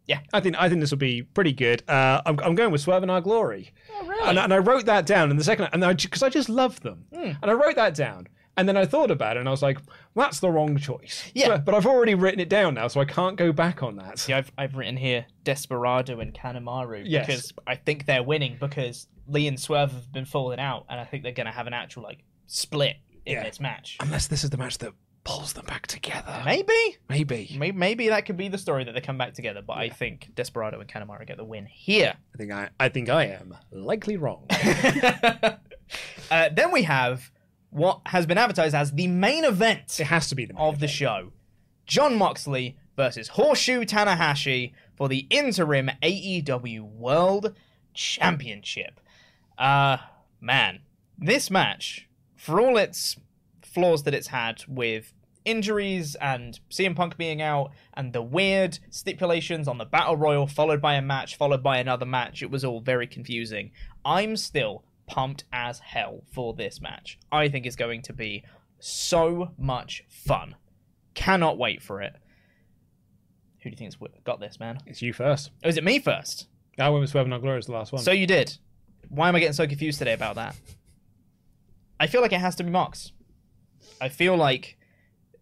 Yeah. 0.08 0.20
I 0.34 0.40
think 0.42 0.56
I 0.60 0.68
think 0.68 0.82
this 0.82 0.92
will 0.92 0.98
be 0.98 1.22
pretty 1.24 1.54
good. 1.54 1.84
Uh, 1.90 2.22
I'm, 2.26 2.40
I'm 2.42 2.56
going 2.56 2.72
with 2.72 2.82
Swerve 2.82 3.04
In 3.04 3.10
Our 3.10 3.22
Glory. 3.22 3.72
Oh, 3.94 4.08
really? 4.08 4.28
And, 4.30 4.40
and 4.40 4.54
I 4.54 4.58
wrote 4.58 4.86
that 4.88 5.06
down 5.06 5.30
in 5.32 5.38
the 5.38 5.44
second, 5.44 5.70
and 5.72 5.98
because 5.98 6.24
I 6.24 6.30
just 6.30 6.50
love 6.50 6.82
them, 6.82 7.06
Hmm. 7.14 7.32
and 7.42 7.50
I 7.50 7.54
wrote 7.54 7.76
that 7.76 7.94
down, 7.94 8.28
and 8.58 8.68
then 8.68 8.76
I 8.76 8.86
thought 8.86 9.10
about 9.12 9.38
it, 9.38 9.42
and 9.42 9.48
I 9.48 9.52
was 9.52 9.62
like, 9.62 9.78
well, 10.14 10.26
that's 10.26 10.40
the 10.42 10.50
wrong 10.50 10.76
choice. 10.78 11.32
Yeah. 11.34 11.50
but, 11.50 11.66
but 11.66 11.76
I've 11.76 11.86
already 11.86 12.16
written 12.16 12.42
it 12.42 12.50
down 12.50 12.74
now, 12.74 12.88
so 12.90 13.00
I 13.00 13.06
can't 13.06 13.38
go 13.38 13.54
back 13.54 13.84
on 13.84 13.96
that. 13.98 14.20
See, 14.20 14.34
I've, 14.34 14.52
I've 14.58 14.76
written 14.76 14.98
here 14.98 15.26
Desperado 15.46 16.20
and 16.20 16.34
Kanemaru 16.34 17.04
Yes. 17.06 17.26
because 17.28 17.54
I 17.66 17.76
think 17.76 18.06
they're 18.06 18.24
winning 18.24 18.58
because 18.60 19.08
Lee 19.28 19.48
and 19.48 19.58
Swerve 19.58 19.92
have 19.94 20.12
been 20.12 20.26
falling 20.26 20.60
out, 20.60 20.88
and 20.90 21.00
I 21.00 21.06
think 21.06 21.24
they're 21.24 21.32
going 21.32 21.46
to 21.46 21.54
have 21.54 21.68
an 21.68 21.74
actual 21.74 22.04
like 22.04 22.24
split 22.48 22.98
in 23.26 23.34
Yeah. 23.34 23.44
this 23.44 23.60
match. 23.60 23.98
Unless 24.00 24.28
this 24.28 24.44
is 24.44 24.50
the 24.50 24.58
match 24.58 24.78
that 24.80 24.94
pulls 25.24 25.54
them 25.54 25.66
back 25.66 25.86
together. 25.88 26.42
Maybe. 26.46 26.98
Maybe. 27.08 27.56
Maybe, 27.58 27.78
maybe 27.78 28.10
that 28.10 28.26
could 28.26 28.38
be 28.38 28.48
the 28.48 28.58
story 28.58 28.84
that 28.86 28.94
they 28.94 29.02
come 29.02 29.18
back 29.20 29.34
together, 29.34 29.62
but 29.62 29.78
I 29.78 29.90
think 29.90 30.32
Desperado 30.36 30.80
and 30.80 30.90
Kanemaru 30.90 31.28
get 31.28 31.38
the 31.38 31.44
win 31.46 31.66
here. 31.68 32.16
I 32.34 32.38
think 32.38 32.52
I, 32.52 32.70
I 32.80 32.90
think 32.90 33.10
I 33.10 33.26
am 33.26 33.56
likely 33.72 34.18
wrong. 34.18 34.48
uh, 36.32 36.50
then 36.54 36.72
we 36.72 36.84
have 36.84 37.32
what 37.70 38.02
has 38.08 38.26
been 38.26 38.38
advertised 38.38 38.76
as 38.76 38.92
the 38.92 39.08
main 39.08 39.46
event 39.46 40.00
it 40.00 40.06
has 40.06 40.28
to 40.30 40.36
be 40.36 40.46
the 40.46 40.54
main 40.54 40.62
of 40.64 40.80
the 40.80 40.88
show 40.88 41.32
Jon 41.86 42.16
Moxley 42.18 42.78
versus 42.98 43.30
Hiroshi 43.30 43.86
Tanahashi 43.86 44.74
for 44.96 45.08
the 45.08 45.26
interim 45.30 45.90
AEW 46.02 46.82
World 46.82 47.56
Championship. 47.94 49.00
Uh, 49.58 49.98
man, 50.40 50.80
this 51.18 51.50
match, 51.50 52.08
for 52.42 52.60
all 52.60 52.76
its 52.76 53.18
flaws 53.62 54.02
that 54.02 54.16
it's 54.16 54.30
had 54.30 54.64
with 54.68 55.14
injuries 55.46 56.16
and 56.16 56.60
CM 56.72 56.96
Punk 56.96 57.16
being 57.16 57.40
out 57.40 57.70
and 57.94 58.14
the 58.14 58.22
weird 58.24 58.80
stipulations 58.90 59.68
on 59.68 59.78
the 59.78 59.86
Battle 59.86 60.18
Royal, 60.18 60.48
followed 60.48 60.82
by 60.82 60.96
a 60.96 61.04
match, 61.04 61.36
followed 61.36 61.62
by 61.62 61.78
another 61.78 62.06
match, 62.06 62.42
it 62.42 62.50
was 62.50 62.66
all 62.66 62.80
very 62.80 63.06
confusing. 63.06 63.70
I'm 64.04 64.36
still 64.38 64.84
pumped 65.06 65.44
as 65.54 65.78
hell 65.78 66.24
for 66.32 66.56
this 66.56 66.82
match. 66.82 67.20
I 67.32 67.48
think 67.48 67.68
it's 67.68 67.76
going 67.76 68.02
to 68.04 68.14
be 68.14 68.44
so 68.80 69.52
much 69.60 70.04
fun. 70.10 70.56
Cannot 71.14 71.60
wait 71.60 71.84
for 71.84 72.02
it. 72.02 72.16
Who 73.62 73.70
do 73.70 73.76
you 73.76 73.78
think's 73.78 73.98
got 74.24 74.40
this, 74.40 74.60
man? 74.60 74.80
It's 74.88 75.04
you 75.04 75.14
first. 75.14 75.52
Oh, 75.64 75.70
is 75.70 75.78
it 75.78 75.84
me 75.84 76.00
first? 76.00 76.48
I 76.80 76.90
went 76.90 77.02
with 77.02 77.12
Swerve 77.12 77.28
Not 77.28 77.42
Glory 77.42 77.60
as 77.60 77.68
the 77.68 77.74
last 77.74 77.92
one. 77.92 78.02
So 78.02 78.12
you 78.12 78.26
did. 78.26 78.58
Why 79.10 79.30
am 79.30 79.36
I 79.36 79.40
getting 79.40 79.54
so 79.54 79.68
confused 79.68 80.00
today 80.00 80.14
about 80.14 80.36
that? 80.36 80.56
I 82.02 82.08
feel 82.08 82.22
like 82.22 82.34
it 82.34 82.40
has 82.40 82.56
to 82.56 82.64
be 82.64 82.72
Mox. 82.72 83.12
I 84.02 84.10
feel 84.10 84.36
like 84.36 84.76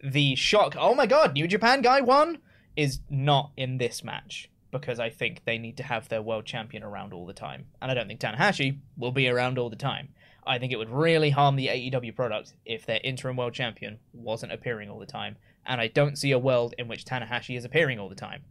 the 0.03 0.35
shock, 0.35 0.75
oh 0.77 0.93
my 0.93 1.05
god, 1.05 1.31
New 1.31 1.47
Japan 1.47 1.81
guy 1.81 2.01
won, 2.01 2.39
is 2.75 2.99
not 3.09 3.53
in 3.55 3.77
this 3.77 4.03
match 4.03 4.51
because 4.69 4.99
I 4.99 5.09
think 5.09 5.45
they 5.45 5.57
need 5.57 5.77
to 5.77 5.83
have 5.83 6.09
their 6.09 6.21
world 6.21 6.45
champion 6.45 6.83
around 6.83 7.13
all 7.13 7.25
the 7.25 7.31
time. 7.31 7.67
And 7.81 7.89
I 7.89 7.93
don't 7.93 8.09
think 8.09 8.19
Tanahashi 8.19 8.77
will 8.97 9.13
be 9.13 9.29
around 9.29 9.57
all 9.57 9.69
the 9.69 9.77
time. 9.77 10.09
I 10.45 10.59
think 10.59 10.73
it 10.73 10.75
would 10.75 10.89
really 10.89 11.29
harm 11.29 11.55
the 11.55 11.67
AEW 11.67 12.13
product 12.13 12.55
if 12.65 12.85
their 12.85 12.99
interim 13.05 13.37
world 13.37 13.53
champion 13.53 13.97
wasn't 14.11 14.51
appearing 14.51 14.89
all 14.89 14.99
the 14.99 15.05
time. 15.05 15.37
And 15.65 15.79
I 15.79 15.87
don't 15.87 16.17
see 16.17 16.31
a 16.33 16.39
world 16.39 16.75
in 16.77 16.89
which 16.89 17.05
Tanahashi 17.05 17.57
is 17.57 17.63
appearing 17.63 17.99
all 17.99 18.09
the 18.09 18.15
time. 18.15 18.41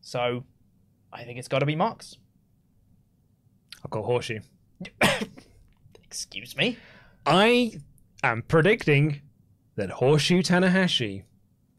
So 0.00 0.42
I 1.12 1.22
think 1.22 1.38
it's 1.38 1.46
got 1.46 1.60
to 1.60 1.66
be 1.66 1.76
Mox. 1.76 2.16
I'll 3.84 3.90
call 3.90 4.08
Hiroshi. 4.08 4.42
Excuse 6.04 6.56
me? 6.56 6.78
I 7.26 7.78
am 8.22 8.42
predicting 8.42 9.22
that 9.76 9.90
Hiroshi 9.90 10.40
Tanahashi 10.40 11.24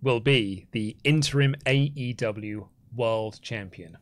will 0.01 0.19
be 0.19 0.67
the 0.71 0.97
interim 1.03 1.55
AEW 1.65 2.67
World 2.95 3.39
Champion. 3.41 3.97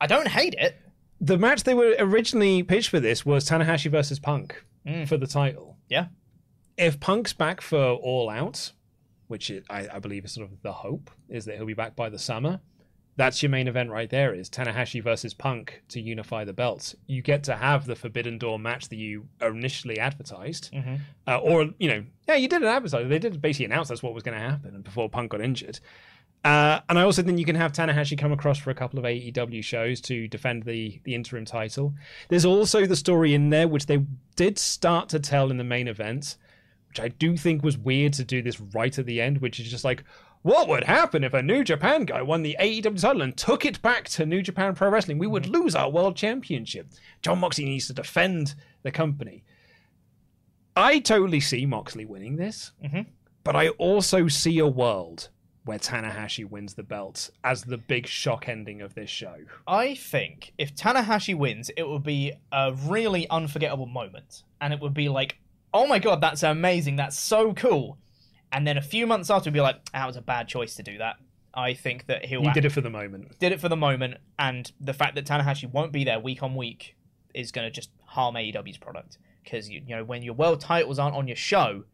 I 0.00 0.06
don't 0.06 0.28
hate 0.28 0.54
it. 0.58 0.76
The 1.20 1.38
match 1.38 1.64
they 1.64 1.74
were 1.74 1.94
originally 1.98 2.62
pitched 2.62 2.90
for 2.90 3.00
this 3.00 3.24
was 3.24 3.48
Tanahashi 3.48 3.90
versus 3.90 4.18
Punk 4.18 4.64
mm. 4.86 5.06
for 5.06 5.16
the 5.16 5.26
title. 5.26 5.76
Yeah. 5.88 6.06
If 6.76 6.98
Punk's 7.00 7.32
back 7.32 7.60
for 7.60 7.78
All 7.78 8.30
Out, 8.30 8.72
which 9.28 9.50
I, 9.68 9.88
I 9.92 9.98
believe 9.98 10.24
is 10.24 10.32
sort 10.32 10.50
of 10.50 10.62
the 10.62 10.72
hope, 10.72 11.10
is 11.28 11.44
that 11.44 11.56
he'll 11.56 11.66
be 11.66 11.74
back 11.74 11.94
by 11.96 12.08
the 12.08 12.18
summer. 12.18 12.60
That's 13.16 13.42
your 13.42 13.50
main 13.50 13.68
event 13.68 13.90
right 13.90 14.08
there. 14.08 14.32
Is 14.34 14.48
Tanahashi 14.48 15.02
versus 15.02 15.34
Punk 15.34 15.82
to 15.88 16.00
unify 16.00 16.44
the 16.44 16.54
belts? 16.54 16.94
You 17.06 17.20
get 17.20 17.44
to 17.44 17.56
have 17.56 17.84
the 17.84 17.94
Forbidden 17.94 18.38
Door 18.38 18.58
match 18.60 18.88
that 18.88 18.96
you 18.96 19.28
initially 19.40 19.98
advertised, 19.98 20.70
uh, 21.26 21.36
or 21.38 21.68
you 21.78 21.88
know, 21.88 22.04
yeah, 22.26 22.36
you 22.36 22.48
did 22.48 22.62
an 22.62 22.68
advertise. 22.68 23.08
They 23.08 23.18
did 23.18 23.40
basically 23.42 23.66
announce 23.66 23.88
that's 23.88 24.02
what 24.02 24.14
was 24.14 24.22
going 24.22 24.38
to 24.38 24.44
happen 24.44 24.80
before 24.80 25.10
Punk 25.10 25.32
got 25.32 25.42
injured. 25.42 25.78
Uh, 26.44 26.80
and 26.88 26.98
I 26.98 27.02
also 27.02 27.22
think 27.22 27.38
you 27.38 27.44
can 27.44 27.54
have 27.54 27.72
Tanahashi 27.72 28.18
come 28.18 28.32
across 28.32 28.58
for 28.58 28.70
a 28.70 28.74
couple 28.74 28.98
of 28.98 29.04
AEW 29.04 29.62
shows 29.62 30.00
to 30.02 30.26
defend 30.26 30.64
the 30.64 31.00
the 31.04 31.14
interim 31.14 31.44
title. 31.44 31.94
There's 32.30 32.44
also 32.44 32.86
the 32.86 32.96
story 32.96 33.34
in 33.34 33.50
there 33.50 33.68
which 33.68 33.86
they 33.86 34.04
did 34.34 34.58
start 34.58 35.08
to 35.10 35.20
tell 35.20 35.50
in 35.50 35.58
the 35.58 35.64
main 35.64 35.86
event, 35.86 36.36
which 36.88 36.98
I 36.98 37.08
do 37.08 37.36
think 37.36 37.62
was 37.62 37.78
weird 37.78 38.14
to 38.14 38.24
do 38.24 38.42
this 38.42 38.60
right 38.60 38.98
at 38.98 39.06
the 39.06 39.20
end, 39.20 39.38
which 39.38 39.60
is 39.60 39.70
just 39.70 39.84
like, 39.84 40.02
what 40.42 40.68
would 40.68 40.84
happen 40.84 41.22
if 41.24 41.34
a 41.34 41.42
New 41.42 41.62
Japan 41.62 42.04
guy 42.04 42.20
won 42.20 42.42
the 42.42 42.56
AEW 42.60 43.00
title 43.00 43.22
and 43.22 43.36
took 43.36 43.64
it 43.64 43.80
back 43.80 44.08
to 44.10 44.26
New 44.26 44.42
Japan 44.42 44.74
Pro 44.74 44.88
Wrestling? 44.88 45.18
We 45.18 45.28
would 45.28 45.44
mm-hmm. 45.44 45.62
lose 45.62 45.74
our 45.74 45.90
world 45.90 46.16
championship. 46.16 46.88
Jon 47.22 47.38
Moxley 47.38 47.64
needs 47.64 47.86
to 47.86 47.92
defend 47.92 48.54
the 48.82 48.90
company. 48.90 49.44
I 50.76 50.98
totally 50.98 51.40
see 51.40 51.64
Moxley 51.64 52.04
winning 52.04 52.36
this, 52.36 52.72
mm-hmm. 52.84 53.02
but 53.44 53.54
I 53.54 53.68
also 53.70 54.26
see 54.26 54.58
a 54.58 54.66
world 54.66 55.28
where 55.64 55.78
Tanahashi 55.78 56.48
wins 56.48 56.74
the 56.74 56.82
belt 56.82 57.30
as 57.44 57.62
the 57.62 57.78
big 57.78 58.06
shock 58.06 58.48
ending 58.48 58.82
of 58.82 58.94
this 58.94 59.10
show. 59.10 59.36
I 59.66 59.94
think 59.94 60.52
if 60.58 60.74
Tanahashi 60.74 61.36
wins, 61.36 61.70
it 61.76 61.84
will 61.84 62.00
be 62.00 62.32
a 62.50 62.72
really 62.72 63.28
unforgettable 63.30 63.86
moment. 63.86 64.42
And 64.60 64.72
it 64.72 64.80
would 64.80 64.94
be 64.94 65.08
like, 65.08 65.38
oh 65.72 65.86
my 65.86 66.00
god, 66.00 66.20
that's 66.20 66.42
amazing. 66.42 66.96
That's 66.96 67.18
so 67.18 67.52
cool. 67.54 67.98
And 68.52 68.66
then 68.66 68.76
a 68.76 68.82
few 68.82 69.06
months 69.06 69.30
after, 69.30 69.48
we'd 69.50 69.54
be 69.54 69.60
like, 69.60 69.90
that 69.92 70.06
was 70.06 70.16
a 70.16 70.20
bad 70.20 70.46
choice 70.46 70.74
to 70.76 70.82
do 70.82 70.98
that. 70.98 71.16
I 71.54 71.74
think 71.74 72.06
that 72.06 72.24
he'll 72.24 72.42
He 72.42 72.52
did 72.52 72.64
it 72.64 72.72
for 72.72 72.80
the 72.80 72.90
moment. 72.90 73.38
did 73.38 73.52
it 73.52 73.60
for 73.60 73.68
the 73.68 73.76
moment, 73.76 74.18
and 74.38 74.70
the 74.80 74.94
fact 74.94 75.14
that 75.16 75.26
Tanahashi 75.26 75.70
won't 75.70 75.92
be 75.92 76.04
there 76.04 76.18
week 76.18 76.42
on 76.42 76.54
week 76.54 76.96
is 77.34 77.52
going 77.52 77.66
to 77.66 77.70
just 77.70 77.90
harm 78.04 78.36
AEW's 78.36 78.78
product. 78.78 79.18
Because 79.42 79.68
you, 79.68 79.82
you 79.86 79.96
know 79.96 80.04
when 80.04 80.22
your 80.22 80.34
world 80.34 80.60
titles 80.60 80.98
aren't 80.98 81.16
on 81.16 81.26
your 81.26 81.36
show, 81.36 81.84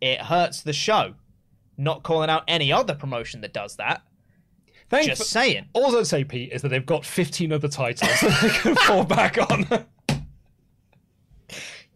it 0.00 0.20
hurts 0.20 0.62
the 0.62 0.72
show. 0.72 1.14
Not 1.76 2.04
calling 2.04 2.30
out 2.30 2.44
any 2.46 2.72
other 2.72 2.94
promotion 2.94 3.40
that 3.40 3.52
does 3.52 3.76
that. 3.76 4.02
Thank 4.88 5.06
Just 5.06 5.28
saying. 5.30 5.66
All 5.72 5.96
I'd 5.96 6.06
say, 6.06 6.22
Pete, 6.22 6.52
is 6.52 6.62
that 6.62 6.68
they've 6.68 6.84
got 6.84 7.04
15 7.04 7.52
other 7.52 7.68
titles 7.68 8.10
that 8.20 8.38
they 8.42 8.48
can 8.50 8.76
fall 8.76 9.02
back 9.02 9.38
on. 9.50 9.86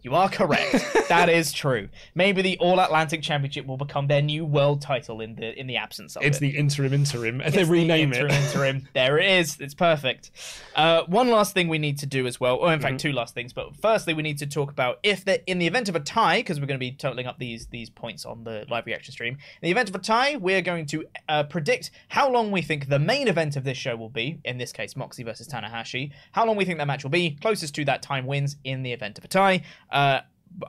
You 0.03 0.15
are 0.15 0.29
correct. 0.29 0.87
that 1.09 1.29
is 1.29 1.53
true. 1.53 1.89
Maybe 2.15 2.41
the 2.41 2.57
All 2.59 2.79
Atlantic 2.81 3.21
Championship 3.23 3.67
will 3.67 3.77
become 3.77 4.07
their 4.07 4.23
new 4.23 4.45
world 4.47 4.81
title 4.81 5.21
in 5.21 5.35
the 5.35 5.59
in 5.59 5.67
the 5.67 5.77
absence 5.77 6.15
of 6.17 6.23
it's 6.23 6.37
it. 6.39 6.41
the 6.41 6.57
interim 6.57 6.93
interim, 6.93 7.41
and 7.41 7.53
they 7.53 7.61
It's 7.61 7.69
the 7.69 7.73
rename 7.73 8.13
interim, 8.13 8.31
it. 8.31 8.45
Interim. 8.45 8.89
There 8.95 9.19
it 9.19 9.29
is. 9.41 9.61
It's 9.61 9.75
perfect. 9.75 10.31
Uh, 10.77 11.03
one 11.07 11.29
last 11.31 11.53
thing 11.53 11.69
we 11.69 11.79
need 11.79 11.99
to 11.99 12.07
do 12.07 12.27
as 12.27 12.39
well, 12.39 12.57
or 12.57 12.73
in 12.73 12.79
Mm-hmm. 12.79 12.89
fact, 12.89 13.01
two 13.01 13.13
last 13.13 13.35
things. 13.35 13.53
But 13.53 13.75
firstly, 13.77 14.15
we 14.15 14.23
need 14.23 14.39
to 14.39 14.47
talk 14.47 14.71
about 14.71 15.01
if 15.03 15.25
the 15.25 15.45
in 15.51 15.59
the 15.59 15.67
event 15.67 15.89
of 15.89 15.97
a 15.97 16.01
tie, 16.01 16.39
because 16.39 16.61
we're 16.61 16.67
going 16.67 16.79
to 16.79 16.85
be 16.87 16.93
totaling 16.93 17.27
up 17.27 17.39
these 17.39 17.67
these 17.67 17.91
points 17.91 18.25
on 18.25 18.45
the 18.45 18.65
live 18.71 18.87
reaction 18.87 19.13
stream. 19.13 19.35
In 19.35 19.67
the 19.67 19.71
event 19.71 19.89
of 19.89 19.95
a 19.97 19.99
tie, 19.99 20.37
we're 20.37 20.63
going 20.63 20.87
to 20.87 21.05
uh, 21.29 21.43
predict 21.43 21.91
how 22.09 22.31
long 22.31 22.51
we 22.53 22.63
think 22.63 22.89
the 22.89 22.99
main 23.01 23.27
event 23.27 23.57
of 23.57 23.65
this 23.65 23.77
show 23.77 23.97
will 23.97 24.09
be. 24.11 24.39
In 24.45 24.59
this 24.59 24.73
case, 24.73 24.95
Moxie 24.97 25.25
versus 25.25 25.49
Tanahashi. 25.49 26.13
How 26.33 26.47
long 26.47 26.57
we 26.57 26.65
think 26.65 26.79
that 26.79 26.87
match 26.87 27.03
will 27.03 27.11
be. 27.11 27.37
Closest 27.41 27.75
to 27.75 27.85
that 27.87 28.01
time 28.03 28.27
wins. 28.27 28.57
In 28.65 28.83
the 28.85 28.93
event 28.93 29.19
of 29.19 29.25
a 29.25 29.29
tie, 29.29 29.63
uh, 29.91 30.21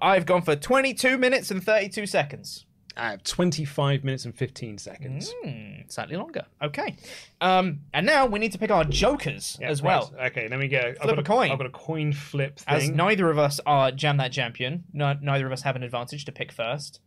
I've 0.02 0.26
gone 0.26 0.42
for 0.42 0.56
22 0.56 1.18
minutes 1.18 1.52
and 1.52 1.64
32 1.64 2.06
seconds. 2.06 2.66
I 2.98 3.12
have 3.12 3.24
25 3.24 4.04
minutes 4.04 4.26
and 4.26 4.36
15 4.36 4.78
seconds. 4.78 5.34
Hmm, 5.42 5.82
slightly 5.88 6.18
longer. 6.18 6.46
Okay. 6.62 6.98
Um, 7.40 7.80
and 7.94 8.06
now 8.06 8.26
we 8.26 8.40
need 8.40 8.52
to 8.52 8.58
pick 8.58 8.72
our 8.72 8.84
jokers 8.84 9.58
as 9.62 9.82
well. 9.82 10.12
Right. 10.18 10.32
Okay, 10.32 10.50
let 10.50 10.60
me 10.60 10.68
get. 10.68 10.86
I've 10.86 10.98
Flip 10.98 11.16
got 11.16 11.20
a 11.20 11.24
coin. 11.24 11.52
I've 11.52 11.58
got 11.58 11.68
a 11.68 11.72
coin 11.72 12.12
flip 12.12 12.60
thing. 12.60 12.76
As 12.76 12.90
neither 12.90 13.30
of 13.30 13.38
us 13.38 13.62
are 13.66 13.92
Jam 13.92 14.18
That 14.18 14.34
Champion, 14.34 14.84
no, 14.92 15.14
neither 15.22 15.46
of 15.46 15.54
us 15.54 15.62
have 15.62 15.78
an 15.78 15.84
advantage 15.84 16.26
to 16.26 16.32
pick 16.34 16.52
first. 16.52 17.00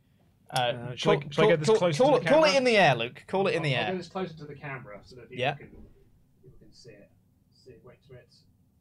Uh, 0.51 0.95
should 0.95 1.11
I- 1.11 1.29
should 1.31 1.45
I 1.45 1.49
get 1.49 1.59
this 1.61 1.69
call, 1.69 1.77
closer 1.77 1.97
to 1.99 2.03
call, 2.03 2.19
the 2.21 2.25
call 2.29 2.45
it 2.45 2.55
in 2.55 2.65
the 2.65 2.77
air, 2.77 2.95
Luke. 2.95 3.25
Call 3.27 3.47
it 3.47 3.55
in 3.55 3.63
the 3.63 3.75
I'll 3.77 3.85
air. 3.85 3.91
get 3.93 3.99
this 3.99 4.09
closer 4.09 4.35
to 4.35 4.45
the 4.45 4.55
camera 4.55 4.99
so 5.03 5.17
that 5.17 5.29
people 5.29 5.41
Yeah. 5.43 5.55
can 5.55 5.67
people 5.69 6.59
can 6.59 6.73
see 6.73 6.91
it. 6.91 7.11
See 7.53 7.71
it. 7.73 7.83
Wait 7.85 7.97
till 8.07 8.17
it 8.17 8.29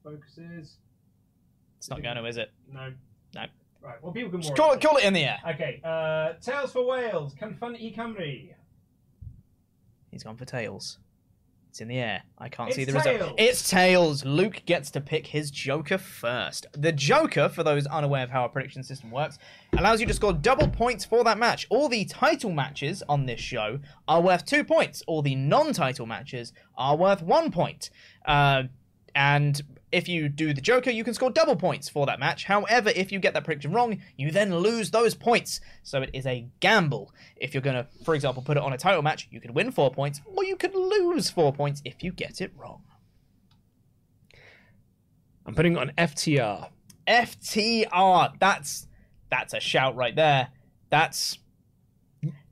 focuses. 0.04 0.78
It's 1.78 1.90
not 1.90 2.02
going 2.04 2.16
to, 2.16 2.26
is 2.26 2.38
it? 2.38 2.52
No. 2.72 2.94
No. 3.36 3.46
Right. 3.82 4.02
Well, 4.04 4.12
people 4.12 4.30
can 4.32 4.42
Just 4.42 4.56
call 4.56 4.74
it, 4.74 4.82
call 4.82 4.98
it 4.98 5.04
in 5.06 5.14
the 5.14 5.24
air. 5.24 5.40
Okay. 5.50 5.82
Uh, 5.84 6.34
Tales 6.42 6.72
for 6.72 6.86
Wales. 6.86 7.34
Confront 7.38 7.80
e 7.80 7.94
Cymru. 7.96 8.54
He's 10.12 10.24
gone 10.24 10.36
for 10.38 10.46
tails. 10.46 11.00
It's 11.70 11.80
in 11.80 11.88
the 11.88 12.00
air. 12.00 12.24
I 12.38 12.50
can't 12.50 12.68
It's 12.68 12.76
see 12.76 12.84
the 12.84 12.92
result. 12.92 13.18
tails. 13.18 13.34
It's 13.38 13.70
tails. 13.70 14.26
Luke 14.26 14.62
gets 14.66 14.92
to 14.92 15.00
pick 15.00 15.28
his 15.28 15.50
Joker 15.50 15.98
first. 15.98 16.66
The 16.74 16.92
Joker, 16.92 17.48
for 17.48 17.64
those 17.64 17.88
unaware 17.88 18.24
of 18.24 18.30
how 18.30 18.42
our 18.42 18.50
prediction 18.50 18.84
system 18.84 19.10
works, 19.10 19.38
allows 19.78 20.02
you 20.02 20.08
to 20.08 20.14
score 20.14 20.34
double 20.34 20.68
points 20.68 21.06
for 21.06 21.24
that 21.24 21.38
match. 21.38 21.68
All 21.70 21.88
the 21.88 22.04
title 22.04 22.52
matches 22.52 23.02
on 23.08 23.26
this 23.26 23.40
show 23.40 23.80
are 24.06 24.22
worth 24.22 24.46
two 24.46 24.66
points. 24.66 25.02
All 25.08 25.22
the 25.22 25.34
non-title 25.36 26.06
matches 26.06 26.52
are 26.78 26.98
worth 26.98 27.22
one 27.22 27.52
point. 27.52 27.90
Uh, 28.26 28.64
and 29.16 29.62
if 29.92 30.08
you 30.08 30.30
do 30.30 30.54
the 30.54 30.62
Joker, 30.62 30.90
you 30.90 31.04
can 31.04 31.14
score 31.14 31.30
double 31.30 31.56
points 31.56 31.90
for 31.90 32.06
that 32.06 32.20
match. 32.20 32.46
However, 32.46 32.92
if 32.96 33.12
you 33.12 33.20
get 33.20 33.34
that 33.34 33.44
prediction 33.44 33.74
wrong, 33.74 34.02
you 34.18 34.32
then 34.32 34.56
lose 34.56 34.92
those 34.92 35.16
points. 35.16 35.60
So 35.84 36.02
it 36.02 36.10
is 36.14 36.26
a 36.26 36.48
gamble. 36.60 37.14
If 37.36 37.54
you're 37.54 37.62
going 37.62 37.76
to, 37.76 37.88
for 38.04 38.16
example, 38.16 38.42
put 38.42 38.58
it 38.58 38.64
on 38.64 38.74
a 38.74 38.78
title 38.78 39.02
match, 39.02 39.28
you 39.32 39.42
could 39.42 39.52
win 39.52 39.72
four 39.72 39.92
points, 39.92 40.22
or 40.26 40.44
you 40.44 40.56
could 40.56 40.76
lose 40.76 41.30
four 41.30 41.54
points 41.54 41.82
if 41.84 42.04
you 42.04 42.12
get 42.12 42.42
it 42.42 42.52
wrong. 42.56 42.84
I'm 45.46 45.56
putting 45.56 45.74
it 45.74 45.80
on 45.80 45.92
FTR. 45.98 46.70
FTR. 47.08 48.40
That's 48.40 48.88
that's 49.30 49.54
a 49.54 49.60
shout 49.60 49.96
right 49.96 50.16
there. 50.16 50.50
That's 50.90 51.38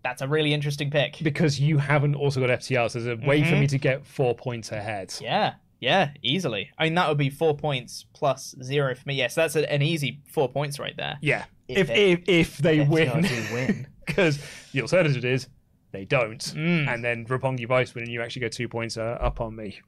that's 0.03 0.21
a 0.21 0.27
really 0.27 0.53
interesting 0.53 0.89
pick. 0.89 1.17
because 1.21 1.59
you 1.59 1.77
haven't 1.77 2.15
also 2.15 2.39
got 2.39 2.49
FTR, 2.49 2.89
so 2.89 2.99
there's 2.99 3.21
a 3.21 3.25
way 3.27 3.43
for 3.43 3.51
mm-hmm. 3.51 3.59
me 3.59 3.67
to 3.67 3.77
get 3.77 4.05
four 4.05 4.33
points 4.33 4.71
ahead. 4.71 5.13
Yeah, 5.19 5.55
yeah, 5.79 6.11
easily. 6.21 6.69
I 6.77 6.83
mean, 6.85 6.95
that 6.95 7.07
would 7.09 7.17
be 7.17 7.29
four 7.29 7.55
points 7.55 8.05
plus 8.13 8.55
zero 8.61 8.93
for 8.95 9.03
me. 9.07 9.15
Yes, 9.15 9.35
that's 9.35 9.55
a, 9.55 9.71
an 9.71 9.81
easy 9.81 10.21
four 10.31 10.49
points 10.49 10.79
right 10.79 10.95
there. 10.97 11.17
Yeah, 11.21 11.45
If 11.67 11.77
if 11.77 11.87
they- 11.87 12.11
if, 12.11 12.27
if 12.29 12.57
they 12.57 12.79
win, 12.81 13.87
because 14.05 14.39
the 14.73 14.81
alternative 14.81 15.23
is 15.25 15.47
they 15.91 16.05
don't, 16.05 16.39
Mm. 16.39 16.87
and 16.93 17.03
then 17.03 17.25
Roppongi 17.25 17.67
Vice 17.67 17.95
win, 17.95 18.03
and 18.03 18.13
you 18.13 18.21
actually 18.21 18.41
get 18.41 18.51
two 18.51 18.67
points 18.69 18.97
uh, 18.97 19.17
up 19.21 19.41
on 19.41 19.55
me. 19.55 19.79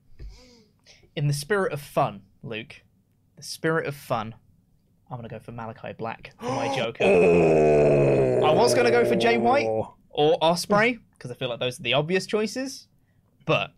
in 1.15 1.27
the 1.27 1.33
spirit 1.33 1.73
of 1.73 1.81
fun, 1.81 2.21
Luke, 2.43 2.81
the 3.35 3.43
spirit 3.43 3.85
of 3.85 3.95
fun, 3.95 4.33
I'm 5.09 5.17
gonna 5.17 5.27
go 5.27 5.39
for 5.39 5.51
Malachi 5.51 5.91
Black 5.97 6.31
for 6.39 6.45
my 6.51 6.73
Joker. 6.75 7.03
Oh. 7.03 8.45
I 8.45 8.51
was 8.53 8.73
gonna 8.73 8.91
go 8.91 9.03
for 9.05 9.15
Jay 9.15 9.37
White 9.37 9.67
or 10.09 10.39
Ospreay 10.39 10.99
because 11.13 11.31
I 11.31 11.33
feel 11.35 11.49
like 11.49 11.59
those 11.59 11.79
are 11.79 11.83
the 11.83 11.93
obvious 11.93 12.25
choices, 12.25 12.87
but 13.45 13.71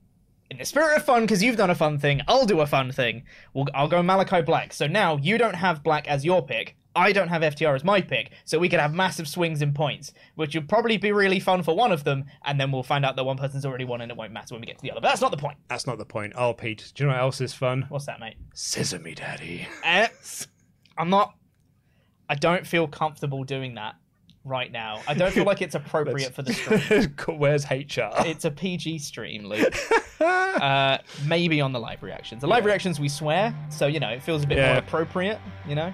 in 0.50 0.58
the 0.58 0.66
spirit 0.66 0.98
of 0.98 1.04
fun, 1.04 1.24
because 1.24 1.42
you've 1.42 1.58
done 1.58 1.70
a 1.70 1.76
fun 1.76 1.98
thing, 1.98 2.22
I'll 2.28 2.46
do 2.46 2.62
a 2.62 2.68
fun 2.68 2.92
thing. 2.92 3.24
We'll, 3.54 3.68
I'll 3.74 3.88
go 3.88 4.04
Malachi 4.04 4.42
Black. 4.42 4.74
So 4.74 4.88
now 4.88 5.18
you 5.18 5.38
don't 5.38 5.56
have 5.56 5.84
Black 5.84 6.08
as 6.08 6.24
your 6.24 6.46
pick. 6.46 6.76
I 6.96 7.12
don't 7.12 7.30
have 7.30 7.42
FTR 7.42 7.74
as 7.74 7.84
my 7.84 8.02
pick, 8.02 8.32
so 8.46 8.60
we 8.60 8.70
could 8.70 8.80
have 8.80 8.94
massive 8.94 9.28
swings 9.28 9.64
in 9.64 9.74
points, 9.74 10.14
which 10.36 10.54
would 10.54 10.70
probably 10.70 10.98
be 10.98 11.12
really 11.12 11.40
fun 11.40 11.64
for 11.64 11.76
one 11.76 11.92
of 11.92 12.04
them, 12.04 12.26
and 12.46 12.60
then 12.60 12.72
we'll 12.72 12.84
find 12.84 13.04
out 13.04 13.16
that 13.16 13.24
one 13.24 13.38
person's 13.38 13.66
already 13.66 13.86
won 13.86 14.02
and 14.02 14.12
it 14.12 14.18
won't 14.18 14.32
matter 14.32 14.54
when 14.54 14.62
we 14.62 14.68
get 14.68 14.78
to 14.78 14.84
the 14.84 14.92
other. 14.92 15.02
But 15.02 15.08
that's 15.08 15.22
not 15.22 15.32
the 15.32 15.38
point. 15.38 15.58
That's 15.70 15.88
not 15.88 15.98
the 15.98 16.06
point. 16.06 16.34
Oh, 16.36 16.54
Pete, 16.54 16.92
do 16.94 17.04
you 17.04 17.10
know 17.10 17.16
what 17.16 17.22
else 17.22 17.42
is 17.42 17.54
fun? 17.54 17.86
What's 17.90 18.06
that, 18.06 18.20
mate? 18.20 18.36
Sesame 18.54 19.16
Daddy. 19.16 19.68
Eh, 19.84 20.08
I'm 20.98 21.10
not. 21.10 21.34
I 22.30 22.36
don't 22.36 22.66
feel 22.66 22.88
comfortable 22.88 23.44
doing 23.44 23.74
that 23.76 23.96
right 24.46 24.72
now. 24.72 25.02
I 25.08 25.14
don't 25.14 25.32
feel 25.34 25.46
like 25.46 25.62
it's 25.62 25.76
appropriate 25.76 26.34
for 26.34 26.42
the 26.42 26.54
stream. 26.54 27.16
Where's 27.40 27.66
HR? 27.70 28.10
It's 28.26 28.46
a 28.46 28.52
PG 28.52 29.00
stream, 29.00 29.46
Luke. 29.46 29.74
uh, 30.20 30.98
maybe 31.26 31.62
on 31.62 31.72
the 31.72 31.80
live 31.80 32.04
reactions. 32.04 32.42
The 32.42 32.48
live 32.48 32.66
reactions 32.66 33.00
we 33.00 33.10
swear, 33.10 33.56
so 33.70 33.88
you 33.88 34.00
know 34.00 34.10
it 34.10 34.22
feels 34.22 34.44
a 34.44 34.48
bit 34.48 34.58
Yeah. 34.58 34.74
more 34.74 34.80
appropriate. 34.80 35.40
You 35.68 35.76
know. 35.76 35.94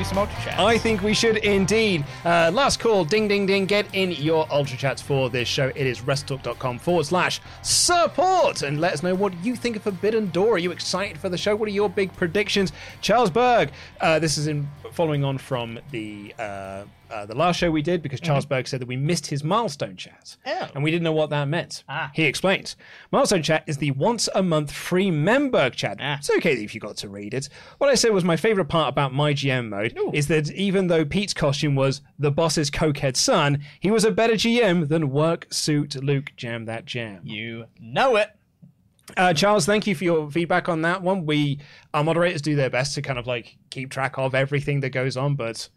do 0.00 0.08
some 0.08 0.18
ultra 0.18 0.36
chat? 0.42 0.58
I 0.58 0.78
think 0.78 1.02
we 1.02 1.12
should 1.12 1.38
indeed. 1.38 2.04
Uh, 2.24 2.50
last 2.52 2.80
call, 2.80 3.04
ding, 3.04 3.28
ding, 3.28 3.44
ding. 3.46 3.66
Get 3.66 3.86
in 3.94 4.12
your 4.12 4.46
ultra 4.50 4.76
chats 4.76 5.02
for 5.02 5.28
this 5.28 5.46
show. 5.46 5.68
It 5.68 5.86
is 5.86 6.00
wrestletalk.com 6.00 6.78
forward 6.78 7.04
slash 7.04 7.40
support. 7.62 8.62
And 8.62 8.80
let 8.80 8.94
us 8.94 9.02
know 9.02 9.14
what 9.14 9.32
you 9.44 9.54
think 9.56 9.76
of 9.76 9.82
Forbidden 9.82 10.30
Door. 10.30 10.54
Are 10.54 10.58
you 10.58 10.70
excited 10.70 11.18
for 11.18 11.28
the 11.28 11.36
show? 11.36 11.54
What 11.54 11.68
are 11.68 11.72
your 11.72 11.90
big 11.90 12.14
predictions? 12.14 12.72
Charles 13.02 13.30
Berg, 13.30 13.70
uh, 14.00 14.18
this 14.18 14.38
is 14.38 14.46
in 14.46 14.68
following 14.92 15.22
on 15.22 15.38
from 15.38 15.78
the 15.90 16.34
uh, 16.38 16.84
uh, 17.10 17.26
the 17.26 17.34
last 17.34 17.56
show 17.56 17.70
we 17.70 17.82
did 17.82 18.02
because 18.02 18.20
Charles 18.20 18.46
Berg 18.46 18.68
said 18.68 18.80
that 18.80 18.88
we 18.88 18.96
missed 18.96 19.26
his 19.26 19.42
milestone 19.42 19.96
chat. 19.96 20.36
Oh. 20.46 20.68
And 20.74 20.84
we 20.84 20.90
didn't 20.90 21.04
know 21.04 21.12
what 21.12 21.30
that 21.30 21.48
meant. 21.48 21.84
Ah. 21.88 22.10
He 22.14 22.24
explains. 22.24 22.76
Milestone 23.10 23.42
chat 23.42 23.64
is 23.66 23.78
the 23.78 23.90
once 23.92 24.28
a 24.34 24.42
month 24.42 24.72
free 24.72 25.10
member 25.10 25.70
chat. 25.70 25.98
Ah. 26.00 26.18
It's 26.18 26.30
okay 26.30 26.54
if 26.62 26.74
you 26.74 26.80
got 26.80 26.96
to 26.98 27.08
read 27.08 27.34
it. 27.34 27.48
What 27.78 27.90
I 27.90 27.94
said 27.94 28.12
was 28.12 28.24
my 28.24 28.36
favorite 28.36 28.66
part 28.66 28.88
about 28.88 29.12
my 29.12 29.32
GM 29.32 29.68
mode 29.68 29.96
is 30.12 30.28
that 30.28 30.50
even 30.52 30.86
though 30.86 31.04
Pete's 31.04 31.34
costume 31.34 31.74
was 31.74 32.00
the 32.18 32.30
boss's 32.30 32.70
cokehead 32.70 33.16
son, 33.16 33.62
he 33.80 33.90
was 33.90 34.04
a 34.04 34.10
better 34.10 34.34
GM 34.34 34.88
than 34.88 35.10
work 35.10 35.46
suit 35.50 36.02
Luke 36.02 36.32
Jam 36.36 36.64
that 36.66 36.84
jam. 36.84 37.20
You 37.24 37.66
know 37.80 38.16
it. 38.16 38.30
Uh, 39.16 39.34
Charles, 39.34 39.66
thank 39.66 39.86
you 39.86 39.94
for 39.94 40.04
your 40.04 40.30
feedback 40.30 40.68
on 40.68 40.82
that 40.82 41.02
one. 41.02 41.26
We 41.26 41.58
our 41.92 42.04
moderators 42.04 42.42
do 42.42 42.54
their 42.54 42.70
best 42.70 42.94
to 42.94 43.02
kind 43.02 43.18
of 43.18 43.26
like 43.26 43.56
keep 43.70 43.90
track 43.90 44.18
of 44.18 44.34
everything 44.34 44.80
that 44.80 44.90
goes 44.90 45.16
on, 45.16 45.34
but 45.34 45.68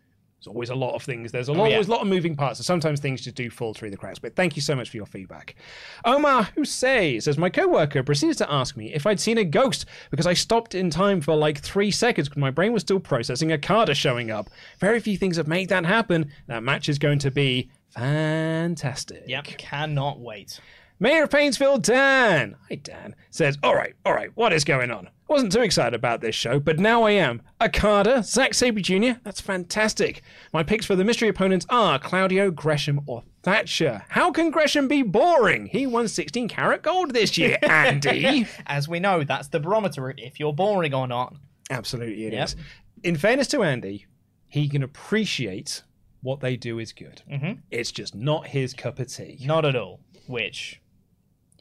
there's 0.44 0.54
always 0.54 0.70
a 0.72 0.76
lot 0.76 0.94
of 0.94 1.04
things. 1.04 1.32
There's 1.32 1.48
a 1.48 1.54
oh, 1.54 1.56
lot, 1.56 1.64
Oh, 1.64 1.68
yeah. 1.68 1.76
always 1.76 1.88
a 1.88 1.91
lot 1.91 2.02
of 2.02 2.08
moving 2.08 2.36
parts, 2.36 2.60
so 2.60 2.64
sometimes 2.64 3.00
things 3.00 3.22
just 3.22 3.36
do 3.38 3.50
fall 3.50 3.74
through 3.74 3.91
the 3.91 3.98
cracks. 3.98 4.20
But 4.20 4.36
thank 4.36 4.58
you 4.58 4.62
so 4.62 4.76
much 4.76 4.89
for 4.89 4.98
your 4.98 5.06
feedback. 5.06 5.56
Omar 6.04 6.44
Hussein 6.56 7.22
says 7.22 7.38
my 7.38 7.50
coworker 7.50 8.04
proceeded 8.04 8.38
to 8.39 8.52
ask 8.52 8.76
me 8.76 8.94
if 8.94 9.06
I'd 9.06 9.22
seen 9.22 9.38
a 9.38 9.46
ghost 9.46 9.86
because 10.12 10.28
I 10.28 10.34
stopped 10.34 10.76
in 10.76 10.89
time 10.89 11.22
for 11.22 11.34
like 11.36 11.62
three 11.62 11.91
seconds 11.91 12.28
because 12.28 12.41
my 12.41 12.52
brain 12.52 12.74
was 12.74 12.82
still 12.82 13.00
processing 13.00 13.54
Okada 13.54 13.94
showing 13.96 14.32
up. 14.32 14.50
Very 14.80 15.00
few 15.00 15.18
things 15.18 15.38
have 15.38 15.48
made 15.48 15.70
that 15.70 15.86
happen. 15.86 16.30
That 16.48 16.62
match 16.64 16.89
is 16.89 17.00
going 17.00 17.20
to 17.20 17.32
be 17.32 17.70
fantastic. 17.89 19.24
Yep. 19.28 19.46
Cannot 19.46 20.20
wait. 20.20 20.60
Mayor 21.00 21.24
of 21.24 21.32
Painesville, 21.32 21.80
Dan. 21.80 22.56
Hi, 22.70 22.76
Dan. 22.76 23.16
Says, 23.30 23.58
all 23.64 23.76
right, 23.76 23.94
all 24.06 24.14
right, 24.14 24.30
what 24.36 24.54
is 24.54 24.64
going 24.64 24.91
on? 24.91 25.10
I 25.34 25.36
wasn't 25.36 25.53
too 25.53 25.61
excited 25.61 25.95
about 25.95 26.21
this 26.21 26.36
show, 26.36 26.59
but 26.59 26.77
now 26.77 27.01
I 27.01 27.11
am. 27.13 27.41
Okada, 27.59 28.21
Zack 28.21 28.53
Sabre 28.53 28.81
Jr., 28.81 29.13
that's 29.23 29.41
fantastic. 29.41 30.21
My 30.53 30.61
picks 30.61 30.86
for 30.86 30.95
the 30.95 31.03
mystery 31.03 31.27
opponents 31.27 31.65
are 31.69 31.97
Claudio, 31.97 32.51
Gresham, 32.51 33.01
or 33.07 33.23
Thatcher. 33.41 34.03
How 34.09 34.31
can 34.31 34.51
Gresham 34.51 34.88
be 34.88 35.01
boring? 35.01 35.65
He 35.65 35.88
won 35.88 36.07
16 36.07 36.47
Carat 36.49 36.84
Gold 36.84 37.15
this 37.15 37.36
year, 37.36 37.57
Andy. 37.63 38.45
As 38.67 38.88
we 38.88 38.99
know, 38.99 39.23
that's 39.23 39.47
the 39.47 39.59
barometer 39.59 40.13
if 40.19 40.39
you're 40.39 40.53
boring 40.53 40.93
or 40.93 41.07
not. 41.07 41.34
Absolutely, 41.71 42.27
it 42.27 42.34
is. 42.36 42.53
Yep. 42.55 42.65
In 43.03 43.15
fairness 43.15 43.47
to 43.47 43.63
Andy, 43.63 44.05
he 44.49 44.69
can 44.69 44.84
appreciate 44.84 45.81
what 46.21 46.41
they 46.41 46.55
do 46.55 46.77
is 46.77 46.93
good. 46.93 47.23
Mm-hmm. 47.27 47.53
It's 47.71 47.91
just 47.91 48.13
not 48.13 48.45
his 48.45 48.75
cup 48.75 48.99
of 48.99 49.07
tea. 49.07 49.39
Not 49.43 49.65
at 49.65 49.75
all. 49.75 49.99
Which, 50.27 50.79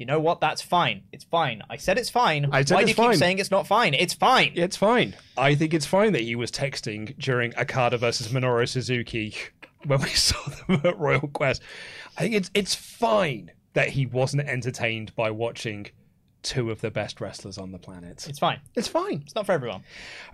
you 0.02 0.06
know 0.06 0.18
what? 0.18 0.40
That's 0.40 0.60
fine. 0.60 1.04
It's 1.12 1.22
fine. 1.22 1.62
I 1.70 1.76
said 1.76 1.96
it's 1.96 2.10
fine. 2.10 2.48
I 2.50 2.64
said 2.64 2.74
Why 2.74 2.82
do 2.82 2.88
you 2.88 2.94
fine. 2.94 3.10
keep 3.10 3.18
saying 3.20 3.38
it's 3.38 3.52
not 3.52 3.68
fine? 3.68 3.94
It's 3.94 4.14
fine. 4.14 4.50
It's 4.56 4.76
fine. 4.76 5.14
I 5.36 5.54
think 5.54 5.72
it's 5.72 5.86
fine 5.86 6.12
that 6.14 6.22
he 6.22 6.34
was 6.34 6.50
texting 6.50 7.16
during 7.18 7.56
Okada 7.56 7.98
versus 7.98 8.26
Minoru 8.32 8.68
Suzuki 8.68 9.36
when 9.86 10.00
we 10.00 10.08
saw 10.08 10.42
them 10.66 10.80
at 10.82 10.98
Royal 10.98 11.28
Quest. 11.28 11.62
I 12.18 12.22
think 12.22 12.34
it's 12.34 12.50
it's 12.52 12.74
fine 12.74 13.52
that 13.74 13.90
he 13.90 14.06
wasn't 14.06 14.48
entertained 14.48 15.14
by 15.14 15.30
watching 15.30 15.86
two 16.42 16.72
of 16.72 16.80
the 16.80 16.90
best 16.90 17.20
wrestlers 17.20 17.56
on 17.56 17.70
the 17.70 17.78
planet. 17.78 18.26
It's 18.28 18.40
fine. 18.40 18.58
It's 18.74 18.88
fine. 18.88 19.22
It's 19.24 19.36
not 19.36 19.46
for 19.46 19.52
everyone. 19.52 19.84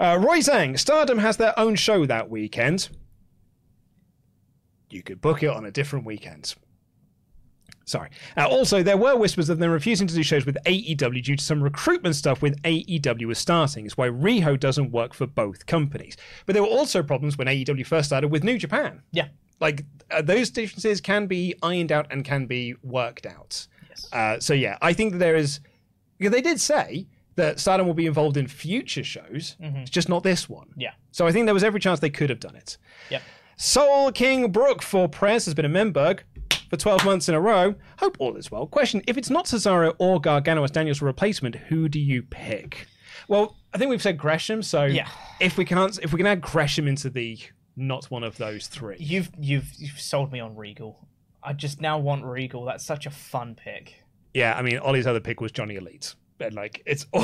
Uh, 0.00 0.18
Roy 0.18 0.38
Zhang, 0.38 0.78
Stardom 0.78 1.18
has 1.18 1.36
their 1.36 1.52
own 1.58 1.74
show 1.74 2.06
that 2.06 2.30
weekend. 2.30 2.88
You 4.88 5.02
could 5.02 5.20
book 5.20 5.42
it 5.42 5.50
on 5.50 5.66
a 5.66 5.70
different 5.70 6.06
weekend. 6.06 6.54
Sorry. 7.88 8.10
Uh, 8.36 8.46
also, 8.46 8.82
there 8.82 8.98
were 8.98 9.16
whispers 9.16 9.48
of 9.48 9.58
them 9.58 9.70
refusing 9.70 10.06
to 10.08 10.14
do 10.14 10.22
shows 10.22 10.44
with 10.44 10.58
AEW 10.66 11.22
due 11.22 11.36
to 11.36 11.42
some 11.42 11.62
recruitment 11.62 12.16
stuff 12.16 12.42
with 12.42 12.60
AEW 12.62 13.26
was 13.26 13.38
starting. 13.38 13.86
It's 13.86 13.96
why 13.96 14.08
Riho 14.08 14.60
doesn't 14.60 14.90
work 14.90 15.14
for 15.14 15.26
both 15.26 15.64
companies. 15.64 16.18
But 16.44 16.52
there 16.52 16.62
were 16.62 16.68
also 16.68 17.02
problems 17.02 17.38
when 17.38 17.46
AEW 17.48 17.86
first 17.86 18.08
started 18.08 18.28
with 18.28 18.44
New 18.44 18.58
Japan. 18.58 19.02
Yeah. 19.12 19.28
Like, 19.58 19.86
uh, 20.10 20.20
those 20.20 20.50
differences 20.50 21.00
can 21.00 21.26
be 21.26 21.54
ironed 21.62 21.90
out 21.90 22.06
and 22.10 22.26
can 22.26 22.44
be 22.44 22.74
worked 22.82 23.24
out. 23.24 23.66
Yes. 23.88 24.12
Uh, 24.12 24.38
so, 24.38 24.52
yeah, 24.52 24.76
I 24.82 24.92
think 24.92 25.12
that 25.12 25.18
there 25.18 25.36
is. 25.36 25.60
They 26.18 26.42
did 26.42 26.60
say 26.60 27.06
that 27.36 27.58
Stardom 27.58 27.86
will 27.86 27.94
be 27.94 28.06
involved 28.06 28.36
in 28.36 28.48
future 28.48 29.04
shows, 29.04 29.56
it's 29.60 29.90
just 29.90 30.08
not 30.08 30.24
this 30.24 30.48
one. 30.48 30.68
Yeah. 30.76 30.90
So 31.12 31.26
I 31.26 31.32
think 31.32 31.46
there 31.46 31.54
was 31.54 31.62
every 31.62 31.78
chance 31.78 32.00
they 32.00 32.10
could 32.10 32.30
have 32.30 32.40
done 32.40 32.56
it. 32.56 32.76
Yeah. 33.10 33.20
Soul 33.56 34.10
King 34.10 34.50
Brook 34.50 34.82
for 34.82 35.08
Press 35.08 35.44
has 35.44 35.54
been 35.54 35.64
a 35.64 35.68
Memberg 35.68 36.20
for 36.70 36.76
12 36.76 37.04
months 37.04 37.28
in 37.28 37.34
a 37.34 37.40
row. 37.40 37.74
Hope 37.98 38.16
all 38.18 38.36
is 38.36 38.50
well. 38.50 38.66
Question 38.66 39.02
If 39.06 39.16
it's 39.16 39.30
not 39.30 39.46
Cesaro 39.46 39.94
or 39.98 40.20
Gargano 40.20 40.62
as 40.64 40.70
Daniel's 40.70 41.02
replacement, 41.02 41.54
who 41.56 41.88
do 41.88 41.98
you 42.00 42.22
pick? 42.22 42.86
Well, 43.28 43.56
I 43.74 43.78
think 43.78 43.90
we've 43.90 44.02
said 44.02 44.18
Gresham, 44.18 44.62
so 44.62 44.84
Yeah. 44.84 45.08
if 45.40 45.58
we 45.58 45.64
can 45.64 45.78
ans- 45.78 45.98
if 46.02 46.12
we 46.12 46.16
can 46.18 46.26
add 46.26 46.40
Gresham 46.40 46.88
into 46.88 47.10
the 47.10 47.38
not 47.76 48.06
one 48.10 48.24
of 48.24 48.36
those 48.38 48.66
three. 48.66 48.96
You've 48.98 49.30
you've 49.38 49.70
you've 49.78 50.00
sold 50.00 50.32
me 50.32 50.40
on 50.40 50.56
Regal. 50.56 51.06
I 51.42 51.52
just 51.52 51.80
now 51.80 51.98
want 51.98 52.24
Regal. 52.24 52.64
That's 52.64 52.84
such 52.84 53.06
a 53.06 53.10
fun 53.10 53.54
pick. 53.54 53.94
Yeah, 54.34 54.54
I 54.56 54.62
mean 54.62 54.78
Ollie's 54.78 55.06
other 55.06 55.20
pick 55.20 55.40
was 55.40 55.52
Johnny 55.52 55.76
Elite. 55.76 56.14
And 56.40 56.54
like 56.54 56.82
it's 56.86 57.06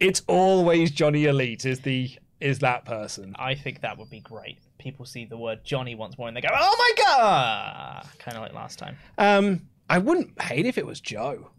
it's 0.00 0.22
always 0.28 0.90
Johnny 0.90 1.24
Elite 1.24 1.64
is 1.64 1.80
the 1.80 2.10
is 2.40 2.58
that 2.60 2.84
person. 2.84 3.34
I 3.38 3.54
think 3.54 3.80
that 3.80 3.96
would 3.98 4.10
be 4.10 4.20
great. 4.20 4.58
People 4.84 5.06
see 5.06 5.24
the 5.24 5.38
word 5.38 5.64
Johnny 5.64 5.94
once 5.94 6.18
more 6.18 6.28
and 6.28 6.36
they 6.36 6.42
go, 6.42 6.50
"Oh 6.52 6.76
my 6.78 7.04
god!" 7.04 8.06
Kind 8.18 8.36
of 8.36 8.42
like 8.42 8.52
last 8.52 8.78
time. 8.78 8.98
Um 9.16 9.62
I 9.88 9.96
wouldn't 9.96 10.40
hate 10.42 10.66
if 10.66 10.76
it 10.76 10.84
was 10.84 11.00
Joe. 11.00 11.50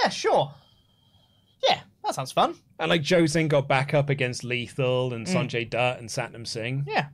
Yeah, 0.00 0.08
sure. 0.08 0.54
Yeah, 1.68 1.80
that 2.04 2.14
sounds 2.14 2.30
fun. 2.30 2.54
And 2.78 2.88
like 2.88 3.02
Joe 3.02 3.26
then 3.26 3.48
got 3.48 3.66
back 3.66 3.94
up 3.94 4.10
against 4.10 4.44
Lethal 4.44 5.12
and 5.12 5.26
Sanjay 5.26 5.68
Dutt 5.68 5.98
and 5.98 6.08
Satnam 6.08 6.46
Singh. 6.46 6.84
Yeah, 6.86 7.06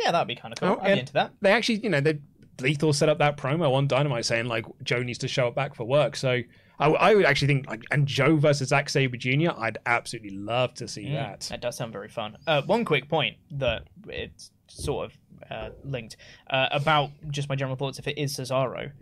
yeah, 0.00 0.10
that'd 0.10 0.26
be 0.26 0.34
kind 0.34 0.54
of 0.54 0.58
cool. 0.58 0.78
Oh, 0.80 0.82
I'd 0.82 0.94
be 0.94 1.00
into 1.00 1.12
that. 1.12 1.32
They 1.42 1.52
actually, 1.52 1.80
you 1.80 1.90
know, 1.90 2.00
they 2.00 2.18
Lethal 2.62 2.94
set 2.94 3.10
up 3.10 3.18
that 3.18 3.36
promo 3.36 3.74
on 3.74 3.88
Dynamite 3.88 4.24
saying 4.24 4.46
like 4.46 4.64
Joe 4.82 5.02
needs 5.02 5.18
to 5.18 5.28
show 5.28 5.48
up 5.48 5.54
back 5.54 5.74
for 5.74 5.84
work. 5.84 6.16
So 6.16 6.40
I, 6.78 6.88
I 6.88 7.14
would 7.14 7.24
actually 7.24 7.48
think 7.48 7.68
like 7.68 7.84
and 7.90 8.06
Joe 8.06 8.36
versus 8.36 8.68
Zack 8.68 8.88
Sabre 8.88 9.16
Jr. 9.16 9.50
I'd 9.56 9.78
absolutely 9.86 10.30
love 10.30 10.74
to 10.74 10.88
see 10.88 11.12
that. 11.12 11.40
That 11.50 11.60
does 11.60 11.76
sound 11.76 11.92
very 11.92 12.08
fun. 12.08 12.36
Uh, 12.46 12.62
one 12.62 12.84
quick 12.84 13.08
point 13.08 13.36
that 13.52 13.84
it's 14.06 14.50
sort 14.68 15.06
of 15.06 15.18
uh, 15.50 15.70
linked 15.84 16.16
uh, 16.50 16.68
about 16.70 17.10
just 17.30 17.48
my 17.48 17.56
general 17.56 17.76
thoughts. 17.76 17.98
If 17.98 18.06
it 18.06 18.18
is 18.18 18.36
Cesaro, 18.36 18.92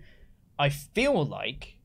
I 0.59 0.68
feel 0.70 1.24
like 1.24 1.77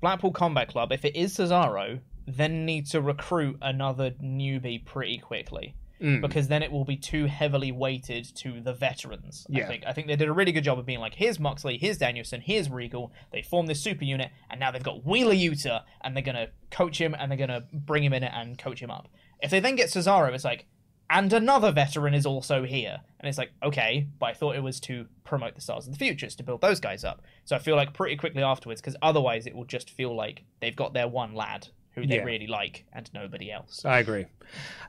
Blackpool 0.00 0.32
Combat 0.32 0.68
Club, 0.68 0.92
if 0.92 1.04
it 1.04 1.16
is 1.16 1.36
Cesaro, 1.36 2.00
then 2.26 2.64
need 2.64 2.86
to 2.86 3.00
recruit 3.00 3.58
another 3.62 4.12
newbie 4.22 4.84
pretty 4.84 5.18
quickly. 5.18 5.74
Mm. 6.02 6.20
Because 6.20 6.48
then 6.48 6.62
it 6.62 6.72
will 6.72 6.84
be 6.84 6.96
too 6.96 7.26
heavily 7.26 7.70
weighted 7.70 8.24
to 8.36 8.60
the 8.60 8.72
veterans. 8.72 9.46
I 9.54 9.62
think. 9.62 9.84
I 9.86 9.92
think 9.92 10.08
they 10.08 10.16
did 10.16 10.28
a 10.28 10.32
really 10.32 10.50
good 10.50 10.64
job 10.64 10.78
of 10.78 10.84
being 10.84 10.98
like, 10.98 11.14
here's 11.14 11.38
Moxley, 11.38 11.78
here's 11.78 11.98
Danielson, 11.98 12.40
here's 12.40 12.68
Regal. 12.68 13.12
They 13.30 13.42
formed 13.42 13.68
this 13.68 13.80
super 13.80 14.04
unit, 14.04 14.30
and 14.50 14.58
now 14.58 14.72
they've 14.72 14.82
got 14.82 15.06
Wheeler 15.06 15.34
Yuta, 15.34 15.82
and 16.02 16.16
they're 16.16 16.22
gonna 16.22 16.48
coach 16.70 17.00
him, 17.00 17.14
and 17.18 17.30
they're 17.30 17.38
gonna 17.38 17.64
bring 17.72 18.02
him 18.02 18.12
in 18.12 18.24
it 18.24 18.32
and 18.34 18.58
coach 18.58 18.82
him 18.82 18.90
up. 18.90 19.08
If 19.40 19.50
they 19.50 19.60
then 19.60 19.76
get 19.76 19.90
Cesaro, 19.90 20.32
it's 20.34 20.44
like, 20.44 20.66
and 21.08 21.32
another 21.32 21.70
veteran 21.70 22.14
is 22.14 22.26
also 22.26 22.64
here, 22.64 23.00
and 23.20 23.28
it's 23.28 23.38
like, 23.38 23.52
okay, 23.62 24.08
but 24.18 24.26
I 24.26 24.32
thought 24.32 24.56
it 24.56 24.62
was 24.62 24.80
to 24.80 25.06
promote 25.24 25.54
the 25.54 25.60
stars 25.60 25.86
of 25.86 25.92
the 25.92 25.98
futures 25.98 26.34
to 26.36 26.42
build 26.42 26.62
those 26.62 26.80
guys 26.80 27.04
up. 27.04 27.22
So 27.44 27.54
I 27.54 27.58
feel 27.58 27.76
like 27.76 27.92
pretty 27.92 28.16
quickly 28.16 28.42
afterwards, 28.42 28.80
because 28.80 28.96
otherwise 29.02 29.46
it 29.46 29.54
will 29.54 29.66
just 29.66 29.90
feel 29.90 30.16
like 30.16 30.42
they've 30.60 30.74
got 30.74 30.94
their 30.94 31.06
one 31.06 31.34
lad 31.34 31.68
who 31.94 32.06
they 32.06 32.16
Yeah. 32.16 32.24
really 32.24 32.46
like 32.46 32.84
and 32.92 33.10
nobody 33.12 33.50
else. 33.52 33.84
I 33.84 33.98
agree. 33.98 34.26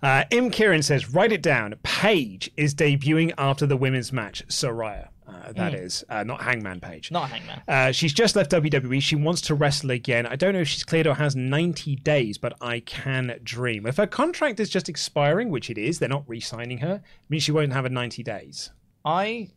Uh, 0.02 0.24
Im 0.32 0.50
Kieran 0.50 0.82
says, 0.84 1.10
write 1.12 1.32
it 1.32 1.42
down. 1.42 1.76
Paige 1.84 2.50
is 2.58 2.74
debuting 2.74 3.34
after 3.38 3.66
the 3.66 3.78
women's 3.78 4.12
match. 4.14 4.46
Saraya, 4.48 5.10
uh, 5.28 5.52
that 5.54 5.74
is, 5.74 6.04
uh, 6.10 6.24
not 6.24 6.42
Hangman 6.42 6.80
Page. 6.80 7.12
Not 7.12 7.30
Hangman. 7.30 7.62
Uh, 7.68 7.92
she's 7.92 8.14
just 8.14 8.36
left 8.36 8.52
WWE. 8.52 9.02
She 9.02 9.16
wants 9.16 9.42
to 9.42 9.56
wrestle 9.56 9.92
again. 9.92 10.26
I 10.26 10.36
don't 10.36 10.54
know 10.54 10.62
if 10.62 10.68
she's 10.68 10.84
cleared 10.84 11.08
or 11.08 11.16
has 11.16 11.36
90 11.36 11.96
days, 11.98 12.38
but 12.38 12.56
I 12.62 12.80
can 12.82 13.40
dream. 13.44 13.86
If 13.86 13.98
her 13.98 14.08
contract 14.08 14.60
is 14.60 14.70
just 14.70 14.88
expiring, 14.90 15.50
which 15.50 15.70
it 15.70 15.78
is, 15.78 16.00
they're 16.00 16.10
not 16.10 16.24
re 16.28 16.40
signing 16.40 16.80
her, 16.80 16.96
it 16.96 17.30
means 17.30 17.44
she 17.44 17.52
won't 17.52 17.74
have 17.74 17.86
a 17.86 17.90
90 17.90 18.24
days. 18.24 18.72
I 19.06 19.50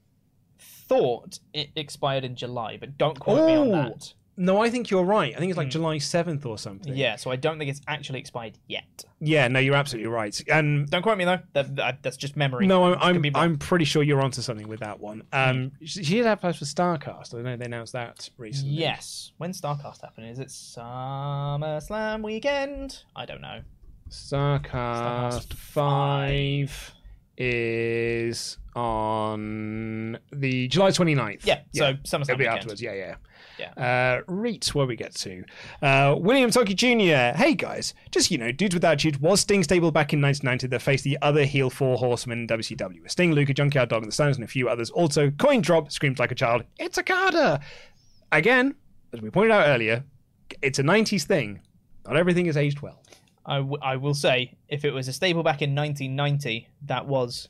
thought 0.58 1.38
it 1.52 1.70
expired 1.76 2.24
in 2.24 2.36
July, 2.36 2.76
but 2.78 2.96
don't 2.98 3.18
quote 3.18 3.46
me 3.46 3.56
on 3.56 3.70
that. 3.70 4.14
No, 4.38 4.62
I 4.62 4.68
think 4.68 4.90
you're 4.90 5.04
right. 5.04 5.34
I 5.34 5.38
think 5.38 5.50
it's 5.50 5.56
like 5.56 5.68
hmm. 5.68 5.70
July 5.70 5.96
7th 5.96 6.44
or 6.44 6.58
something. 6.58 6.94
Yeah, 6.94 7.16
so 7.16 7.30
I 7.30 7.36
don't 7.36 7.58
think 7.58 7.70
it's 7.70 7.80
actually 7.88 8.18
expired 8.18 8.58
yet. 8.66 9.04
Yeah, 9.18 9.48
no, 9.48 9.58
you're 9.60 9.74
absolutely 9.74 10.10
right. 10.10 10.38
And 10.48 10.88
Don't 10.90 11.02
quote 11.02 11.16
me 11.16 11.24
though. 11.24 11.40
That, 11.54 11.74
that- 11.76 12.02
that's 12.02 12.18
just 12.18 12.36
memory. 12.36 12.66
no, 12.66 12.84
I'm 12.84 13.16
I'm, 13.16 13.22
be. 13.22 13.32
I'm 13.34 13.56
pretty 13.56 13.86
sure 13.86 14.02
you're 14.02 14.20
onto 14.20 14.42
something 14.42 14.68
with 14.68 14.80
that 14.80 15.00
one. 15.00 15.22
Hmm. 15.32 15.50
Um, 15.50 15.72
she 15.84 16.04
she 16.04 16.14
did 16.16 16.26
have 16.26 16.40
plans 16.40 16.58
for 16.58 16.66
Starcast. 16.66 17.34
I 17.34 17.42
know 17.42 17.56
they 17.56 17.64
announced 17.64 17.94
that 17.94 18.28
recently. 18.36 18.74
Yes. 18.74 19.32
when 19.38 19.52
Starcast 19.52 20.02
happening? 20.02 20.30
Is 20.30 20.38
it 20.38 20.48
SummerSlam 20.48 22.22
weekend? 22.22 23.02
I 23.14 23.24
don't 23.24 23.40
know. 23.40 23.62
Starcast 24.10 25.46
Starcast 25.46 25.54
5 25.54 26.94
is 27.38 28.58
on 28.74 30.18
the 30.32 30.68
July 30.68 30.90
29th. 30.90 31.44
Yeah, 31.44 31.60
so 31.74 31.94
SummerSlam 31.94 32.22
It'll 32.22 32.26
be 32.26 32.32
weekend. 32.44 32.58
afterwards. 32.58 32.82
Yeah, 32.82 32.94
yeah. 32.94 33.14
Yeah. 33.58 34.22
Uh, 34.26 34.32
where 34.72 34.86
we 34.86 34.96
get 34.96 35.14
to. 35.16 35.44
Uh, 35.82 36.14
William 36.18 36.50
Toki 36.50 36.74
Jr. 36.74 37.36
Hey 37.36 37.54
guys, 37.54 37.94
just 38.10 38.30
you 38.30 38.38
know, 38.38 38.52
Dudes 38.52 38.74
with 38.74 38.84
Attitude 38.84 39.20
was 39.20 39.40
Sting 39.40 39.62
stable 39.62 39.90
back 39.90 40.12
in 40.12 40.20
1990 40.20 40.66
that 40.68 40.82
faced 40.82 41.04
the 41.04 41.18
other 41.22 41.44
heel 41.44 41.70
four 41.70 41.96
horsemen 41.96 42.40
in 42.40 42.46
WCW. 42.46 43.10
Sting, 43.10 43.32
Luger, 43.32 43.52
Junkyard 43.52 43.88
Dog, 43.88 44.02
and 44.02 44.10
the 44.10 44.14
Stones, 44.14 44.36
and 44.36 44.44
a 44.44 44.48
few 44.48 44.68
others. 44.68 44.90
Also, 44.90 45.30
Coin 45.30 45.60
Drop 45.60 45.90
screams 45.90 46.18
like 46.18 46.30
a 46.32 46.34
child. 46.34 46.64
It's 46.78 46.98
a 46.98 47.02
Carter. 47.02 47.60
Again, 48.32 48.74
as 49.12 49.20
we 49.20 49.30
pointed 49.30 49.52
out 49.52 49.68
earlier, 49.68 50.04
it's 50.62 50.78
a 50.78 50.82
90s 50.82 51.24
thing. 51.24 51.60
Not 52.06 52.16
everything 52.16 52.46
is 52.46 52.56
aged 52.56 52.80
well. 52.80 53.02
I, 53.44 53.58
w- 53.58 53.78
I 53.82 53.96
will 53.96 54.14
say, 54.14 54.56
if 54.68 54.84
it 54.84 54.90
was 54.92 55.08
a 55.08 55.12
stable 55.12 55.42
back 55.42 55.62
in 55.62 55.74
1990, 55.74 56.68
that 56.86 57.06
was 57.06 57.48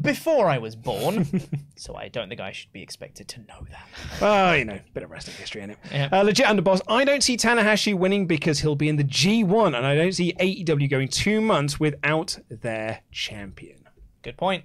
before 0.00 0.48
I 0.48 0.58
was 0.58 0.76
born. 0.76 1.26
so 1.76 1.94
I 1.94 2.08
don't 2.08 2.28
think 2.28 2.40
I 2.40 2.52
should 2.52 2.72
be 2.72 2.82
expected 2.82 3.28
to 3.28 3.40
know 3.40 3.66
that. 3.70 3.88
Oh, 4.20 4.52
you 4.52 4.64
know, 4.64 4.78
bit 4.94 5.02
of 5.02 5.10
wrestling 5.10 5.36
history 5.36 5.62
in 5.62 5.70
it. 5.70 5.78
Yeah. 5.90 6.08
Uh, 6.12 6.22
legit 6.22 6.46
underboss. 6.46 6.80
I 6.88 7.04
don't 7.04 7.22
see 7.22 7.36
Tanahashi 7.36 7.96
winning 7.96 8.26
because 8.26 8.60
he'll 8.60 8.76
be 8.76 8.88
in 8.88 8.96
the 8.96 9.04
G1, 9.04 9.76
and 9.76 9.86
I 9.86 9.94
don't 9.94 10.12
see 10.12 10.32
AEW 10.34 10.90
going 10.90 11.08
two 11.08 11.40
months 11.40 11.80
without 11.80 12.38
their 12.48 13.00
champion. 13.10 13.84
Good 14.22 14.36
point. 14.36 14.64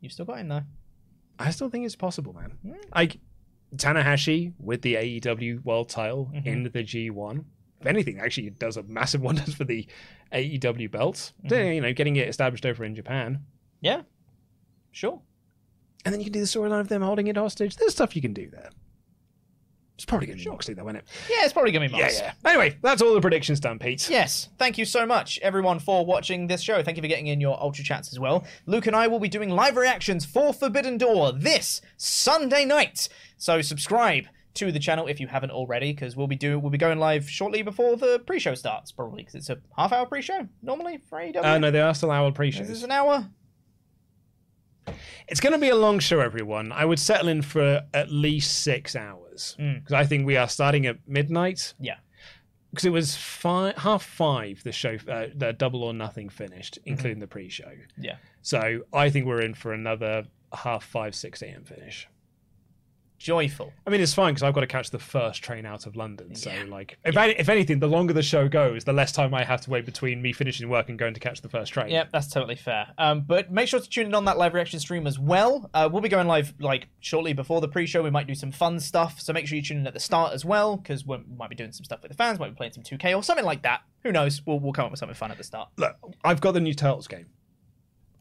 You've 0.00 0.12
still 0.12 0.24
got 0.24 0.38
him 0.38 0.48
though. 0.48 0.62
I 1.38 1.50
still 1.50 1.70
think 1.70 1.86
it's 1.86 1.96
possible, 1.96 2.34
man. 2.34 2.78
Like 2.94 3.18
Tanahashi 3.76 4.52
with 4.58 4.82
the 4.82 4.94
AEW 4.94 5.64
World 5.64 5.88
Title 5.88 6.30
in 6.44 6.64
the 6.64 6.70
G1. 6.70 7.44
If 7.80 7.86
anything, 7.86 8.20
actually, 8.20 8.48
it 8.48 8.58
does 8.58 8.76
a 8.76 8.82
massive 8.82 9.20
wonders 9.22 9.54
for 9.54 9.64
the 9.64 9.86
AEW 10.32 10.90
belts. 10.90 11.32
Mm-hmm. 11.44 11.72
You 11.74 11.80
know, 11.80 11.92
getting 11.92 12.16
it 12.16 12.28
established 12.28 12.66
over 12.66 12.84
in 12.84 12.94
Japan, 12.94 13.40
Yeah. 13.80 14.02
Sure. 14.92 15.20
and 16.04 16.12
then 16.12 16.20
you 16.20 16.24
can 16.24 16.32
do 16.32 16.40
the 16.40 16.46
storyline 16.46 16.80
of 16.80 16.88
them 16.88 17.02
holding 17.02 17.28
it 17.28 17.36
hostage. 17.36 17.76
There's 17.76 17.92
stuff 17.92 18.16
you 18.16 18.22
can 18.22 18.32
do 18.32 18.48
there. 18.50 18.70
It's 19.94 20.06
probably 20.06 20.28
going 20.28 20.38
to 20.38 20.44
be 20.44 20.50
Moxley, 20.50 20.72
though, 20.72 20.84
isn't 20.88 20.96
it? 20.96 21.04
Yeah, 21.28 21.44
it's 21.44 21.52
probably 21.52 21.72
gonna 21.72 21.90
be 21.90 21.94
Yeah, 21.98 22.08
yeah. 22.10 22.32
Anyway, 22.46 22.78
that's 22.80 23.02
all 23.02 23.12
the 23.12 23.20
predictions 23.20 23.60
done, 23.60 23.78
Pete. 23.78 24.08
Yes, 24.08 24.48
thank 24.56 24.78
you 24.78 24.86
so 24.86 25.04
much, 25.04 25.38
everyone, 25.42 25.78
for 25.78 26.06
watching 26.06 26.46
this 26.46 26.62
show. 26.62 26.82
Thank 26.82 26.96
you 26.96 27.02
for 27.02 27.06
getting 27.06 27.26
in 27.26 27.38
your 27.38 27.60
Ultra 27.60 27.84
Chats 27.84 28.10
as 28.10 28.18
well. 28.18 28.44
Luke 28.64 28.86
and 28.86 28.96
I 28.96 29.08
will 29.08 29.18
be 29.20 29.28
doing 29.28 29.50
live 29.50 29.76
reactions 29.76 30.24
for 30.24 30.54
Forbidden 30.54 30.96
Door 30.96 31.32
this 31.32 31.82
Sunday 31.98 32.64
night. 32.64 33.10
So 33.36 33.60
subscribe 33.60 34.24
to 34.54 34.72
the 34.72 34.78
channel 34.78 35.06
if 35.06 35.20
you 35.20 35.26
haven't 35.26 35.50
already, 35.50 35.92
because 35.92 36.16
we'll 36.16 36.26
be 36.26 36.36
doing 36.36 36.60
we'll 36.60 36.70
be 36.70 36.78
going 36.78 36.98
live 36.98 37.28
shortly 37.28 37.62
before 37.62 37.96
the 37.96 38.22
pre-show 38.26 38.54
starts, 38.54 38.92
probably 38.92 39.22
because 39.22 39.34
it's 39.34 39.50
a 39.50 39.58
half-hour 39.76 40.06
pre-show 40.06 40.48
normally 40.62 40.98
for 41.08 41.18
AEW. 41.18 41.44
Uh, 41.44 41.58
no, 41.58 41.70
they 41.70 41.80
are 41.80 41.94
still 41.94 42.10
our 42.10 42.32
pre 42.32 42.48
Is 42.48 42.68
this 42.68 42.82
an 42.82 42.90
hour? 42.90 43.28
It's 45.28 45.40
going 45.40 45.52
to 45.52 45.58
be 45.58 45.68
a 45.68 45.76
long 45.76 45.98
show, 46.00 46.20
everyone. 46.20 46.72
I 46.72 46.84
would 46.84 46.98
settle 46.98 47.28
in 47.28 47.42
for 47.42 47.82
at 47.94 48.10
least 48.10 48.62
six 48.62 48.96
hours 48.96 49.54
because 49.58 49.92
I 49.92 50.04
think 50.04 50.26
we 50.26 50.36
are 50.36 50.48
starting 50.48 50.86
at 50.86 50.96
midnight. 51.06 51.74
Yeah. 51.78 51.96
Because 52.70 52.84
it 52.84 52.90
was 52.90 53.16
five, 53.16 53.76
half 53.76 54.02
five. 54.02 54.62
The 54.64 54.72
show, 54.72 54.96
uh, 55.08 55.26
the 55.34 55.52
double 55.52 55.82
or 55.82 55.92
nothing 55.92 56.28
finished, 56.28 56.78
including 56.84 57.18
the 57.18 57.26
pre-show. 57.26 57.72
Yeah. 57.98 58.16
So 58.42 58.80
I 58.92 59.10
think 59.10 59.26
we're 59.26 59.42
in 59.42 59.54
for 59.54 59.72
another 59.72 60.24
half 60.52 60.84
five, 60.84 61.14
six 61.14 61.42
a.m. 61.42 61.64
finish. 61.64 62.08
Joyful. 63.20 63.70
I 63.86 63.90
mean, 63.90 64.00
it's 64.00 64.14
fine 64.14 64.32
because 64.32 64.42
I've 64.42 64.54
got 64.54 64.62
to 64.62 64.66
catch 64.66 64.88
the 64.90 64.98
first 64.98 65.44
train 65.44 65.66
out 65.66 65.84
of 65.86 65.94
London. 65.94 66.34
So, 66.34 66.50
like, 66.70 66.96
if, 67.04 67.18
I, 67.18 67.26
if 67.26 67.50
anything, 67.50 67.78
the 67.78 67.86
longer 67.86 68.14
the 68.14 68.22
show 68.22 68.48
goes, 68.48 68.84
the 68.84 68.94
less 68.94 69.12
time 69.12 69.34
I 69.34 69.44
have 69.44 69.60
to 69.60 69.70
wait 69.70 69.84
between 69.84 70.22
me 70.22 70.32
finishing 70.32 70.70
work 70.70 70.88
and 70.88 70.98
going 70.98 71.12
to 71.12 71.20
catch 71.20 71.42
the 71.42 71.50
first 71.50 71.70
train. 71.70 71.90
Yep, 71.90 72.12
that's 72.12 72.28
totally 72.28 72.56
fair. 72.56 72.86
Um, 72.96 73.20
but 73.20 73.52
make 73.52 73.68
sure 73.68 73.78
to 73.78 73.86
tune 73.86 74.06
in 74.06 74.14
on 74.14 74.24
that 74.24 74.38
live 74.38 74.54
reaction 74.54 74.80
stream 74.80 75.06
as 75.06 75.18
well. 75.18 75.68
Uh, 75.74 75.86
we'll 75.92 76.00
be 76.00 76.08
going 76.08 76.28
live 76.28 76.54
like 76.60 76.88
shortly 77.00 77.34
before 77.34 77.60
the 77.60 77.68
pre-show. 77.68 78.02
We 78.02 78.08
might 78.08 78.26
do 78.26 78.34
some 78.34 78.52
fun 78.52 78.80
stuff, 78.80 79.20
so 79.20 79.34
make 79.34 79.46
sure 79.46 79.56
you 79.56 79.62
tune 79.62 79.76
in 79.76 79.86
at 79.86 79.92
the 79.92 80.00
start 80.00 80.32
as 80.32 80.46
well 80.46 80.78
because 80.78 81.06
we 81.06 81.18
might 81.36 81.50
be 81.50 81.56
doing 81.56 81.72
some 81.72 81.84
stuff 81.84 82.00
with 82.00 82.10
the 82.10 82.16
fans. 82.16 82.38
Might 82.38 82.48
be 82.48 82.56
playing 82.56 82.72
some 82.72 82.84
2K 82.84 83.14
or 83.14 83.22
something 83.22 83.44
like 83.44 83.60
that. 83.64 83.82
Who 84.02 84.12
knows? 84.12 84.40
We'll 84.46 84.60
we'll 84.60 84.72
come 84.72 84.86
up 84.86 84.92
with 84.92 84.98
something 84.98 85.14
fun 85.14 85.30
at 85.30 85.36
the 85.36 85.44
start. 85.44 85.68
Look, 85.76 85.94
I've 86.24 86.40
got 86.40 86.52
the 86.52 86.60
new 86.60 86.72
Turtles 86.72 87.06
game. 87.06 87.26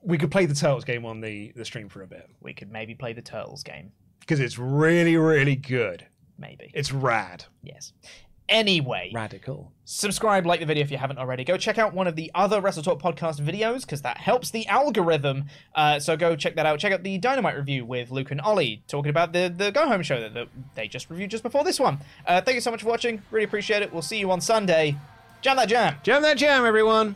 We 0.02 0.18
could 0.18 0.30
play 0.30 0.46
the 0.46 0.56
Turtles 0.56 0.84
game 0.84 1.06
on 1.06 1.22
the, 1.22 1.54
the 1.56 1.64
stream 1.64 1.88
for 1.88 2.02
a 2.02 2.08
bit 2.08 2.30
We 2.42 2.54
could 2.54 2.70
maybe 2.70 2.96
play 2.96 3.14
the 3.14 3.22
Turtles 3.22 3.64
game. 3.64 3.94
Because 4.30 4.40
it's 4.40 4.60
really, 4.60 5.18
really 5.18 5.56
good. 5.56 6.06
Maybe. 6.38 6.70
It's 6.76 6.92
rad. 6.92 7.46
yes. 7.64 7.94
Anyway, 8.48 9.12
Radical. 9.14 9.72
subscribe, 9.86 10.44
like 10.44 10.60
the 10.60 10.66
video 10.66 10.84
if 10.84 10.90
you 10.90 10.98
haven't 10.98 11.20
already. 11.20 11.44
Go 11.44 11.56
check 11.56 11.78
out 11.78 11.94
one 11.94 12.08
of 12.08 12.16
the 12.16 12.32
other 12.34 12.62
Wrestle 12.62 12.82
Talk 12.82 13.00
podcast 13.00 13.40
videos 13.40 13.82
because 13.82 14.02
that 14.02 14.18
helps 14.18 14.50
the 14.50 14.66
algorithm. 14.66 15.46
Uh, 15.76 16.00
so 16.00 16.18
go 16.18 16.36
check 16.36 16.56
that 16.56 16.66
out. 16.66 16.80
Check 16.80 16.92
out 16.92 17.04
the 17.04 17.20
Dynamite 17.20 17.56
review 17.56 17.86
with 17.86 18.10
Luke 18.10 18.32
and 18.32 18.42
Ollie 18.42 18.84
talking 18.88 19.12
about 19.12 19.34
the 19.34 19.54
the 19.56 19.72
Go 19.72 19.88
Home 19.88 20.02
show 20.02 20.20
that, 20.20 20.34
that 20.34 20.48
they 20.74 20.88
just 20.88 21.12
reviewed 21.12 21.30
just 21.30 21.44
before 21.44 21.64
this 21.64 21.80
one. 21.80 22.00
Uh, 22.26 22.42
thank 22.42 22.56
you 22.56 22.62
so 22.62 22.72
much 22.72 22.82
for 22.82 22.90
watching. 22.90 23.22
Really 23.30 23.46
appreciate 23.46 23.84
it. 23.84 23.94
We'll 23.94 24.02
see 24.02 24.18
you 24.18 24.32
on 24.32 24.42
Sunday. 24.42 24.96
Jam 25.42 25.56
that 25.58 25.70
jam. 25.70 25.98
Jam 26.02 26.24
that 26.24 26.38
jam, 26.38 26.66
everyone. 26.66 27.16